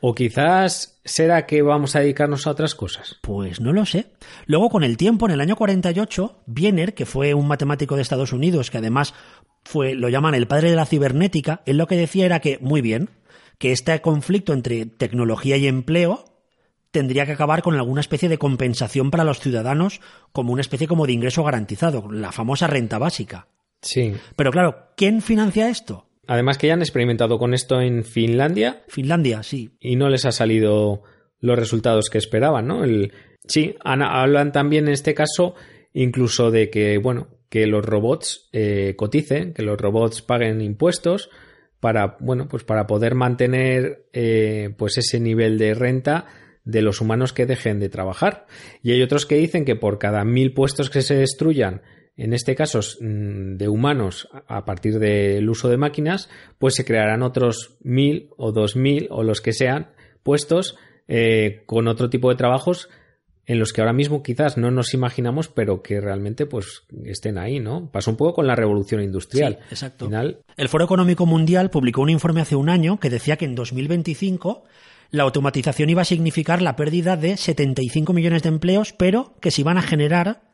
O 0.00 0.14
quizás 0.14 1.00
será 1.04 1.46
que 1.46 1.62
vamos 1.62 1.94
a 1.94 2.00
dedicarnos 2.00 2.46
a 2.46 2.50
otras 2.50 2.74
cosas. 2.74 3.18
Pues 3.20 3.60
no 3.60 3.72
lo 3.72 3.84
sé. 3.84 4.06
Luego, 4.46 4.70
con 4.70 4.82
el 4.82 4.96
tiempo, 4.96 5.26
en 5.26 5.32
el 5.32 5.40
año 5.40 5.56
48, 5.56 6.42
Wiener, 6.46 6.94
que 6.94 7.06
fue 7.06 7.34
un 7.34 7.46
matemático 7.46 7.96
de 7.96 8.02
Estados 8.02 8.32
Unidos, 8.32 8.70
que 8.70 8.78
además 8.78 9.14
fue, 9.62 9.94
lo 9.94 10.08
llaman 10.08 10.34
el 10.34 10.46
padre 10.46 10.70
de 10.70 10.76
la 10.76 10.86
cibernética, 10.86 11.62
él 11.66 11.76
lo 11.76 11.86
que 11.86 11.96
decía 11.96 12.24
era 12.24 12.40
que, 12.40 12.58
muy 12.60 12.80
bien, 12.80 13.10
que 13.58 13.72
este 13.72 14.00
conflicto 14.00 14.52
entre 14.54 14.86
tecnología 14.86 15.56
y 15.58 15.66
empleo 15.66 16.24
tendría 16.90 17.26
que 17.26 17.32
acabar 17.32 17.62
con 17.62 17.74
alguna 17.74 18.00
especie 18.00 18.28
de 18.28 18.38
compensación 18.38 19.10
para 19.10 19.24
los 19.24 19.38
ciudadanos 19.38 20.00
como 20.32 20.52
una 20.52 20.62
especie 20.62 20.88
como 20.88 21.06
de 21.06 21.12
ingreso 21.12 21.44
garantizado, 21.44 22.10
la 22.10 22.32
famosa 22.32 22.66
renta 22.66 22.98
básica. 22.98 23.48
Sí. 23.82 24.14
Pero 24.36 24.50
claro, 24.50 24.88
¿quién 24.96 25.22
financia 25.22 25.68
esto? 25.68 26.09
Además 26.30 26.58
que 26.58 26.68
ya 26.68 26.74
han 26.74 26.80
experimentado 26.80 27.40
con 27.40 27.54
esto 27.54 27.80
en 27.80 28.04
Finlandia 28.04 28.84
Finlandia, 28.86 29.42
sí. 29.42 29.72
y 29.80 29.96
no 29.96 30.08
les 30.08 30.24
ha 30.26 30.30
salido 30.30 31.02
los 31.40 31.58
resultados 31.58 32.08
que 32.08 32.18
esperaban, 32.18 32.68
¿no? 32.68 32.84
El, 32.84 33.12
sí, 33.48 33.74
hablan 33.80 34.52
también 34.52 34.86
en 34.86 34.92
este 34.92 35.12
caso 35.12 35.56
incluso 35.92 36.52
de 36.52 36.70
que, 36.70 36.98
bueno, 36.98 37.26
que 37.48 37.66
los 37.66 37.84
robots 37.84 38.48
eh, 38.52 38.94
coticen, 38.96 39.54
que 39.54 39.64
los 39.64 39.76
robots 39.76 40.22
paguen 40.22 40.60
impuestos 40.60 41.30
para, 41.80 42.16
bueno, 42.20 42.46
pues 42.46 42.62
para 42.62 42.86
poder 42.86 43.16
mantener 43.16 44.06
eh, 44.12 44.72
pues 44.78 44.98
ese 44.98 45.18
nivel 45.18 45.58
de 45.58 45.74
renta 45.74 46.26
de 46.62 46.82
los 46.82 47.00
humanos 47.00 47.32
que 47.32 47.46
dejen 47.46 47.80
de 47.80 47.88
trabajar. 47.88 48.46
Y 48.84 48.92
hay 48.92 49.02
otros 49.02 49.26
que 49.26 49.34
dicen 49.34 49.64
que 49.64 49.74
por 49.74 49.98
cada 49.98 50.24
mil 50.24 50.54
puestos 50.54 50.90
que 50.90 51.02
se 51.02 51.16
destruyan, 51.16 51.82
en 52.20 52.34
este 52.34 52.54
caso 52.54 52.80
mm, 52.80 53.56
de 53.56 53.68
humanos 53.68 54.28
a 54.46 54.64
partir 54.66 54.98
del 54.98 55.48
uso 55.48 55.68
de 55.68 55.78
máquinas, 55.78 56.28
pues 56.58 56.74
se 56.74 56.84
crearán 56.84 57.22
otros 57.22 57.76
mil 57.82 58.28
o 58.36 58.52
dos 58.52 58.76
mil 58.76 59.08
o 59.10 59.22
los 59.22 59.40
que 59.40 59.54
sean 59.54 59.88
puestos 60.22 60.76
eh, 61.08 61.62
con 61.64 61.88
otro 61.88 62.10
tipo 62.10 62.28
de 62.28 62.36
trabajos 62.36 62.90
en 63.46 63.58
los 63.58 63.72
que 63.72 63.80
ahora 63.80 63.94
mismo 63.94 64.22
quizás 64.22 64.58
no 64.58 64.70
nos 64.70 64.92
imaginamos, 64.92 65.48
pero 65.48 65.82
que 65.82 65.98
realmente 66.00 66.44
pues 66.44 66.82
estén 67.04 67.38
ahí, 67.38 67.58
¿no? 67.58 67.90
Pasó 67.90 68.10
un 68.10 68.18
poco 68.18 68.34
con 68.34 68.46
la 68.46 68.54
revolución 68.54 69.02
industrial. 69.02 69.58
Sí, 69.60 69.66
exacto. 69.70 70.04
Final, 70.04 70.40
El 70.58 70.68
Foro 70.68 70.84
Económico 70.84 71.24
Mundial 71.24 71.70
publicó 71.70 72.02
un 72.02 72.10
informe 72.10 72.42
hace 72.42 72.54
un 72.54 72.68
año 72.68 73.00
que 73.00 73.08
decía 73.08 73.36
que 73.36 73.46
en 73.46 73.54
2025 73.54 74.64
la 75.10 75.22
automatización 75.22 75.88
iba 75.88 76.02
a 76.02 76.04
significar 76.04 76.60
la 76.60 76.76
pérdida 76.76 77.16
de 77.16 77.38
75 77.38 78.12
millones 78.12 78.42
de 78.42 78.50
empleos, 78.50 78.92
pero 78.92 79.34
que 79.40 79.50
se 79.50 79.62
iban 79.62 79.78
a 79.78 79.82
generar 79.82 80.49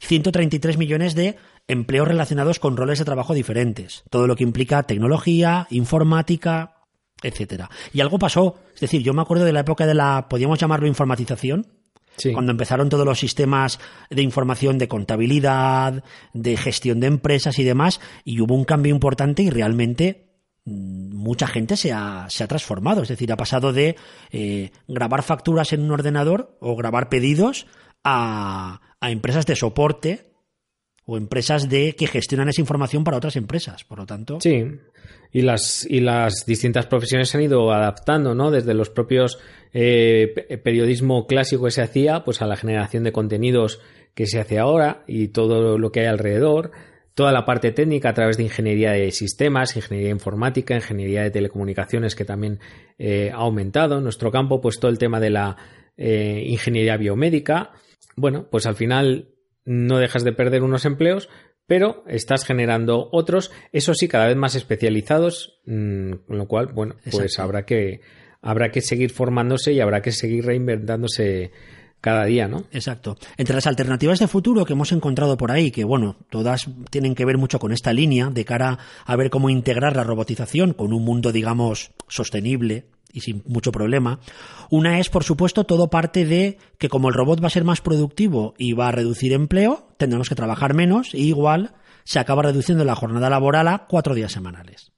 133 0.00 0.78
millones 0.78 1.14
de 1.14 1.36
empleos 1.68 2.08
relacionados 2.08 2.58
con 2.58 2.76
roles 2.76 2.98
de 2.98 3.04
trabajo 3.04 3.34
diferentes. 3.34 4.02
Todo 4.10 4.26
lo 4.26 4.36
que 4.36 4.44
implica 4.44 4.82
tecnología, 4.82 5.66
informática, 5.70 6.80
etcétera. 7.22 7.70
Y 7.92 8.00
algo 8.00 8.18
pasó. 8.18 8.56
Es 8.74 8.80
decir, 8.80 9.02
yo 9.02 9.12
me 9.12 9.22
acuerdo 9.22 9.44
de 9.44 9.52
la 9.52 9.60
época 9.60 9.86
de 9.86 9.94
la, 9.94 10.28
podríamos 10.28 10.58
llamarlo 10.58 10.86
informatización, 10.86 11.66
sí. 12.16 12.32
cuando 12.32 12.52
empezaron 12.52 12.88
todos 12.88 13.06
los 13.06 13.18
sistemas 13.18 13.78
de 14.08 14.22
información 14.22 14.78
de 14.78 14.88
contabilidad, 14.88 16.02
de 16.32 16.56
gestión 16.56 17.00
de 17.00 17.06
empresas 17.06 17.58
y 17.58 17.64
demás, 17.64 18.00
y 18.24 18.40
hubo 18.40 18.54
un 18.54 18.64
cambio 18.64 18.92
importante 18.94 19.42
y 19.42 19.50
realmente 19.50 20.30
mm, 20.64 21.14
mucha 21.14 21.46
gente 21.46 21.76
se 21.76 21.92
ha, 21.92 22.26
se 22.30 22.42
ha 22.42 22.48
transformado. 22.48 23.02
Es 23.02 23.08
decir, 23.08 23.30
ha 23.32 23.36
pasado 23.36 23.72
de 23.72 23.96
eh, 24.32 24.72
grabar 24.88 25.22
facturas 25.22 25.72
en 25.72 25.82
un 25.82 25.90
ordenador 25.90 26.56
o 26.60 26.74
grabar 26.74 27.08
pedidos 27.10 27.66
a, 28.02 28.80
a 29.00 29.10
empresas 29.10 29.46
de 29.46 29.56
soporte 29.56 30.30
o 31.06 31.16
empresas 31.16 31.68
de 31.68 31.94
que 31.96 32.06
gestionan 32.06 32.48
esa 32.50 32.60
información 32.60 33.02
para 33.02 33.16
otras 33.16 33.36
empresas. 33.36 33.84
Por 33.84 33.98
lo 33.98 34.06
tanto, 34.06 34.38
Sí, 34.40 34.64
y 35.32 35.42
las, 35.42 35.86
y 35.88 36.00
las 36.00 36.44
distintas 36.46 36.86
profesiones 36.86 37.28
se 37.30 37.38
han 37.38 37.44
ido 37.44 37.72
adaptando, 37.72 38.34
¿no? 38.34 38.50
Desde 38.50 38.74
los 38.74 38.90
propios 38.90 39.38
eh, 39.72 40.32
pe- 40.34 40.58
periodismo 40.58 41.26
clásico 41.26 41.64
que 41.64 41.70
se 41.70 41.82
hacía, 41.82 42.24
pues 42.24 42.42
a 42.42 42.46
la 42.46 42.56
generación 42.56 43.02
de 43.04 43.12
contenidos 43.12 43.80
que 44.14 44.26
se 44.26 44.38
hace 44.40 44.58
ahora 44.58 45.02
y 45.06 45.28
todo 45.28 45.78
lo 45.78 45.90
que 45.92 46.00
hay 46.00 46.06
alrededor, 46.06 46.70
toda 47.14 47.32
la 47.32 47.44
parte 47.44 47.72
técnica 47.72 48.10
a 48.10 48.14
través 48.14 48.36
de 48.36 48.44
ingeniería 48.44 48.92
de 48.92 49.10
sistemas, 49.12 49.76
ingeniería 49.76 50.10
informática, 50.10 50.74
ingeniería 50.74 51.22
de 51.22 51.30
telecomunicaciones 51.30 52.14
que 52.14 52.24
también 52.24 52.60
eh, 52.98 53.30
ha 53.32 53.36
aumentado. 53.38 53.98
En 53.98 54.04
nuestro 54.04 54.30
campo, 54.30 54.60
pues 54.60 54.78
todo 54.78 54.90
el 54.90 54.98
tema 54.98 55.18
de 55.20 55.30
la 55.30 55.56
eh, 55.96 56.44
ingeniería 56.46 56.96
biomédica. 56.96 57.70
Bueno, 58.20 58.48
pues 58.50 58.66
al 58.66 58.74
final 58.74 59.30
no 59.64 59.98
dejas 59.98 60.24
de 60.24 60.32
perder 60.32 60.62
unos 60.62 60.84
empleos, 60.84 61.28
pero 61.66 62.04
estás 62.06 62.44
generando 62.44 63.08
otros, 63.12 63.50
eso 63.72 63.94
sí, 63.94 64.08
cada 64.08 64.26
vez 64.26 64.36
más 64.36 64.54
especializados, 64.56 65.60
mm, 65.66 66.12
con 66.26 66.38
lo 66.38 66.46
cual, 66.46 66.66
bueno, 66.66 66.96
pues 67.04 67.14
Exacto. 67.14 67.42
habrá 67.42 67.64
que, 67.64 68.00
habrá 68.42 68.70
que 68.70 68.80
seguir 68.80 69.10
formándose 69.10 69.72
y 69.72 69.80
habrá 69.80 70.02
que 70.02 70.12
seguir 70.12 70.44
reinventándose 70.44 71.52
cada 72.00 72.24
día, 72.24 72.48
¿no? 72.48 72.64
Exacto. 72.72 73.16
Entre 73.36 73.54
las 73.54 73.66
alternativas 73.66 74.18
de 74.18 74.28
futuro 74.28 74.64
que 74.64 74.72
hemos 74.72 74.92
encontrado 74.92 75.36
por 75.36 75.50
ahí, 75.52 75.70
que 75.70 75.84
bueno, 75.84 76.16
todas 76.30 76.66
tienen 76.90 77.14
que 77.14 77.24
ver 77.24 77.36
mucho 77.38 77.58
con 77.58 77.72
esta 77.72 77.92
línea 77.92 78.30
de 78.30 78.44
cara 78.44 78.78
a 79.04 79.16
ver 79.16 79.30
cómo 79.30 79.50
integrar 79.50 79.96
la 79.96 80.04
robotización 80.04 80.72
con 80.72 80.92
un 80.92 81.04
mundo, 81.04 81.32
digamos, 81.32 81.90
sostenible 82.08 82.86
y 83.12 83.20
sin 83.20 83.42
mucho 83.46 83.72
problema. 83.72 84.20
Una 84.70 85.00
es, 85.00 85.10
por 85.10 85.24
supuesto, 85.24 85.64
todo 85.64 85.90
parte 85.90 86.24
de 86.24 86.58
que 86.78 86.88
como 86.88 87.08
el 87.08 87.14
robot 87.14 87.42
va 87.42 87.48
a 87.48 87.50
ser 87.50 87.64
más 87.64 87.80
productivo 87.80 88.54
y 88.56 88.72
va 88.72 88.88
a 88.88 88.92
reducir 88.92 89.32
empleo, 89.32 89.88
tendremos 89.98 90.28
que 90.28 90.34
trabajar 90.36 90.74
menos 90.74 91.14
y 91.14 91.26
igual 91.28 91.74
se 92.04 92.18
acaba 92.18 92.42
reduciendo 92.42 92.84
la 92.84 92.94
jornada 92.94 93.28
laboral 93.28 93.68
a 93.68 93.86
cuatro 93.88 94.14
días 94.14 94.32
semanales. 94.32 94.92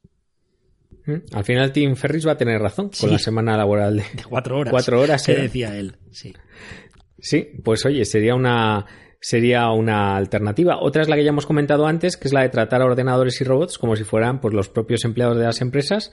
¿Mm? 1.07 1.15
Al 1.35 1.45
final 1.45 1.73
Tim 1.73 1.97
Ferris 1.97 2.27
va 2.27 2.33
a 2.33 2.37
tener 2.37 2.61
razón 2.61 2.91
Sí. 2.93 3.01
con 3.01 3.11
la 3.11 3.19
semana 3.19 3.57
laboral 3.57 3.97
de 3.97 4.03
De 4.15 4.25
cuatro 4.25 4.59
horas. 4.59 4.71
Cuatro 4.71 5.01
horas, 5.01 5.25
que 5.25 5.33
¿eh? 5.33 5.43
decía 5.43 5.77
él. 5.77 5.97
Sí. 6.13 6.33
Sí, 7.23 7.49
pues 7.65 7.87
oye, 7.87 8.05
sería 8.05 8.35
una 8.35 8.87
sería 9.21 9.71
una 9.71 10.17
alternativa. 10.17 10.81
Otra 10.81 11.03
es 11.03 11.09
la 11.09 11.15
que 11.15 11.23
ya 11.23 11.31
hemos 11.31 11.47
comentado 11.47 11.87
antes, 11.87 12.17
que 12.17 12.27
es 12.27 12.35
la 12.35 12.43
de 12.43 12.49
tratar 12.49 12.83
a 12.83 12.87
ordenadores 12.87 13.41
y 13.41 13.45
robots 13.45 13.79
como 13.79 13.95
si 13.95 14.03
fueran 14.03 14.41
pues 14.41 14.53
los 14.53 14.69
propios 14.69 15.05
empleados 15.05 15.39
de 15.39 15.45
las 15.45 15.61
empresas 15.61 16.13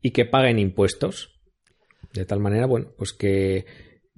y 0.00 0.12
que 0.12 0.24
paguen 0.24 0.60
impuestos. 0.60 1.40
De 2.12 2.24
tal 2.24 2.38
manera, 2.38 2.66
bueno, 2.66 2.92
pues 2.96 3.12
que, 3.12 3.66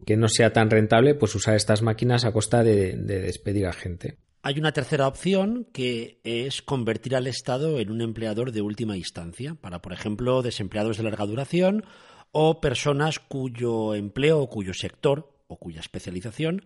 que 0.06 0.18
no 0.18 0.28
sea 0.28 0.52
tan 0.52 0.68
rentable 0.68 1.14
pues 1.14 1.34
usar 1.34 1.56
estas 1.56 1.80
máquinas 1.80 2.26
a 2.26 2.32
costa 2.32 2.62
de, 2.62 2.92
de 2.98 3.20
despedir 3.20 3.66
a 3.66 3.72
gente. 3.72 4.18
Hay 4.42 4.58
una 4.58 4.72
tercera 4.72 5.08
opción 5.08 5.66
que 5.72 6.20
es 6.24 6.60
convertir 6.60 7.16
al 7.16 7.26
Estado 7.26 7.80
en 7.80 7.90
un 7.90 8.02
empleador 8.02 8.52
de 8.52 8.60
última 8.60 8.98
instancia 8.98 9.54
para, 9.54 9.80
por 9.80 9.94
ejemplo, 9.94 10.42
desempleados 10.42 10.98
de 10.98 11.04
larga 11.04 11.24
duración 11.24 11.84
o 12.30 12.60
personas 12.60 13.18
cuyo 13.18 13.94
empleo 13.94 14.40
o 14.40 14.50
cuyo 14.50 14.74
sector 14.74 15.37
o 15.48 15.58
cuya 15.58 15.80
especialización 15.80 16.64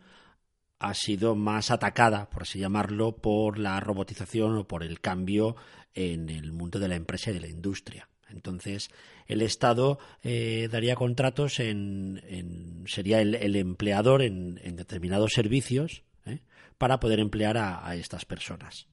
ha 0.79 0.95
sido 0.95 1.35
más 1.37 1.71
atacada, 1.71 2.29
por 2.29 2.43
así 2.43 2.59
llamarlo, 2.59 3.17
por 3.17 3.59
la 3.59 3.79
robotización 3.81 4.57
o 4.59 4.67
por 4.67 4.83
el 4.83 5.01
cambio 5.01 5.57
en 5.95 6.29
el 6.29 6.53
mundo 6.53 6.79
de 6.81 6.89
la 6.89 6.97
empresa 6.97 7.31
y 7.31 7.35
de 7.35 7.41
la 7.41 7.49
industria. 7.49 8.09
Entonces, 8.29 8.91
el 9.27 9.43
Estado 9.43 9.99
eh, 10.23 10.69
daría 10.71 10.97
contratos 10.97 11.61
en, 11.61 12.21
en- 12.27 12.85
sería 12.87 13.21
el, 13.21 13.57
empleador 13.57 14.23
en, 14.23 14.57
determinados 14.75 15.33
servicios 15.33 16.03
¿eh? 16.27 16.41
para 16.79 16.99
poder 16.99 17.21
emplear 17.21 17.59
a, 17.59 17.95
estas 17.95 18.25
personas. 18.25 18.89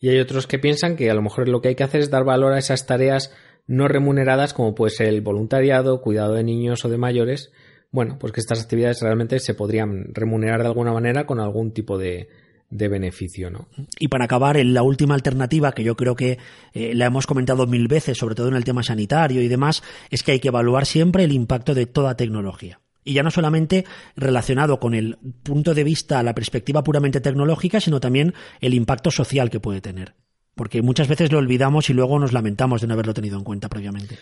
Y 0.00 0.08
hay 0.10 0.18
otros 0.20 0.46
que 0.46 0.58
piensan 0.58 0.96
que 0.96 1.10
a 1.10 1.14
lo 1.14 1.22
mejor 1.22 1.48
lo 1.48 1.62
que 1.62 1.68
hay 1.68 1.74
que 1.74 1.84
hacer 1.84 2.00
es 2.02 2.10
dar 2.10 2.24
valor 2.24 2.52
a 2.52 2.58
esas 2.58 2.84
tareas 2.84 3.32
no 3.66 3.88
remuneradas 3.88 4.52
como 4.52 4.74
puede 4.74 4.90
ser 4.90 5.08
el 5.08 5.22
voluntariado, 5.22 6.02
cuidado 6.02 6.34
de 6.34 6.44
niños 6.44 6.84
o 6.84 6.90
de 6.90 6.98
mayores. 6.98 7.50
Bueno, 7.90 8.18
pues 8.18 8.32
que 8.32 8.40
estas 8.40 8.62
actividades 8.62 9.00
realmente 9.00 9.38
se 9.40 9.54
podrían 9.54 10.14
remunerar 10.14 10.60
de 10.60 10.66
alguna 10.66 10.92
manera 10.92 11.26
con 11.26 11.40
algún 11.40 11.72
tipo 11.72 11.96
de, 11.96 12.28
de 12.70 12.88
beneficio, 12.88 13.50
¿no? 13.50 13.68
Y 13.98 14.08
para 14.08 14.26
acabar, 14.26 14.56
la 14.64 14.82
última 14.82 15.14
alternativa, 15.14 15.72
que 15.72 15.84
yo 15.84 15.96
creo 15.96 16.14
que 16.14 16.38
eh, 16.74 16.94
la 16.94 17.06
hemos 17.06 17.26
comentado 17.26 17.66
mil 17.66 17.88
veces, 17.88 18.18
sobre 18.18 18.34
todo 18.34 18.48
en 18.48 18.54
el 18.54 18.64
tema 18.64 18.82
sanitario 18.82 19.40
y 19.42 19.48
demás, 19.48 19.82
es 20.10 20.22
que 20.22 20.32
hay 20.32 20.40
que 20.40 20.48
evaluar 20.48 20.86
siempre 20.86 21.24
el 21.24 21.32
impacto 21.32 21.74
de 21.74 21.86
toda 21.86 22.16
tecnología. 22.16 22.80
Y 23.04 23.14
ya 23.14 23.22
no 23.22 23.30
solamente 23.30 23.86
relacionado 24.16 24.80
con 24.80 24.92
el 24.94 25.16
punto 25.42 25.72
de 25.72 25.84
vista, 25.84 26.22
la 26.22 26.34
perspectiva 26.34 26.84
puramente 26.84 27.22
tecnológica, 27.22 27.80
sino 27.80 28.00
también 28.00 28.34
el 28.60 28.74
impacto 28.74 29.10
social 29.10 29.48
que 29.48 29.60
puede 29.60 29.80
tener. 29.80 30.14
Porque 30.54 30.82
muchas 30.82 31.08
veces 31.08 31.32
lo 31.32 31.38
olvidamos 31.38 31.88
y 31.88 31.94
luego 31.94 32.18
nos 32.18 32.34
lamentamos 32.34 32.82
de 32.82 32.86
no 32.86 32.94
haberlo 32.94 33.14
tenido 33.14 33.38
en 33.38 33.44
cuenta 33.44 33.70
previamente. 33.70 34.18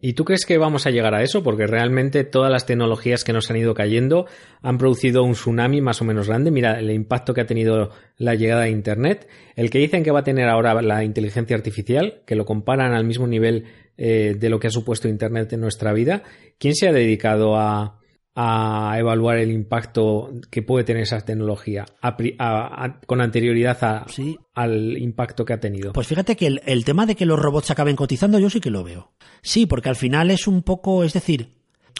¿Y 0.00 0.12
tú 0.12 0.24
crees 0.24 0.44
que 0.44 0.58
vamos 0.58 0.86
a 0.86 0.90
llegar 0.90 1.14
a 1.14 1.22
eso? 1.22 1.42
Porque 1.42 1.66
realmente 1.66 2.24
todas 2.24 2.50
las 2.50 2.66
tecnologías 2.66 3.24
que 3.24 3.32
nos 3.32 3.50
han 3.50 3.56
ido 3.56 3.74
cayendo 3.74 4.26
han 4.62 4.78
producido 4.78 5.22
un 5.22 5.32
tsunami 5.32 5.80
más 5.80 6.02
o 6.02 6.04
menos 6.04 6.28
grande. 6.28 6.50
Mira 6.50 6.78
el 6.78 6.90
impacto 6.90 7.32
que 7.32 7.40
ha 7.40 7.46
tenido 7.46 7.90
la 8.18 8.34
llegada 8.34 8.62
de 8.62 8.70
Internet, 8.70 9.28
el 9.56 9.70
que 9.70 9.78
dicen 9.78 10.04
que 10.04 10.10
va 10.10 10.20
a 10.20 10.24
tener 10.24 10.48
ahora 10.48 10.80
la 10.82 11.02
inteligencia 11.02 11.56
artificial, 11.56 12.22
que 12.26 12.36
lo 12.36 12.44
comparan 12.44 12.92
al 12.92 13.04
mismo 13.04 13.26
nivel 13.26 13.64
eh, 13.96 14.36
de 14.38 14.50
lo 14.50 14.60
que 14.60 14.66
ha 14.66 14.70
supuesto 14.70 15.08
Internet 15.08 15.52
en 15.54 15.60
nuestra 15.60 15.92
vida. 15.92 16.22
¿Quién 16.58 16.74
se 16.74 16.88
ha 16.88 16.92
dedicado 16.92 17.56
a, 17.56 17.98
a 18.36 18.94
evaluar 18.98 19.38
el 19.38 19.50
impacto 19.50 20.30
que 20.50 20.62
puede 20.62 20.84
tener 20.84 21.02
esa 21.02 21.20
tecnología 21.22 21.86
a 22.02 22.16
pri- 22.16 22.36
a- 22.38 22.84
a- 22.84 23.00
con 23.00 23.20
anterioridad 23.22 24.04
Sí. 24.08 24.38
al 24.54 24.98
impacto 24.98 25.44
que 25.44 25.54
ha 25.54 25.60
tenido? 25.60 25.92
Pues 25.94 26.06
fíjate 26.06 26.36
que 26.36 26.46
el, 26.46 26.60
el 26.66 26.84
tema 26.84 27.06
de 27.06 27.14
que 27.16 27.24
los 27.26 27.38
robots 27.38 27.70
acaben 27.70 27.96
cotizando, 27.96 28.38
yo 28.38 28.50
sí 28.50 28.60
que 28.60 28.70
lo 28.70 28.84
veo. 28.84 29.12
Sí, 29.42 29.64
porque 29.66 29.88
al 29.88 29.96
final 29.96 30.30
es 30.30 30.46
un 30.46 30.62
poco, 30.62 31.02
es 31.02 31.14
decir, 31.14 31.56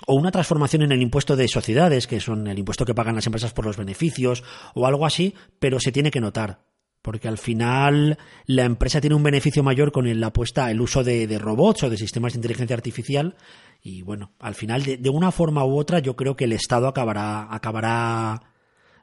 o 0.07 0.15
una 0.15 0.31
transformación 0.31 0.83
en 0.83 0.93
el 0.93 1.01
impuesto 1.01 1.37
de 1.37 1.49
sociedades, 1.49 2.07
que 2.07 2.21
son 2.21 2.47
el 2.47 2.59
impuesto 2.59 2.85
que 2.85 2.95
pagan 2.95 3.15
las 3.15 3.27
empresas 3.27 3.55
por 3.55 3.65
los 3.65 3.79
beneficios, 3.79 4.45
o 4.75 4.87
algo 4.87 5.07
así, 5.07 5.35
pero 5.59 5.81
se 5.81 5.91
tiene 5.91 6.11
que 6.11 6.21
notar. 6.21 6.61
Porque 7.07 7.29
al 7.29 7.39
final 7.39 8.19
la 8.47 8.65
empresa 8.65 9.01
tiene 9.01 9.15
un 9.15 9.23
beneficio 9.23 9.63
mayor 9.63 9.93
con 9.93 10.09
el- 10.09 10.19
la 10.21 10.27
apuesta, 10.27 10.69
el 10.73 10.81
uso 10.81 11.05
de, 11.05 11.29
de 11.29 11.39
robots 11.39 11.85
o 11.85 11.89
de 11.91 11.97
sistemas 11.97 12.33
de 12.33 12.39
inteligencia 12.39 12.75
artificial. 12.75 13.37
Y 13.81 14.03
bueno, 14.03 14.33
al 14.41 14.57
final, 14.57 14.83
de, 14.83 14.97
de 14.97 15.09
una 15.09 15.31
forma 15.31 15.65
u 15.65 15.79
otra, 15.79 16.01
yo 16.01 16.17
creo 16.17 16.35
que 16.35 16.45
el 16.47 16.53
Estado 16.53 16.89
acabará, 16.89 17.47
acabará 17.55 18.43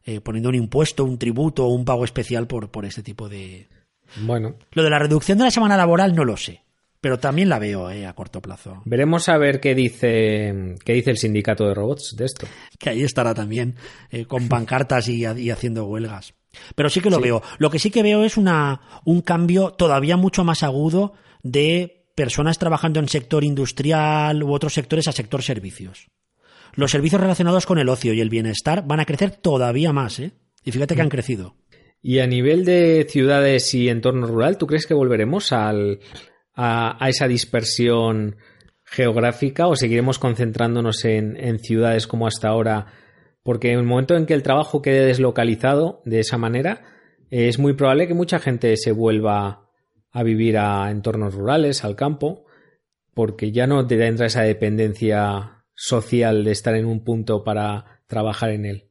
eh, 0.04 0.20
poniendo 0.20 0.50
un 0.50 0.56
impuesto, 0.56 1.06
un 1.06 1.18
tributo 1.18 1.66
o 1.66 1.70
un 1.74 1.86
pago 1.86 2.04
especial 2.04 2.46
por, 2.46 2.70
por 2.72 2.84
este 2.84 3.04
tipo 3.04 3.30
de... 3.30 3.70
Bueno. 4.18 4.56
Lo 4.74 4.84
de 4.84 4.90
la 4.90 5.00
reducción 5.00 5.38
de 5.38 5.46
la 5.46 5.52
semana 5.52 5.78
laboral 5.78 6.14
no 6.14 6.26
lo 6.26 6.36
sé, 6.36 6.62
pero 7.00 7.20
también 7.20 7.48
la 7.48 7.58
veo 7.58 7.90
eh, 7.90 8.06
a 8.06 8.14
corto 8.14 8.42
plazo. 8.42 8.82
Veremos 8.84 9.30
a 9.30 9.38
ver 9.38 9.62
qué 9.62 9.74
dice, 9.76 10.76
qué 10.84 10.92
dice 10.94 11.12
el 11.12 11.18
sindicato 11.18 11.66
de 11.66 11.74
robots 11.74 12.16
de 12.18 12.26
esto. 12.26 12.48
Que 12.78 12.90
ahí 12.90 13.04
estará 13.04 13.34
también, 13.34 13.76
eh, 14.12 14.26
con 14.26 14.50
pancartas 14.50 15.08
y, 15.08 15.24
y, 15.26 15.50
haciendo 15.52 15.86
huelgas. 15.86 16.34
Pero 16.76 16.90
sí 16.90 17.02
que 17.02 17.10
lo 17.10 17.18
sí. 17.18 17.24
veo. 17.24 17.42
Lo 17.58 17.70
que 17.70 17.80
sí 17.80 17.92
que 17.92 18.04
veo 18.04 18.24
es 18.24 18.38
una, 18.38 18.82
un 19.06 19.22
cambio 19.22 19.72
todavía 19.72 20.18
mucho 20.18 20.44
más 20.44 20.64
agudo 20.64 21.14
de 21.44 22.08
personas 22.16 22.60
trabajando 22.60 23.00
en 23.00 23.10
sector 23.10 23.44
industrial 23.44 24.44
u 24.44 24.54
otros 24.54 24.74
sectores 24.74 25.08
a 25.08 25.12
sector 25.12 25.42
servicios. 25.42 26.08
Los 26.76 26.92
servicios 26.92 27.22
relacionados 27.22 27.66
con 27.66 27.78
el 27.78 27.90
ocio 27.90 28.14
y 28.14 28.22
el 28.22 28.30
bienestar 28.30 28.86
van 28.86 29.00
a 29.00 29.06
crecer 29.06 29.32
todavía 29.32 29.94
más, 29.94 30.20
¿eh? 30.20 30.32
Y 30.64 30.72
fíjate 30.72 30.96
que 30.96 31.02
han 31.02 31.10
crecido. 31.10 31.56
Y 32.02 32.20
a 32.20 32.28
nivel 32.28 32.66
de 32.66 33.06
ciudades 33.10 33.74
y 33.74 33.90
entorno 33.90 34.28
rural, 34.28 34.58
¿tú 34.58 34.68
crees 34.68 34.88
que 34.88 34.94
volveremos 34.94 35.52
al, 35.52 36.00
a, 36.56 37.04
a, 37.04 37.10
esa 37.10 37.28
dispersión 37.28 38.38
geográfica 38.84 39.68
o 39.68 39.76
seguiremos 39.76 40.20
concentrándonos 40.20 41.06
en, 41.06 41.38
en, 41.38 41.60
ciudades 41.60 42.08
como 42.08 42.28
hasta 42.28 42.50
ahora? 42.50 42.88
Porque 43.44 43.72
en 43.72 43.80
el 43.80 43.86
momento 43.86 44.16
en 44.16 44.26
que 44.26 44.34
el 44.34 44.44
trabajo 44.44 44.82
quede 44.82 45.06
deslocalizado 45.06 46.02
de 46.06 46.20
esa 46.22 46.38
manera, 46.38 46.86
es 47.30 47.60
muy 47.60 47.74
probable 47.74 48.08
que 48.08 48.14
mucha 48.14 48.40
gente 48.40 48.76
se 48.78 48.92
vuelva 48.92 49.70
a 50.12 50.24
vivir 50.24 50.58
a 50.58 50.90
entornos 50.92 51.34
rurales, 51.34 51.84
al 51.84 51.96
campo, 51.96 52.46
porque 53.14 53.52
ya 53.52 53.68
no 53.68 53.86
te 53.86 54.06
entra 54.06 54.28
esa 54.28 54.44
dependencia 54.44 55.66
social 55.76 56.44
de 56.44 56.52
estar 56.52 56.76
en 56.76 56.86
un 56.86 57.04
punto 57.04 57.44
para 57.44 58.02
trabajar 58.08 58.52
en 58.52 58.66
él. 58.66 58.90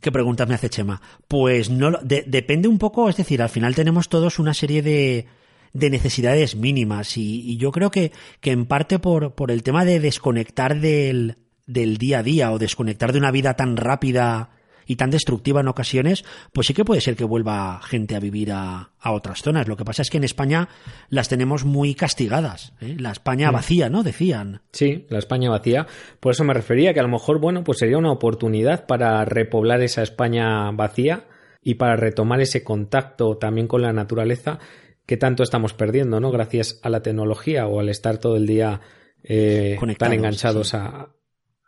¿Qué 0.00 0.12
pregunta 0.12 0.46
me 0.46 0.54
hace 0.54 0.68
Chema? 0.68 1.00
Pues 1.28 1.70
no 1.70 1.90
de, 2.02 2.24
depende 2.26 2.68
un 2.68 2.78
poco, 2.78 3.08
es 3.08 3.16
decir, 3.16 3.42
al 3.42 3.48
final 3.48 3.74
tenemos 3.74 4.08
todos 4.08 4.38
una 4.38 4.54
serie 4.54 4.82
de, 4.82 5.26
de 5.72 5.90
necesidades 5.90 6.56
mínimas 6.56 7.16
y, 7.16 7.40
y, 7.40 7.56
yo 7.56 7.72
creo 7.72 7.90
que, 7.90 8.12
que 8.40 8.52
en 8.52 8.66
parte 8.66 8.98
por, 8.98 9.34
por 9.34 9.50
el 9.50 9.62
tema 9.62 9.84
de 9.84 10.00
desconectar 10.00 10.78
del, 10.80 11.38
del 11.66 11.96
día 11.96 12.18
a 12.18 12.22
día 12.22 12.52
o 12.52 12.58
desconectar 12.58 13.12
de 13.12 13.18
una 13.18 13.30
vida 13.30 13.54
tan 13.54 13.76
rápida 13.76 14.50
y 14.86 14.96
tan 14.96 15.10
destructiva 15.10 15.60
en 15.60 15.68
ocasiones, 15.68 16.24
pues 16.52 16.66
sí 16.66 16.74
que 16.74 16.84
puede 16.84 17.00
ser 17.00 17.16
que 17.16 17.24
vuelva 17.24 17.80
gente 17.82 18.16
a 18.16 18.20
vivir 18.20 18.52
a, 18.52 18.90
a 18.98 19.12
otras 19.12 19.42
zonas. 19.42 19.68
Lo 19.68 19.76
que 19.76 19.84
pasa 19.84 20.02
es 20.02 20.10
que 20.10 20.18
en 20.18 20.24
España 20.24 20.68
las 21.08 21.28
tenemos 21.28 21.64
muy 21.64 21.94
castigadas. 21.94 22.74
¿eh? 22.80 22.96
La 22.98 23.12
España 23.12 23.50
vacía, 23.50 23.88
¿no? 23.88 24.02
Decían. 24.02 24.60
Sí, 24.72 25.06
la 25.08 25.18
España 25.18 25.50
vacía. 25.50 25.86
Por 26.20 26.32
eso 26.32 26.44
me 26.44 26.54
refería 26.54 26.92
que 26.92 27.00
a 27.00 27.04
lo 27.04 27.08
mejor, 27.08 27.40
bueno, 27.40 27.64
pues 27.64 27.78
sería 27.78 27.98
una 27.98 28.12
oportunidad 28.12 28.86
para 28.86 29.24
repoblar 29.24 29.80
esa 29.82 30.02
España 30.02 30.70
vacía 30.72 31.24
y 31.62 31.74
para 31.74 31.96
retomar 31.96 32.40
ese 32.40 32.62
contacto 32.62 33.38
también 33.38 33.66
con 33.66 33.82
la 33.82 33.92
naturaleza 33.92 34.58
que 35.06 35.16
tanto 35.16 35.42
estamos 35.42 35.74
perdiendo, 35.74 36.20
¿no? 36.20 36.30
Gracias 36.30 36.80
a 36.82 36.88
la 36.88 37.02
tecnología 37.02 37.66
o 37.66 37.80
al 37.80 37.88
estar 37.88 38.18
todo 38.18 38.36
el 38.36 38.46
día 38.46 38.80
eh, 39.22 39.78
tan 39.98 40.12
enganchados 40.14 40.68
sí. 40.68 40.76
a, 40.78 41.08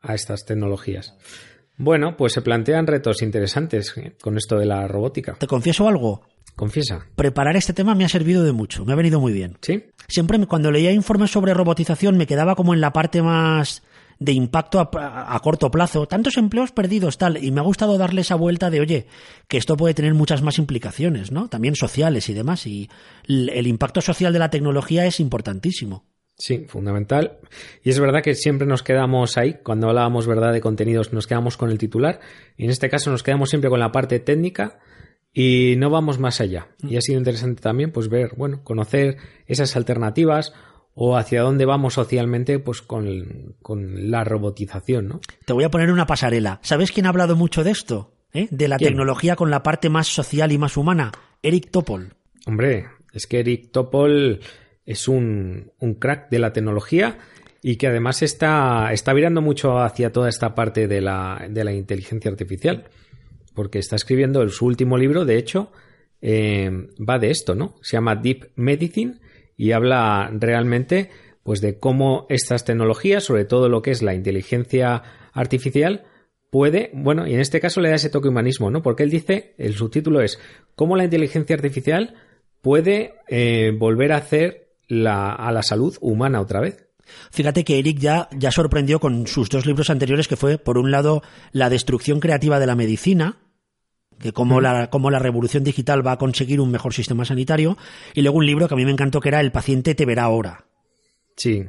a 0.07 0.15
estas 0.15 0.45
tecnologías. 0.45 1.15
Bueno, 1.79 2.17
pues 2.17 2.33
se 2.33 2.43
plantean 2.43 2.87
retos 2.87 3.21
interesantes 3.23 3.95
con 4.23 4.39
esto 4.39 4.59
de 4.59 4.67
la 4.67 4.89
robótica. 4.89 5.35
¿Te 5.35 5.47
confieso 5.47 5.87
algo? 5.89 6.23
Confiesa. 6.55 7.07
Preparar 7.17 7.55
este 7.57 7.75
tema 7.75 7.95
me 7.95 8.07
ha 8.07 8.09
servido 8.09 8.43
de 8.43 8.53
mucho, 8.53 8.87
me 8.87 8.95
ha 8.95 8.97
venido 8.97 9.21
muy 9.21 9.33
bien. 9.35 9.59
¿Sí? 9.61 9.85
Siempre 10.09 10.39
cuando 10.47 10.71
leía 10.71 10.91
informes 10.91 11.31
sobre 11.31 11.53
robotización 11.53 12.17
me 12.17 12.27
quedaba 12.27 12.55
como 12.55 12.73
en 12.73 12.81
la 12.81 12.95
parte 12.95 13.21
más 13.21 13.83
de 14.19 14.33
impacto 14.33 14.81
a, 14.81 14.89
a, 14.95 15.37
a, 15.37 15.41
corto 15.41 15.71
plazo, 15.71 16.07
tantos 16.07 16.39
empleos 16.39 16.73
perdidos, 16.73 17.19
tal, 17.19 17.43
y 17.45 17.51
me 17.51 17.61
ha 17.61 17.65
gustado 17.65 17.99
darle 17.99 18.23
esa 18.23 18.35
vuelta 18.35 18.71
de, 18.71 18.81
oye, 18.81 19.07
que 19.47 19.59
esto 19.59 19.77
puede 19.77 19.93
tener 19.93 20.15
muchas 20.15 20.41
más 20.41 20.59
implicaciones, 20.59 21.31
¿no? 21.33 21.49
También 21.49 21.77
sociales 21.77 22.31
y 22.31 22.33
demás, 22.33 22.67
y 22.67 22.89
el 23.29 23.67
impacto 23.67 24.01
social 24.01 24.33
de 24.33 24.39
la 24.39 24.49
tecnología 24.49 25.05
es 25.05 25.21
importantísimo. 25.21 26.07
Sí, 26.39 26.67
fundamental. 26.69 27.39
Y 27.83 27.91
es 27.91 27.99
verdad 27.99 28.23
que 28.23 28.35
siempre 28.35 28.67
nos 28.67 28.83
quedamos 28.83 29.39
ahí, 29.39 29.55
cuando 29.63 29.89
hablábamos 29.89 30.27
verdad 30.27 30.53
de 30.53 30.61
contenidos, 30.61 31.13
nos 31.13 31.27
quedamos 31.27 31.57
con 31.57 31.71
el 31.71 31.79
titular, 31.79 32.21
y 32.57 32.65
en 32.65 32.71
este 32.71 32.91
caso 32.91 33.11
nos 33.11 33.23
quedamos 33.23 33.49
siempre 33.49 33.71
con 33.71 33.81
la 33.81 33.91
parte 33.91 34.21
técnica 34.21 34.79
y 35.33 35.75
no 35.79 35.89
vamos 35.91 36.19
más 36.19 36.41
allá. 36.41 36.69
Y 36.83 36.97
ha 36.97 37.01
sido 37.01 37.19
interesante 37.19 37.63
también, 37.63 37.91
pues 37.91 38.09
ver, 38.09 38.33
bueno, 38.37 38.63
conocer 38.65 39.17
esas 39.47 39.77
alternativas 39.77 40.53
o 40.95 41.17
hacia 41.17 41.43
dónde 41.43 41.67
vamos 41.67 41.95
socialmente, 41.95 42.59
pues 42.59 42.81
con, 42.81 43.55
con 43.61 44.11
la 44.11 44.25
robotización, 44.25 45.09
¿no? 45.09 45.21
Te 45.45 45.53
voy 45.53 45.65
a 45.65 45.71
poner 45.71 45.91
una 45.91 46.07
pasarela. 46.07 46.59
¿Sabes 46.63 46.91
quién 46.91 47.07
ha 47.07 47.11
hablado 47.11 47.37
mucho 47.37 47.65
de 47.65 47.71
esto? 47.71 48.15
¿Eh? 48.33 48.49
De 48.51 48.69
la 48.69 48.77
¿Quién? 48.77 48.91
tecnología 48.91 49.37
con 49.37 49.51
la 49.51 49.63
parte 49.63 49.89
más 49.89 50.07
social 50.07 50.53
y 50.53 50.59
más 50.59 50.77
humana. 50.77 51.13
Eric 51.43 51.71
Topol. 51.71 52.15
Hombre, 52.47 52.87
es 53.13 53.27
que 53.27 53.41
Eric 53.41 53.73
Topol 53.73 54.41
es 54.87 55.09
un, 55.09 55.73
un 55.81 55.95
crack 55.95 56.31
de 56.31 56.39
la 56.39 56.53
tecnología 56.53 57.19
y 57.63 57.77
que 57.77 57.89
además 57.89 58.23
está, 58.23 58.93
está 58.93 59.13
virando 59.13 59.43
mucho 59.43 59.79
hacia 59.81 60.13
toda 60.13 60.29
esta 60.29 60.55
parte 60.55 60.87
de 60.87 61.01
la, 61.01 61.47
de 61.51 61.65
la 61.65 61.73
inteligencia 61.73 62.31
artificial, 62.31 62.85
porque 63.55 63.81
está 63.81 63.97
escribiendo 63.97 64.49
su 64.49 64.67
último 64.67 64.97
libro, 64.97 65.25
de 65.25 65.37
hecho, 65.37 65.73
eh, 66.23 66.71
va 66.97 67.19
de 67.19 67.31
esto, 67.31 67.55
¿no? 67.55 67.75
Se 67.83 67.97
llama 67.97 68.17
Deep 68.17 68.53
Medicine 68.55 69.15
y 69.57 69.73
habla 69.73 70.31
realmente 70.33 71.11
pues 71.43 71.61
de 71.61 71.79
cómo 71.79 72.27
estas 72.29 72.65
tecnologías, 72.65 73.25
sobre 73.25 73.45
todo 73.45 73.69
lo 73.69 73.83
que 73.83 73.93
es 73.93 74.03
la 74.03 74.15
inteligencia 74.15 75.03
artificial, 75.33 76.05
puede, 76.51 76.91
bueno, 76.93 77.27
y 77.27 77.35
en 77.35 77.41
este 77.41 77.61
caso 77.61 77.81
le 77.81 77.89
da 77.89 77.97
ese 77.97 78.11
toque 78.11 78.29
humanismo, 78.29 78.71
¿no? 78.71 78.83
Porque 78.83 79.03
él 79.03 79.11
dice, 79.11 79.55
el 79.59 79.75
subtítulo 79.75 80.21
es 80.21 80.41
cómo 80.75 80.97
la 80.97 81.05
inteligencia 81.05 81.55
artificial 81.55 82.15
puede 82.63 83.15
eh, 83.29 83.73
volver 83.77 84.13
a 84.13 84.17
hacer 84.17 84.66
la, 84.89 85.33
a 85.33 85.53
la 85.53 85.63
salud 85.63 85.97
humana 86.01 86.41
otra 86.41 86.61
vez. 86.61 86.87
Fíjate 87.31 87.65
que 87.65 87.79
Eric 87.79 87.99
ya, 87.99 88.29
ya 88.37 88.51
sorprendió 88.51 88.99
con 88.99 89.27
sus 89.27 89.49
dos 89.49 89.67
libros 89.67 89.91
anteriores, 89.91 90.29
que 90.29 90.37
fue, 90.37 90.59
por 90.59 90.79
un 90.79 90.91
lado, 90.91 91.23
La 91.53 91.71
destrucción 91.71 92.21
creativa 92.21 92.59
de 92.59 92.67
la 92.67 92.75
medicina, 92.75 93.37
que 94.19 94.33
cómo, 94.33 94.61
la, 94.61 94.91
cómo 94.91 95.11
la 95.11 95.19
revolución 95.19 95.63
digital 95.63 96.05
va 96.07 96.13
a 96.13 96.19
conseguir 96.19 96.61
un 96.61 96.71
mejor 96.71 96.95
sistema 96.95 97.25
sanitario, 97.25 97.77
y 98.15 98.23
luego 98.23 98.39
un 98.39 98.47
libro 98.47 98.67
que 98.67 98.75
a 98.75 98.77
mí 98.77 98.85
me 98.85 98.91
encantó, 98.91 99.21
que 99.21 99.29
era 99.29 99.41
El 99.41 99.53
paciente 99.53 99.95
te 99.95 100.07
verá 100.07 100.25
ahora. 100.25 100.65
Sí, 101.37 101.65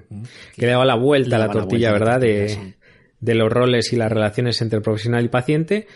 que 0.56 0.66
le 0.66 0.72
daba 0.72 0.86
la 0.86 0.96
vuelta 0.96 1.36
a 1.36 1.40
la 1.40 1.50
tortilla, 1.50 1.92
la 1.92 2.00
¿verdad? 2.00 2.22
De, 2.22 2.50
sí. 2.50 2.74
de 3.20 3.36
los 3.36 3.52
roles 3.52 3.92
y 3.92 3.98
las 3.98 4.12
relaciones 4.12 4.62
entre 4.62 4.82
profesional 4.82 5.26
y 5.26 5.30
paciente, 5.30 5.88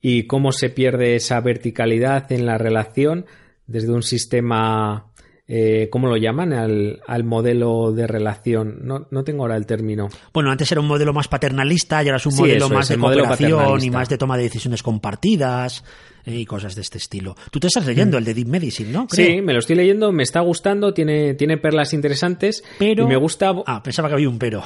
y 0.00 0.26
cómo 0.26 0.52
se 0.52 0.68
pierde 0.68 1.16
esa 1.16 1.40
verticalidad 1.40 2.30
en 2.30 2.44
la 2.44 2.58
relación 2.58 3.24
desde 3.66 3.92
un 3.92 4.02
sistema 4.02 5.10
eh, 5.46 5.88
¿cómo 5.90 6.08
lo 6.08 6.16
llaman? 6.16 6.54
Al, 6.54 7.00
al, 7.06 7.24
modelo 7.24 7.92
de 7.92 8.06
relación. 8.06 8.78
No, 8.82 9.06
no 9.10 9.24
tengo 9.24 9.42
ahora 9.42 9.56
el 9.56 9.66
término. 9.66 10.08
Bueno, 10.32 10.50
antes 10.50 10.72
era 10.72 10.80
un 10.80 10.86
modelo 10.86 11.12
más 11.12 11.28
paternalista 11.28 12.02
y 12.02 12.06
ahora 12.06 12.16
es 12.16 12.26
un 12.26 12.32
sí, 12.32 12.40
modelo 12.40 12.70
más 12.70 12.90
es, 12.90 12.96
de 12.96 13.00
cooperación 13.00 13.84
y 13.84 13.90
más 13.90 14.08
de 14.08 14.16
toma 14.16 14.38
de 14.38 14.44
decisiones 14.44 14.82
compartidas 14.82 15.84
eh, 16.24 16.38
y 16.38 16.46
cosas 16.46 16.74
de 16.74 16.80
este 16.80 16.96
estilo. 16.96 17.36
Tú 17.50 17.60
te 17.60 17.66
estás 17.66 17.84
leyendo 17.84 18.16
mm. 18.16 18.18
el 18.18 18.24
de 18.24 18.34
Deep 18.34 18.48
Medicine, 18.48 18.90
¿no? 18.90 19.06
Creo. 19.06 19.26
Sí, 19.26 19.42
me 19.42 19.52
lo 19.52 19.58
estoy 19.58 19.76
leyendo, 19.76 20.12
me 20.12 20.22
está 20.22 20.40
gustando, 20.40 20.94
tiene, 20.94 21.34
tiene 21.34 21.58
perlas 21.58 21.92
interesantes 21.92 22.64
pero... 22.78 23.04
y 23.04 23.06
me 23.06 23.16
gusta... 23.16 23.52
Ah, 23.66 23.82
pensaba 23.82 24.08
que 24.08 24.14
había 24.14 24.30
un 24.30 24.38
pero. 24.38 24.62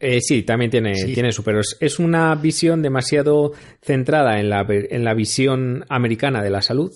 Eh, 0.00 0.20
sí, 0.22 0.44
también 0.44 0.70
tiene, 0.70 0.94
sí. 0.94 1.12
tiene 1.12 1.32
su 1.32 1.42
pero. 1.42 1.60
Es 1.80 1.98
una 1.98 2.34
visión 2.36 2.80
demasiado 2.80 3.52
centrada 3.82 4.40
en 4.40 4.48
la, 4.48 4.64
en 4.68 5.04
la 5.04 5.12
visión 5.12 5.84
americana 5.88 6.42
de 6.42 6.50
la 6.50 6.62
salud 6.62 6.92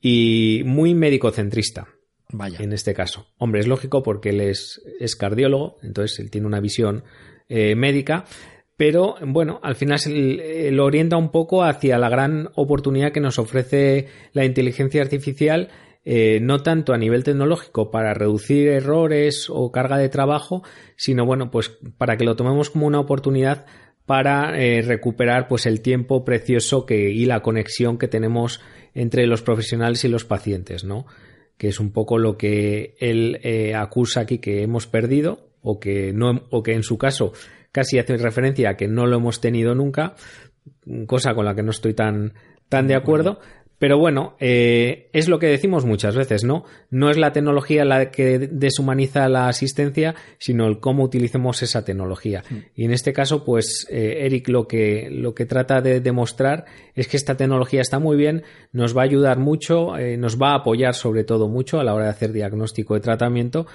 y 0.00 0.62
muy 0.66 0.94
médico-centrista. 0.94 1.88
Vaya. 2.30 2.58
En 2.60 2.72
este 2.72 2.94
caso. 2.94 3.26
Hombre, 3.38 3.60
es 3.60 3.66
lógico 3.66 4.02
porque 4.02 4.30
él 4.30 4.40
es, 4.40 4.80
cardiólogo, 5.18 5.76
entonces 5.82 6.18
él 6.18 6.30
tiene 6.30 6.46
una 6.46 6.60
visión 6.60 7.04
eh, 7.48 7.74
médica, 7.74 8.24
pero 8.76 9.16
bueno, 9.20 9.60
al 9.62 9.76
final 9.76 9.98
se 9.98 10.70
lo 10.72 10.84
orienta 10.84 11.16
un 11.16 11.30
poco 11.30 11.62
hacia 11.62 11.98
la 11.98 12.08
gran 12.08 12.50
oportunidad 12.54 13.12
que 13.12 13.20
nos 13.20 13.38
ofrece 13.38 14.08
la 14.32 14.44
inteligencia 14.44 15.00
artificial, 15.00 15.68
eh, 16.04 16.40
no 16.42 16.62
tanto 16.62 16.92
a 16.92 16.98
nivel 16.98 17.22
tecnológico 17.22 17.90
para 17.90 18.14
reducir 18.14 18.68
errores 18.68 19.46
o 19.48 19.70
carga 19.70 19.96
de 19.96 20.08
trabajo, 20.08 20.64
sino 20.96 21.24
bueno, 21.24 21.50
pues 21.50 21.78
para 21.98 22.16
que 22.16 22.24
lo 22.24 22.36
tomemos 22.36 22.70
como 22.70 22.86
una 22.86 23.00
oportunidad 23.00 23.64
para 24.06 24.60
eh, 24.60 24.82
recuperar 24.82 25.48
pues 25.48 25.66
el 25.66 25.80
tiempo 25.80 26.24
precioso 26.24 26.84
que 26.84 27.10
y 27.10 27.24
la 27.26 27.40
conexión 27.40 27.96
que 27.96 28.08
tenemos 28.08 28.60
entre 28.92 29.26
los 29.26 29.42
profesionales 29.42 30.04
y 30.04 30.08
los 30.08 30.24
pacientes, 30.24 30.84
¿no? 30.84 31.06
Que 31.56 31.68
es 31.68 31.80
un 31.80 31.92
poco 31.92 32.18
lo 32.18 32.36
que 32.36 32.94
él 32.98 33.40
eh, 33.42 33.74
acusa 33.74 34.20
aquí 34.20 34.38
que 34.38 34.62
hemos 34.62 34.86
perdido 34.86 35.50
o 35.62 35.80
que 35.80 36.12
no 36.12 36.42
o 36.50 36.62
que 36.62 36.74
en 36.74 36.82
su 36.82 36.98
caso 36.98 37.32
casi 37.72 37.98
hace 37.98 38.16
referencia 38.16 38.70
a 38.70 38.76
que 38.76 38.88
no 38.88 39.06
lo 39.06 39.16
hemos 39.16 39.40
tenido 39.40 39.74
nunca, 39.74 40.14
cosa 41.06 41.34
con 41.34 41.44
la 41.44 41.54
que 41.54 41.62
no 41.62 41.70
estoy 41.70 41.94
tan 41.94 42.34
tan 42.68 42.86
de 42.86 42.94
acuerdo, 42.94 43.40
Pero 43.78 43.98
bueno, 43.98 44.36
eh, 44.38 45.08
es 45.12 45.28
lo 45.28 45.38
que 45.38 45.46
decimos 45.46 45.84
muchas 45.84 46.14
veces, 46.14 46.44
¿no? 46.44 46.64
No 46.90 47.10
es 47.10 47.16
la 47.16 47.32
tecnología 47.32 47.84
la 47.84 48.10
que 48.10 48.38
deshumaniza 48.38 49.28
la 49.28 49.48
asistencia, 49.48 50.14
sino 50.38 50.66
el 50.66 50.78
cómo 50.78 51.02
utilicemos 51.04 51.62
esa 51.62 51.84
tecnología. 51.84 52.44
Mm. 52.48 52.56
Y 52.76 52.84
en 52.84 52.92
este 52.92 53.12
caso, 53.12 53.44
pues 53.44 53.86
eh, 53.90 54.26
Eric 54.26 54.48
lo 54.48 54.68
que, 54.68 55.08
lo 55.10 55.34
que 55.34 55.44
trata 55.44 55.80
de 55.80 56.00
demostrar 56.00 56.66
es 56.94 57.08
que 57.08 57.16
esta 57.16 57.36
tecnología 57.36 57.80
está 57.80 57.98
muy 57.98 58.16
bien, 58.16 58.44
nos 58.72 58.96
va 58.96 59.02
a 59.02 59.04
ayudar 59.04 59.38
mucho, 59.38 59.98
eh, 59.98 60.16
nos 60.16 60.40
va 60.40 60.52
a 60.52 60.56
apoyar 60.56 60.94
sobre 60.94 61.24
todo 61.24 61.48
mucho 61.48 61.80
a 61.80 61.84
la 61.84 61.94
hora 61.94 62.04
de 62.04 62.10
hacer 62.10 62.32
diagnóstico 62.32 62.94
de 62.94 63.00
tratamiento, 63.00 63.66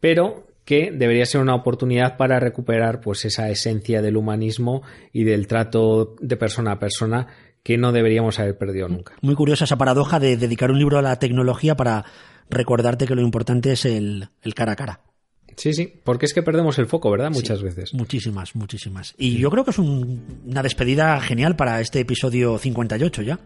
pero 0.00 0.46
que 0.64 0.90
debería 0.90 1.26
ser 1.26 1.40
una 1.40 1.54
oportunidad 1.54 2.16
para 2.16 2.40
recuperar 2.40 3.00
pues 3.00 3.24
esa 3.24 3.50
esencia 3.50 4.00
del 4.00 4.16
humanismo 4.16 4.82
y 5.12 5.24
del 5.24 5.46
trato 5.46 6.16
de 6.20 6.36
persona 6.36 6.72
a 6.72 6.78
persona 6.78 7.26
que 7.64 7.78
no 7.78 7.90
deberíamos 7.90 8.38
haber 8.38 8.56
perdido 8.56 8.88
nunca. 8.88 9.14
Muy 9.22 9.34
curiosa 9.34 9.64
esa 9.64 9.78
paradoja 9.78 10.20
de 10.20 10.36
dedicar 10.36 10.70
un 10.70 10.78
libro 10.78 10.98
a 10.98 11.02
la 11.02 11.18
tecnología 11.18 11.74
para 11.74 12.04
recordarte 12.50 13.06
que 13.06 13.14
lo 13.14 13.22
importante 13.22 13.72
es 13.72 13.86
el, 13.86 14.28
cara 14.54 14.72
a 14.72 14.76
cara. 14.76 15.00
Sí, 15.56 15.72
sí, 15.72 15.92
porque 16.04 16.26
es 16.26 16.34
que 16.34 16.42
perdemos 16.42 16.78
el 16.78 16.86
foco, 16.86 17.10
¿verdad? 17.10 17.30
Muchas 17.30 17.62
veces. 17.62 17.94
Muchísimas, 17.94 18.54
muchísimas. 18.54 19.14
Y 19.16 19.38
yo 19.38 19.50
creo 19.50 19.64
que 19.64 19.70
es 19.70 19.78
una 19.78 20.62
despedida 20.62 21.18
genial 21.20 21.56
para 21.56 21.80
este 21.80 22.00
episodio 22.00 22.58
58 22.58 23.22
ya. 23.22 23.38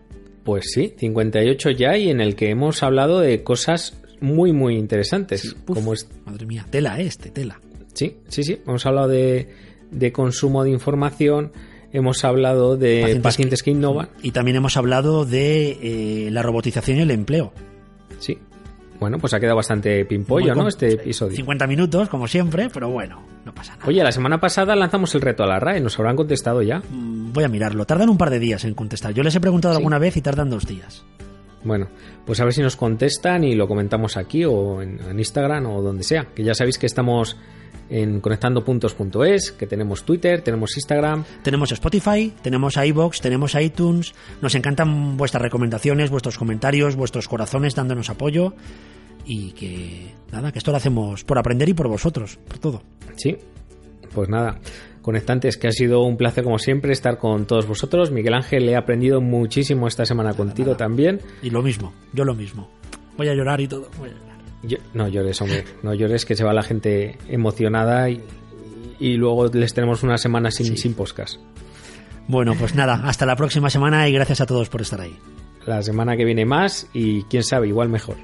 Pues 0.42 0.72
sí, 0.72 0.94
58 0.98 1.70
ya 1.70 1.96
y 1.96 2.10
en 2.10 2.20
el 2.20 2.34
que 2.34 2.50
hemos 2.50 2.82
hablado 2.82 3.20
de 3.20 3.44
cosas 3.44 4.02
muy, 4.20 4.52
muy 4.52 4.76
interesantes. 4.76 5.54
como 5.64 5.92
es... 5.92 6.08
Madre 6.24 6.46
mía, 6.46 6.66
tela 6.68 6.98
este, 6.98 7.30
tela. 7.30 7.60
Sí, 7.92 8.16
sí, 8.28 8.42
sí. 8.42 8.58
Hemos 8.66 8.84
hablado 8.86 9.08
de, 9.08 9.54
de 9.90 10.10
consumo 10.10 10.64
de 10.64 10.70
información, 10.70 11.52
hemos 11.92 12.24
hablado 12.24 12.76
de 12.76 13.18
pacientes, 13.22 13.62
que, 13.62 13.70
innovan. 13.70 14.08
Y 14.22 14.32
también 14.32 14.56
hemos 14.56 14.76
hablado 14.76 15.24
de 15.24 15.78
eh, 15.82 16.30
la 16.30 16.42
robotización 16.42 16.98
y 16.98 17.00
el 17.02 17.10
empleo. 17.10 17.52
Sí. 18.18 18.38
Bueno, 19.00 19.18
pues 19.18 19.32
ha 19.32 19.38
quedado 19.38 19.56
bastante 19.56 20.04
pimpollo, 20.04 20.54
¿no? 20.54 20.66
Este 20.66 20.94
episodio. 20.94 21.36
50 21.36 21.66
minutos, 21.68 22.08
como 22.08 22.26
siempre, 22.26 22.68
pero 22.72 22.90
bueno, 22.90 23.22
no 23.44 23.54
pasa 23.54 23.76
nada. 23.76 23.86
Oye, 23.86 24.02
la 24.02 24.10
semana 24.10 24.40
pasada 24.40 24.74
lanzamos 24.74 25.14
el 25.14 25.20
reto 25.20 25.44
a 25.44 25.46
la 25.46 25.60
RAE, 25.60 25.80
¿nos 25.80 25.96
habrán 25.98 26.16
contestado 26.16 26.62
ya? 26.62 26.82
Mm, 26.90 27.32
voy 27.32 27.44
a 27.44 27.48
mirarlo. 27.48 27.84
Tardan 27.84 28.08
un 28.08 28.18
par 28.18 28.30
de 28.30 28.40
días 28.40 28.64
en 28.64 28.74
contestar. 28.74 29.14
Yo 29.14 29.22
les 29.22 29.34
he 29.36 29.40
preguntado 29.40 29.76
alguna 29.76 29.98
vez 29.98 30.16
y 30.16 30.22
tardan 30.22 30.50
dos 30.50 30.66
días. 30.66 31.04
Bueno, 31.64 31.88
pues 32.24 32.40
a 32.40 32.44
ver 32.44 32.54
si 32.54 32.62
nos 32.62 32.76
contestan 32.76 33.44
y 33.44 33.54
lo 33.54 33.66
comentamos 33.66 34.16
aquí 34.16 34.44
o 34.44 34.80
en 34.82 35.18
Instagram 35.18 35.66
o 35.66 35.82
donde 35.82 36.04
sea. 36.04 36.28
Que 36.34 36.44
ya 36.44 36.54
sabéis 36.54 36.78
que 36.78 36.86
estamos 36.86 37.36
en 37.90 38.20
conectandopuntos.es, 38.20 39.52
que 39.52 39.66
tenemos 39.66 40.04
Twitter, 40.04 40.42
tenemos 40.42 40.76
Instagram. 40.76 41.24
Tenemos 41.42 41.72
Spotify, 41.72 42.32
tenemos 42.42 42.76
iBox, 42.76 43.20
tenemos 43.20 43.54
iTunes. 43.54 44.14
Nos 44.42 44.54
encantan 44.54 45.16
vuestras 45.16 45.42
recomendaciones, 45.42 46.10
vuestros 46.10 46.38
comentarios, 46.38 46.96
vuestros 46.96 47.28
corazones 47.28 47.74
dándonos 47.74 48.10
apoyo. 48.10 48.54
Y 49.24 49.52
que 49.52 50.14
nada, 50.32 50.52
que 50.52 50.58
esto 50.58 50.70
lo 50.70 50.76
hacemos 50.76 51.24
por 51.24 51.38
aprender 51.38 51.68
y 51.68 51.74
por 51.74 51.88
vosotros, 51.88 52.38
por 52.48 52.58
todo. 52.58 52.82
Sí, 53.16 53.36
pues 54.14 54.28
nada, 54.28 54.58
conectantes, 55.08 55.56
que 55.56 55.68
ha 55.68 55.72
sido 55.72 56.02
un 56.02 56.18
placer 56.18 56.44
como 56.44 56.58
siempre 56.58 56.92
estar 56.92 57.16
con 57.16 57.46
todos 57.46 57.66
vosotros. 57.66 58.10
Miguel 58.10 58.34
Ángel, 58.34 58.68
he 58.68 58.76
aprendido 58.76 59.22
muchísimo 59.22 59.88
esta 59.88 60.04
semana 60.04 60.34
contigo 60.34 60.76
también. 60.76 61.22
Y 61.40 61.48
lo 61.48 61.62
mismo, 61.62 61.94
yo 62.12 62.26
lo 62.26 62.34
mismo. 62.34 62.68
Voy 63.16 63.28
a 63.28 63.34
llorar 63.34 63.58
y 63.62 63.68
todo 63.68 63.88
no 64.92 65.08
llores, 65.08 65.40
hombre. 65.40 65.64
No 65.82 65.94
llores, 65.94 66.26
que 66.26 66.36
se 66.36 66.44
va 66.44 66.52
la 66.52 66.62
gente 66.62 67.16
emocionada 67.26 68.10
y, 68.10 68.20
luego 69.16 69.46
les 69.46 69.72
tenemos 69.72 70.02
una 70.02 70.18
semana 70.18 70.50
sin, 70.50 70.76
sin 70.76 70.92
podcast. 70.92 71.36
Bueno, 72.26 72.54
pues 72.58 72.74
nada, 72.74 73.00
hasta 73.04 73.24
la 73.24 73.34
próxima 73.34 73.70
semana 73.70 74.06
y 74.08 74.12
gracias 74.12 74.42
a 74.42 74.46
todos 74.46 74.68
por 74.68 74.82
estar 74.82 75.00
ahí. 75.00 75.16
La 75.64 75.80
semana 75.82 76.18
que 76.18 76.26
viene 76.26 76.44
más 76.44 76.86
y 76.92 77.22
quién 77.24 77.44
sabe, 77.44 77.68
igual 77.68 77.88
mejor. 77.88 78.16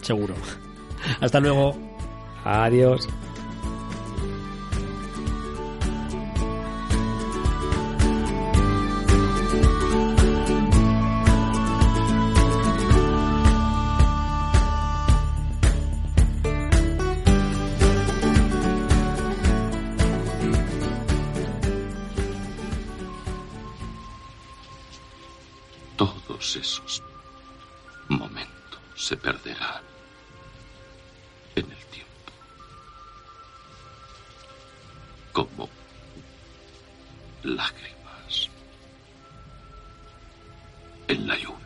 Seguro. 0.00 0.34
Hasta 1.20 1.38
luego. 1.40 1.76
Adiós. 2.44 3.08
esos 26.56 27.02
momentos 28.08 28.80
se 28.96 29.16
perderán 29.16 29.82
en 31.56 31.70
el 31.70 31.84
tiempo. 31.86 32.10
Como 35.32 35.68
lágrimas 37.42 38.50
en 41.08 41.26
la 41.26 41.36
lluvia. 41.36 41.63